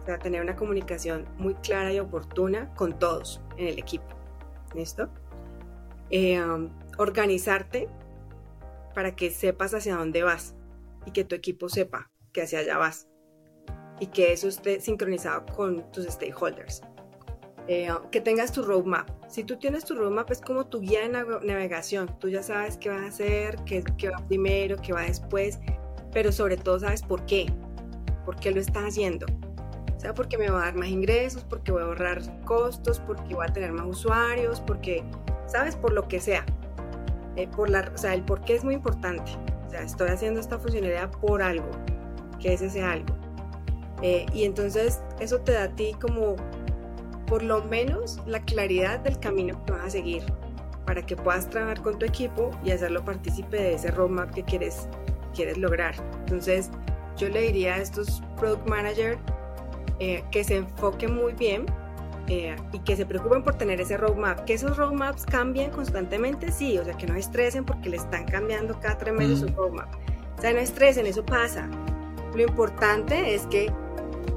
o 0.00 0.04
sea, 0.06 0.18
tener 0.18 0.40
una 0.40 0.56
comunicación 0.56 1.26
muy 1.36 1.54
clara 1.56 1.92
y 1.92 2.00
oportuna 2.00 2.72
con 2.74 2.98
todos 2.98 3.40
en 3.56 3.68
el 3.68 3.78
equipo. 3.78 4.06
¿Listo? 4.74 5.08
Um, 6.12 6.70
organizarte 6.98 7.88
para 8.94 9.14
que 9.16 9.30
sepas 9.30 9.74
hacia 9.74 9.96
dónde 9.96 10.22
vas 10.22 10.54
y 11.04 11.10
que 11.10 11.24
tu 11.24 11.34
equipo 11.34 11.68
sepa 11.68 12.10
que 12.32 12.42
hacia 12.42 12.60
allá 12.60 12.78
vas 12.78 13.08
y 14.00 14.06
que 14.06 14.32
eso 14.32 14.48
esté 14.48 14.80
sincronizado 14.80 15.44
con 15.54 15.90
tus 15.92 16.06
stakeholders. 16.06 16.82
Eh, 17.68 17.88
que 18.12 18.20
tengas 18.20 18.52
tu 18.52 18.62
roadmap. 18.62 19.10
Si 19.28 19.42
tú 19.42 19.56
tienes 19.56 19.84
tu 19.84 19.96
roadmap 19.96 20.30
es 20.30 20.40
como 20.40 20.66
tu 20.66 20.80
guía 20.80 21.00
de 21.00 21.08
navegación. 21.08 22.16
Tú 22.20 22.28
ya 22.28 22.42
sabes 22.42 22.76
qué 22.76 22.90
vas 22.90 23.02
a 23.02 23.06
hacer, 23.06 23.56
qué, 23.64 23.82
qué 23.98 24.10
va 24.10 24.24
primero, 24.28 24.76
qué 24.76 24.92
va 24.92 25.02
después, 25.02 25.58
pero 26.12 26.30
sobre 26.30 26.56
todo 26.56 26.78
sabes 26.78 27.02
por 27.02 27.26
qué. 27.26 27.52
¿Por 28.24 28.36
qué 28.36 28.52
lo 28.52 28.60
estás 28.60 28.84
haciendo? 28.84 29.26
Porque 30.14 30.38
me 30.38 30.48
va 30.48 30.62
a 30.62 30.64
dar 30.66 30.74
más 30.74 30.88
ingresos, 30.88 31.44
porque 31.44 31.72
voy 31.72 31.82
a 31.82 31.86
ahorrar 31.86 32.20
costos, 32.44 33.00
porque 33.00 33.34
voy 33.34 33.46
a 33.46 33.52
tener 33.52 33.72
más 33.72 33.86
usuarios, 33.86 34.60
porque, 34.60 35.04
¿sabes? 35.46 35.76
Por 35.76 35.92
lo 35.92 36.08
que 36.08 36.20
sea. 36.20 36.44
Eh, 37.36 37.48
por 37.48 37.68
la, 37.68 37.90
o 37.94 37.98
sea, 37.98 38.14
el 38.14 38.22
por 38.22 38.40
qué 38.42 38.54
es 38.54 38.64
muy 38.64 38.74
importante. 38.74 39.32
O 39.66 39.70
sea, 39.70 39.82
estoy 39.82 40.08
haciendo 40.08 40.40
esta 40.40 40.58
funcionalidad 40.58 41.10
por 41.10 41.42
algo, 41.42 41.70
que 42.40 42.54
es 42.54 42.62
ese 42.62 42.82
algo. 42.82 43.14
Eh, 44.02 44.26
y 44.32 44.44
entonces 44.44 45.02
eso 45.20 45.40
te 45.40 45.52
da 45.52 45.64
a 45.64 45.68
ti 45.68 45.94
como 46.00 46.36
por 47.26 47.42
lo 47.42 47.64
menos 47.64 48.20
la 48.26 48.40
claridad 48.40 49.00
del 49.00 49.18
camino 49.18 49.62
que 49.64 49.72
vas 49.72 49.86
a 49.86 49.90
seguir 49.90 50.22
para 50.86 51.04
que 51.04 51.16
puedas 51.16 51.50
trabajar 51.50 51.82
con 51.82 51.98
tu 51.98 52.06
equipo 52.06 52.50
y 52.64 52.70
hacerlo 52.70 53.04
partícipe 53.04 53.56
de 53.56 53.74
ese 53.74 53.90
roadmap 53.90 54.32
que 54.32 54.44
quieres, 54.44 54.88
quieres 55.34 55.58
lograr. 55.58 55.94
Entonces 56.20 56.70
yo 57.16 57.28
le 57.28 57.42
diría 57.42 57.74
a 57.74 57.78
estos 57.78 58.22
product 58.36 58.68
manager 58.68 59.18
eh, 59.98 60.24
que 60.30 60.44
se 60.44 60.56
enfoquen 60.56 61.14
muy 61.14 61.32
bien 61.32 61.66
eh, 62.28 62.56
y 62.72 62.80
que 62.80 62.96
se 62.96 63.06
preocupen 63.06 63.42
por 63.42 63.54
tener 63.54 63.80
ese 63.80 63.96
roadmap. 63.96 64.44
Que 64.44 64.54
esos 64.54 64.76
roadmaps 64.76 65.24
cambien 65.24 65.70
constantemente, 65.70 66.50
sí, 66.50 66.76
o 66.78 66.84
sea, 66.84 66.94
que 66.94 67.06
no 67.06 67.14
estresen 67.14 67.64
porque 67.64 67.88
le 67.88 67.96
están 67.96 68.24
cambiando 68.24 68.78
cada 68.80 68.98
tres 68.98 69.14
meses 69.14 69.40
su 69.40 69.48
roadmap. 69.48 69.88
O 70.36 70.40
sea, 70.40 70.52
no 70.52 70.58
estresen, 70.58 71.06
eso 71.06 71.24
pasa. 71.24 71.68
Lo 72.34 72.42
importante 72.42 73.34
es 73.34 73.46
que 73.46 73.72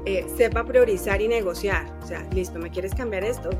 eh, 0.06 0.26
sepa 0.36 0.64
priorizar 0.64 1.20
y 1.20 1.28
negociar. 1.28 1.84
O 2.02 2.06
sea, 2.06 2.22
listo, 2.32 2.58
¿me 2.58 2.70
quieres 2.70 2.94
cambiar 2.94 3.24
esto? 3.24 3.50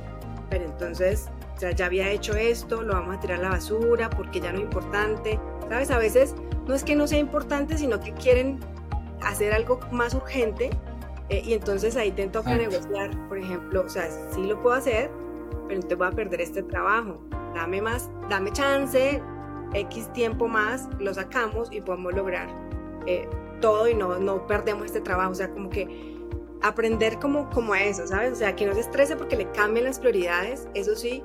Pero 0.48 0.64
entonces, 0.64 1.28
o 1.56 1.60
sea, 1.60 1.72
ya 1.72 1.86
había 1.86 2.10
hecho 2.10 2.34
esto, 2.34 2.82
lo 2.82 2.94
vamos 2.94 3.16
a 3.16 3.20
tirar 3.20 3.40
a 3.40 3.42
la 3.42 3.48
basura 3.50 4.08
porque 4.08 4.40
ya 4.40 4.52
no 4.52 4.58
es 4.58 4.64
importante. 4.64 5.38
¿Sabes? 5.68 5.90
A 5.90 5.98
veces 5.98 6.34
no 6.66 6.74
es 6.74 6.84
que 6.84 6.96
no 6.96 7.06
sea 7.06 7.18
importante, 7.18 7.76
sino 7.76 8.00
que 8.00 8.12
quieren 8.14 8.60
hacer 9.22 9.52
algo 9.52 9.80
más 9.92 10.14
urgente 10.14 10.70
eh, 11.30 11.42
y 11.46 11.54
entonces 11.54 11.96
ahí 11.96 12.10
te 12.10 12.26
toca 12.26 12.56
negociar, 12.56 13.10
por 13.28 13.38
ejemplo, 13.38 13.84
o 13.86 13.88
sea, 13.88 14.10
sí 14.32 14.42
lo 14.42 14.60
puedo 14.60 14.74
hacer, 14.74 15.10
pero 15.68 15.74
entonces 15.74 15.98
voy 15.98 16.08
a 16.08 16.10
perder 16.10 16.40
este 16.40 16.62
trabajo. 16.64 17.22
Dame 17.54 17.80
más, 17.80 18.10
dame 18.28 18.52
chance, 18.52 19.22
X 19.72 20.12
tiempo 20.12 20.48
más, 20.48 20.88
lo 20.98 21.14
sacamos 21.14 21.70
y 21.70 21.80
podemos 21.80 22.14
lograr 22.14 22.48
eh, 23.06 23.28
todo 23.60 23.88
y 23.88 23.94
no, 23.94 24.18
no 24.18 24.44
perdemos 24.48 24.86
este 24.86 25.00
trabajo. 25.00 25.30
O 25.30 25.34
sea, 25.36 25.50
como 25.50 25.70
que 25.70 26.18
aprender 26.62 27.20
como, 27.20 27.48
como 27.50 27.76
eso, 27.76 28.08
¿sabes? 28.08 28.32
O 28.32 28.36
sea, 28.36 28.56
que 28.56 28.66
no 28.66 28.74
se 28.74 28.80
estrese 28.80 29.14
porque 29.14 29.36
le 29.36 29.48
cambien 29.52 29.84
las 29.84 30.00
prioridades, 30.00 30.68
eso 30.74 30.96
sí, 30.96 31.22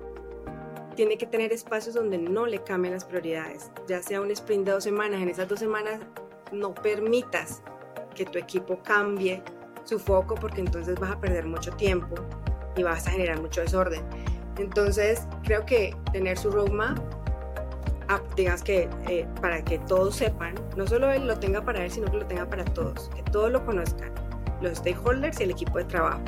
tiene 0.96 1.18
que 1.18 1.26
tener 1.26 1.52
espacios 1.52 1.96
donde 1.96 2.20
no 2.20 2.46
le 2.46 2.64
cambien 2.64 2.94
las 2.94 3.04
prioridades, 3.04 3.72
ya 3.88 4.02
sea 4.02 4.22
un 4.22 4.30
sprint 4.32 4.66
de 4.66 4.72
dos 4.72 4.84
semanas, 4.84 5.22
en 5.22 5.30
esas 5.30 5.48
dos 5.48 5.60
semanas 5.60 6.00
no 6.52 6.74
permitas 6.74 7.64
que 8.16 8.24
tu 8.24 8.38
equipo 8.38 8.80
cambie 8.82 9.44
su 9.86 10.00
foco 10.00 10.36
porque 10.36 10.62
entonces 10.62 11.00
vas 11.00 11.12
a 11.12 11.20
perder 11.20 11.46
mucho 11.46 11.72
tiempo 11.72 12.16
y 12.76 12.84
vas 12.84 13.08
a 13.08 13.12
generar 13.12 13.42
mucho 13.42 13.62
desorden. 13.62 14.04
Entonces, 14.58 15.28
creo 15.44 15.66
que 15.66 15.96
tener 16.12 16.38
su 16.38 16.50
roadmap, 16.52 16.98
ah, 18.10 18.22
digas 18.36 18.64
que 18.64 18.90
eh, 19.08 19.28
para 19.42 19.64
que 19.64 19.80
todos 19.80 20.16
sepan, 20.16 20.56
no 20.76 20.88
solo 20.88 21.12
él 21.12 21.28
lo 21.28 21.38
tenga 21.38 21.62
para 21.62 21.84
él, 21.84 21.92
sino 21.92 22.10
que 22.10 22.18
lo 22.18 22.26
tenga 22.26 22.46
para 22.46 22.64
todos, 22.66 23.10
que 23.16 23.24
todos 23.32 23.52
lo 23.52 23.66
conozcan, 23.66 24.12
los 24.62 24.78
stakeholders 24.78 25.40
y 25.40 25.44
el 25.44 25.52
equipo 25.52 25.78
de 25.78 25.86
trabajo. 25.86 26.22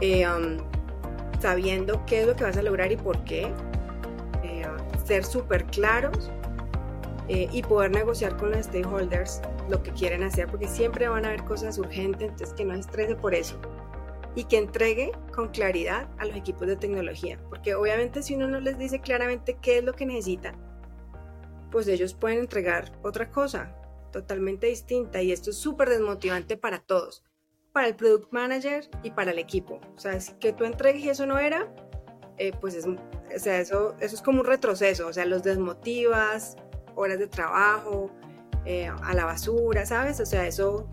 Eh, 0.00 0.26
um, 0.28 0.58
sabiendo 1.40 2.04
qué 2.06 2.22
es 2.22 2.26
lo 2.26 2.34
que 2.36 2.44
vas 2.44 2.56
a 2.56 2.62
lograr 2.62 2.90
y 2.90 2.96
por 2.96 3.22
qué, 3.24 3.52
eh, 4.42 4.66
ser 5.04 5.24
súper 5.24 5.64
claros 5.66 6.30
y 7.52 7.62
poder 7.62 7.90
negociar 7.90 8.36
con 8.36 8.50
los 8.50 8.66
stakeholders 8.66 9.40
lo 9.68 9.82
que 9.82 9.92
quieren 9.92 10.22
hacer, 10.22 10.48
porque 10.48 10.68
siempre 10.68 11.08
van 11.08 11.24
a 11.24 11.28
haber 11.28 11.44
cosas 11.44 11.78
urgentes, 11.78 12.30
entonces 12.30 12.54
que 12.54 12.64
no 12.64 12.74
estrese 12.74 13.16
por 13.16 13.34
eso 13.34 13.58
y 14.34 14.44
que 14.44 14.58
entregue 14.58 15.12
con 15.34 15.48
claridad 15.48 16.08
a 16.18 16.24
los 16.24 16.36
equipos 16.36 16.66
de 16.66 16.76
tecnología, 16.76 17.38
porque 17.48 17.74
obviamente 17.74 18.22
si 18.22 18.34
uno 18.34 18.48
no 18.48 18.60
les 18.60 18.78
dice 18.78 19.00
claramente 19.00 19.58
qué 19.60 19.78
es 19.78 19.84
lo 19.84 19.92
que 19.92 20.06
necesita, 20.06 20.54
pues 21.70 21.88
ellos 21.88 22.14
pueden 22.14 22.38
entregar 22.38 22.92
otra 23.02 23.30
cosa 23.30 23.74
totalmente 24.10 24.66
distinta 24.66 25.22
y 25.22 25.32
esto 25.32 25.50
es 25.50 25.56
súper 25.56 25.88
desmotivante 25.88 26.56
para 26.56 26.80
todos, 26.80 27.24
para 27.72 27.88
el 27.88 27.96
product 27.96 28.32
manager 28.32 28.88
y 29.02 29.10
para 29.10 29.30
el 29.30 29.38
equipo. 29.38 29.80
O 29.96 29.98
sea, 29.98 30.18
que 30.38 30.52
tú 30.52 30.64
entregues 30.64 31.02
y 31.02 31.08
eso 31.08 31.26
no 31.26 31.38
era, 31.38 31.74
eh, 32.36 32.52
pues 32.60 32.74
es, 32.74 32.86
o 32.86 32.96
sea, 33.38 33.58
eso, 33.58 33.96
eso 34.00 34.14
es 34.14 34.22
como 34.22 34.40
un 34.40 34.46
retroceso, 34.46 35.06
o 35.06 35.12
sea, 35.12 35.24
los 35.24 35.42
desmotivas, 35.42 36.56
horas 36.94 37.18
de 37.18 37.26
trabajo, 37.26 38.10
eh, 38.64 38.86
a 38.86 39.14
la 39.14 39.24
basura, 39.24 39.84
¿sabes? 39.84 40.20
O 40.20 40.26
sea, 40.26 40.46
eso, 40.46 40.86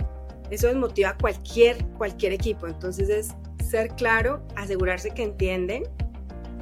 eso 0.50 0.68
desmotiva 0.68 1.10
a 1.10 1.18
cualquier, 1.18 1.86
cualquier 1.97 2.34
equipo. 2.34 2.66
Entonces 2.66 3.10
es 3.10 3.36
ser 3.64 3.89
claro, 3.89 4.41
asegurarse 4.56 5.12
que 5.12 5.24
entienden 5.24 5.84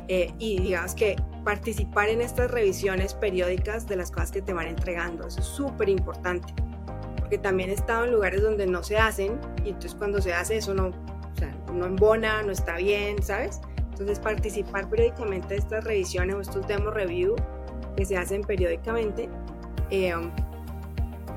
eh, 0.10 0.34
y 0.38 0.60
digamos 0.60 0.96
que 0.96 1.16
participar 1.46 2.10
en 2.10 2.20
estas 2.20 2.52
revisiones 2.52 3.14
periódicas 3.14 3.88
de 3.88 3.96
las 3.96 4.12
cosas 4.12 4.32
que 4.32 4.42
te 4.42 4.52
van 4.52 4.68
entregando. 4.68 5.28
Eso 5.28 5.40
es 5.40 5.46
súper 5.46 5.88
importante. 5.88 6.54
Porque 7.18 7.38
también 7.38 7.70
he 7.70 7.74
estado 7.74 8.04
en 8.04 8.12
lugares 8.12 8.42
donde 8.42 8.68
no 8.68 8.84
se 8.84 8.98
hacen 8.98 9.40
y 9.64 9.70
entonces 9.70 9.96
cuando 9.96 10.22
se 10.22 10.34
hace 10.34 10.58
eso 10.58 10.74
no, 10.74 10.88
o 10.88 11.38
sea, 11.38 11.56
no 11.74 11.86
embona, 11.86 12.44
no 12.44 12.52
está 12.52 12.76
bien, 12.76 13.24
¿sabes? 13.24 13.62
Entonces 13.92 14.20
participar 14.20 14.90
periódicamente 14.90 15.54
de 15.54 15.60
estas 15.60 15.86
revisiones 15.86 16.36
o 16.36 16.42
estos 16.42 16.68
demo 16.68 16.92
review 16.92 17.36
que 17.98 18.06
se 18.06 18.16
hacen 18.16 18.41
periódicamente 18.43 19.28
eh, 19.89 20.14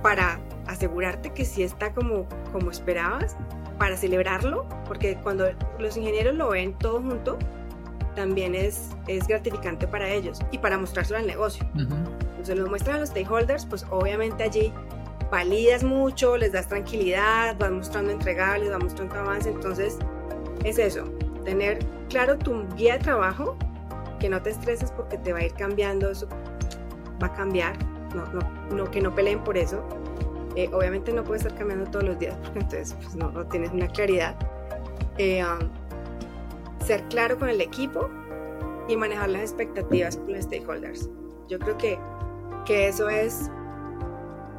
para 0.03 0.39
asegurarte 0.67 1.33
que 1.33 1.45
sí 1.45 1.65
está 1.65 1.93
como, 1.93 2.27
como 2.53 2.71
esperabas, 2.71 3.37
para 3.79 3.97
celebrarlo, 3.97 4.67
porque 4.87 5.17
cuando 5.23 5.47
los 5.79 5.97
ingenieros 5.97 6.35
lo 6.35 6.51
ven 6.51 6.75
todo 6.79 7.01
junto, 7.01 7.39
también 8.15 8.55
es, 8.55 8.91
es 9.09 9.27
gratificante 9.27 9.89
para 9.89 10.09
ellos 10.09 10.39
y 10.51 10.59
para 10.59 10.77
mostrárselo 10.79 11.19
al 11.19 11.27
negocio. 11.27 11.67
Entonces 11.75 12.59
lo 12.59 12.69
muestran 12.69 12.97
a 12.97 13.01
los 13.01 13.09
stakeholders, 13.09 13.65
pues 13.67 13.87
obviamente 13.91 14.43
allí 14.43 14.73
validas 15.31 15.83
mucho, 15.83 16.37
les 16.37 16.53
das 16.53 16.69
tranquilidad, 16.69 17.57
vas 17.59 17.71
mostrando 17.71 18.11
entregables, 18.11 18.71
vas 18.71 18.83
mostrando 18.83 19.15
avance, 19.15 19.49
entonces 19.49 19.99
es 20.65 20.79
eso, 20.79 21.05
tener 21.45 21.79
claro 22.09 22.37
tu 22.37 22.67
guía 22.77 22.95
de 22.95 23.01
trabajo, 23.01 23.57
que 24.21 24.29
no 24.29 24.41
te 24.41 24.51
estreses 24.51 24.93
porque 24.93 25.18
te 25.18 25.33
va 25.33 25.41
a 25.41 25.45
ir 25.45 25.55
cambiando, 25.55 26.11
eso 26.11 26.29
va 27.21 27.27
a 27.27 27.33
cambiar, 27.33 27.77
no, 28.14 28.25
no, 28.33 28.41
no, 28.75 28.91
que 28.91 29.01
no 29.01 29.14
peleen 29.14 29.43
por 29.43 29.57
eso. 29.59 29.83
Eh, 30.57 30.68
obviamente 30.73 31.12
no 31.12 31.25
puede 31.25 31.39
estar 31.39 31.55
cambiando 31.57 31.89
todos 31.91 32.05
los 32.05 32.18
días 32.18 32.37
porque 32.43 32.59
entonces 32.61 32.95
pues, 32.95 33.14
no, 33.16 33.31
no, 33.33 33.47
tienes 33.47 33.73
una 33.73 33.89
claridad. 33.89 34.37
Eh, 35.18 35.45
um, 35.45 35.68
ser 36.85 37.03
claro 37.09 37.39
con 37.39 37.49
el 37.49 37.61
equipo 37.61 38.09
y 38.89 38.97
manejar 38.97 39.31
las 39.31 39.43
expectativas 39.43 40.16
con 40.16 40.33
los 40.33 40.45
stakeholders. 40.45 41.09
Yo 41.49 41.59
creo 41.59 41.77
que, 41.77 41.99
que 42.64 42.89
eso 42.89 43.09
es 43.09 43.51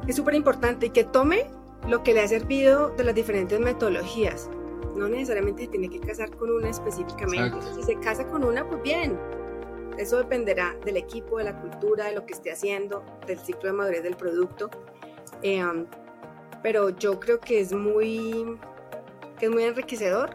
es 0.06 0.16
súper 0.16 0.34
importante 0.34 0.86
y 0.86 0.90
que 0.90 1.04
tome 1.04 1.46
lo 1.88 2.02
que 2.02 2.14
le 2.14 2.22
ha 2.22 2.28
servido 2.28 2.90
de 2.90 3.04
las 3.04 3.14
diferentes 3.14 3.58
metodologías. 3.60 4.50
No 4.96 5.08
necesariamente 5.08 5.66
tiene 5.68 5.88
que 5.88 6.00
casar 6.00 6.30
con 6.36 6.50
una 6.50 6.68
específicamente. 6.68 7.56
Si 7.74 7.82
se 7.82 7.94
casa 7.96 8.26
con 8.26 8.44
una, 8.44 8.66
pues 8.66 8.82
bien, 8.82 9.18
eso 9.98 10.18
dependerá 10.18 10.74
del 10.84 10.96
equipo, 10.96 11.38
de 11.38 11.44
la 11.44 11.60
cultura, 11.60 12.06
de 12.06 12.12
lo 12.12 12.26
que 12.26 12.32
esté 12.32 12.52
haciendo, 12.52 13.04
del 13.26 13.38
ciclo 13.38 13.70
de 13.70 13.72
madurez 13.72 14.02
del 14.02 14.16
producto. 14.16 14.70
Eh, 15.42 15.64
um, 15.64 15.86
pero 16.62 16.90
yo 16.90 17.18
creo 17.18 17.40
que 17.40 17.60
es 17.60 17.72
muy, 17.72 18.58
es 19.40 19.50
muy 19.50 19.64
enriquecedor 19.64 20.30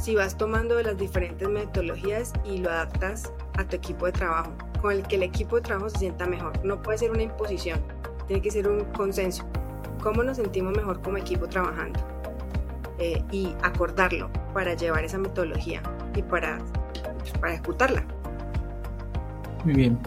si 0.00 0.14
vas 0.14 0.36
tomando 0.36 0.80
las 0.82 0.98
diferentes 0.98 1.48
metodologías 1.48 2.32
y 2.44 2.58
lo 2.58 2.70
adaptas 2.70 3.32
a 3.56 3.64
tu 3.64 3.76
equipo 3.76 4.06
de 4.06 4.12
trabajo, 4.12 4.52
con 4.82 4.92
el 4.92 5.02
que 5.06 5.16
el 5.16 5.22
equipo 5.22 5.56
de 5.56 5.62
trabajo 5.62 5.88
se 5.90 5.98
sienta 5.98 6.26
mejor. 6.26 6.52
No 6.64 6.82
puede 6.82 6.98
ser 6.98 7.10
una 7.10 7.22
imposición, 7.22 7.80
tiene 8.26 8.42
que 8.42 8.50
ser 8.50 8.68
un 8.68 8.84
consenso. 8.92 9.48
¿Cómo 10.02 10.22
nos 10.22 10.36
sentimos 10.36 10.76
mejor 10.76 11.00
como 11.00 11.16
equipo 11.16 11.48
trabajando? 11.48 12.00
Eh, 12.98 13.22
y 13.30 13.54
acordarlo 13.62 14.30
para 14.52 14.74
llevar 14.74 15.04
esa 15.04 15.18
metodología 15.18 15.82
y 16.14 16.22
para, 16.22 16.58
pues, 17.18 17.32
para 17.40 17.54
ejecutarla. 17.54 18.06
Muy 19.64 19.74
bien. 19.74 19.98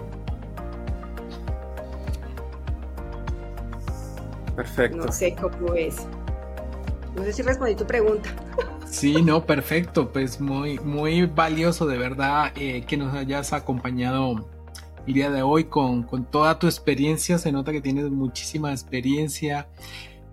Perfecto. 4.55 4.97
No 4.97 5.11
sé 5.11 5.35
cómo 5.35 5.73
es. 5.73 6.07
No 7.15 7.23
sé 7.23 7.33
si 7.33 7.41
respondí 7.41 7.75
tu 7.75 7.85
pregunta. 7.85 8.29
Sí, 8.87 9.21
no, 9.21 9.45
perfecto. 9.45 10.11
Pues 10.11 10.39
muy, 10.39 10.79
muy 10.79 11.25
valioso 11.25 11.85
de 11.85 11.97
verdad 11.97 12.51
eh, 12.55 12.83
que 12.87 12.97
nos 12.97 13.13
hayas 13.13 13.53
acompañado 13.53 14.49
el 15.05 15.13
día 15.13 15.29
de 15.29 15.41
hoy 15.41 15.65
con, 15.65 16.03
con, 16.03 16.25
toda 16.25 16.57
tu 16.57 16.67
experiencia. 16.67 17.37
Se 17.37 17.51
nota 17.51 17.71
que 17.71 17.81
tienes 17.81 18.09
muchísima 18.09 18.71
experiencia, 18.71 19.67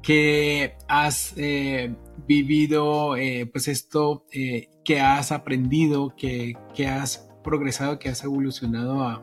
que 0.03 0.77
has 0.89 1.35
eh, 1.37 1.95
vivido 2.27 3.17
eh, 3.17 3.47
pues 3.47 3.69
esto, 3.69 4.25
que 4.31 5.01
has 5.01 5.33
aprendido, 5.33 6.15
que, 6.17 6.55
que 6.75 6.87
has 6.89 7.29
progresado, 7.45 8.01
que 8.01 8.09
has 8.09 8.25
evolucionado 8.25 9.05
a, 9.05 9.23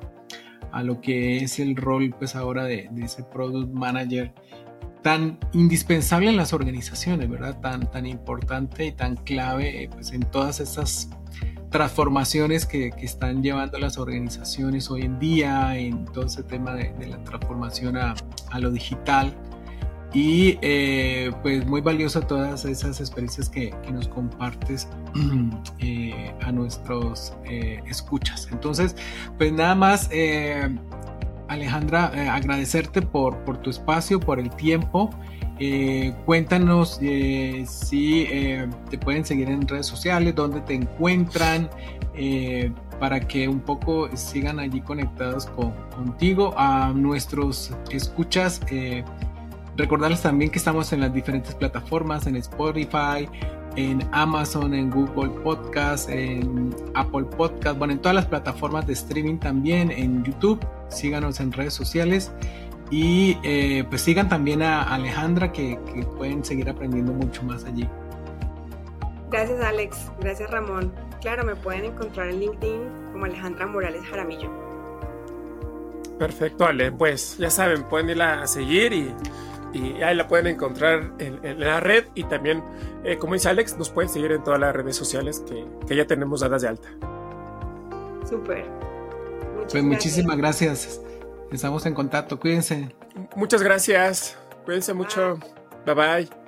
a 0.71 0.83
lo 0.83 1.01
que 1.01 1.37
es 1.37 1.59
el 1.59 1.75
rol 1.75 2.15
pues 2.17 2.35
ahora 2.35 2.63
de, 2.63 2.89
ese 3.01 3.23
product 3.23 3.73
manager 3.73 4.33
tan 5.01 5.39
indispensable 5.51 6.29
en 6.29 6.37
las 6.37 6.53
organizaciones, 6.53 7.29
¿verdad? 7.29 7.59
Tan, 7.59 7.89
tan 7.91 8.05
importante 8.05 8.85
y 8.85 8.91
tan 8.91 9.17
clave 9.17 9.89
pues, 9.91 10.13
en 10.13 10.21
todas 10.21 10.59
estas 10.59 11.09
transformaciones 11.71 12.65
que, 12.65 12.91
que, 12.91 13.05
están 13.05 13.41
llevando 13.41 13.79
las 13.79 13.97
organizaciones 13.97 14.91
hoy 14.91 15.03
en 15.03 15.17
día, 15.19 15.77
en 15.77 16.05
todo 16.05 16.25
ese 16.25 16.43
tema 16.43 16.75
de, 16.75 16.93
de 16.93 17.07
la 17.07 17.23
transformación 17.23 17.97
a, 17.97 18.13
a, 18.51 18.59
lo 18.59 18.69
digital 18.71 19.33
y 20.13 20.57
eh, 20.61 21.31
pues 21.41 21.65
muy 21.65 21.79
valioso 21.79 22.21
todas 22.21 22.65
esas 22.65 22.99
experiencias 22.99 23.49
que, 23.49 23.73
nos 23.91 24.07
compartes 24.07 24.87
eh, 25.79 26.33
a 26.41 26.51
nuestros 26.51 27.33
eh, 27.45 27.81
escuchas. 27.87 28.49
Entonces, 28.51 28.95
pues 29.37 29.53
nada 29.53 29.75
más, 29.75 30.09
Alejandra, 31.47 32.33
agradecerte 32.33 33.01
por, 33.01 33.37
por, 33.39 33.57
tu 33.57 33.69
espacio, 33.69 34.19
por 34.19 34.39
el 34.39 34.49
tiempo. 34.51 35.09
cuéntanos 36.25 36.99
si 37.65 38.27
te 38.89 38.97
pueden 38.97 39.23
seguir 39.23 39.49
en 39.49 39.67
redes 39.67 39.85
sociales, 39.85 40.35
dónde 40.35 40.61
te 40.61 40.73
encuentran, 40.73 41.69
para 42.99 43.19
que 43.19 43.47
un 43.47 43.59
poco 43.61 44.09
sigan 44.15 44.59
allí 44.59 44.81
conectados 44.81 45.45
con, 45.47 45.73
contigo. 45.95 46.53
A 46.57 46.93
nuestros 46.93 47.71
escuchas, 47.91 48.61
recordarles 49.77 50.21
también 50.21 50.51
que 50.51 50.59
estamos 50.59 50.91
en 50.93 51.01
las 51.01 51.13
diferentes 51.13 51.55
plataformas, 51.55 52.27
en 52.27 52.35
Spotify, 52.35 53.27
en 53.75 54.07
Amazon, 54.11 54.73
en 54.73 54.89
Google 54.89 55.29
Podcast, 55.41 56.09
en 56.09 56.75
Apple 56.93 57.23
Podcast, 57.23 57.77
bueno, 57.77 57.93
en 57.93 57.99
todas 57.99 58.15
las 58.15 58.25
plataformas 58.25 58.85
de 58.87 58.93
streaming 58.93 59.37
también, 59.37 59.91
en 59.91 60.23
YouTube, 60.23 60.59
síganos 60.89 61.39
en 61.39 61.51
redes 61.51 61.73
sociales 61.73 62.31
y 62.89 63.37
eh, 63.43 63.85
pues 63.89 64.01
sigan 64.01 64.27
también 64.27 64.61
a 64.61 64.83
Alejandra 64.83 65.51
que, 65.53 65.79
que 65.93 66.03
pueden 66.03 66.43
seguir 66.43 66.69
aprendiendo 66.69 67.13
mucho 67.13 67.43
más 67.43 67.63
allí. 67.63 67.87
Gracias 69.29 69.61
Alex, 69.61 70.11
gracias 70.19 70.51
Ramón. 70.51 70.93
Claro, 71.21 71.45
me 71.45 71.55
pueden 71.55 71.85
encontrar 71.85 72.29
en 72.29 72.39
LinkedIn 72.39 72.81
como 73.13 73.25
Alejandra 73.25 73.67
Morales 73.67 74.01
Jaramillo. 74.03 74.49
Perfecto, 76.19 76.65
Ale. 76.65 76.91
Pues 76.91 77.37
ya 77.37 77.49
saben, 77.49 77.83
pueden 77.83 78.09
irla 78.09 78.41
a 78.43 78.47
seguir 78.47 78.93
y 78.93 79.11
y 79.73 80.01
ahí 80.01 80.15
la 80.15 80.27
pueden 80.27 80.47
encontrar 80.47 81.13
en, 81.19 81.59
la 81.59 81.79
red 81.79 82.05
y 82.15 82.23
también, 82.23 82.63
eh, 83.03 83.17
como 83.17 83.33
dice 83.33 83.49
Alex, 83.49 83.77
nos 83.77 83.89
pueden 83.89 84.09
seguir 84.09 84.31
en 84.31 84.43
todas 84.43 84.59
las 84.59 84.75
redes 84.75 84.95
sociales 84.95 85.43
que, 85.87 85.95
ya 85.95 86.05
tenemos 86.05 86.41
dadas 86.41 86.61
de 86.61 86.67
alta. 86.69 86.89
Súper. 88.27 88.65
Pues 89.69 89.83
muchísimas 89.83 90.37
gracias. 90.37 91.01
Estamos 91.51 91.85
en 91.85 91.93
contacto. 91.93 92.39
Cuídense. 92.39 92.93
Muchas 93.35 93.61
gracias. 93.61 94.37
Cuídense 94.65 94.93
mucho. 94.93 95.39
Bye 95.85 95.95
bye. 95.95 96.40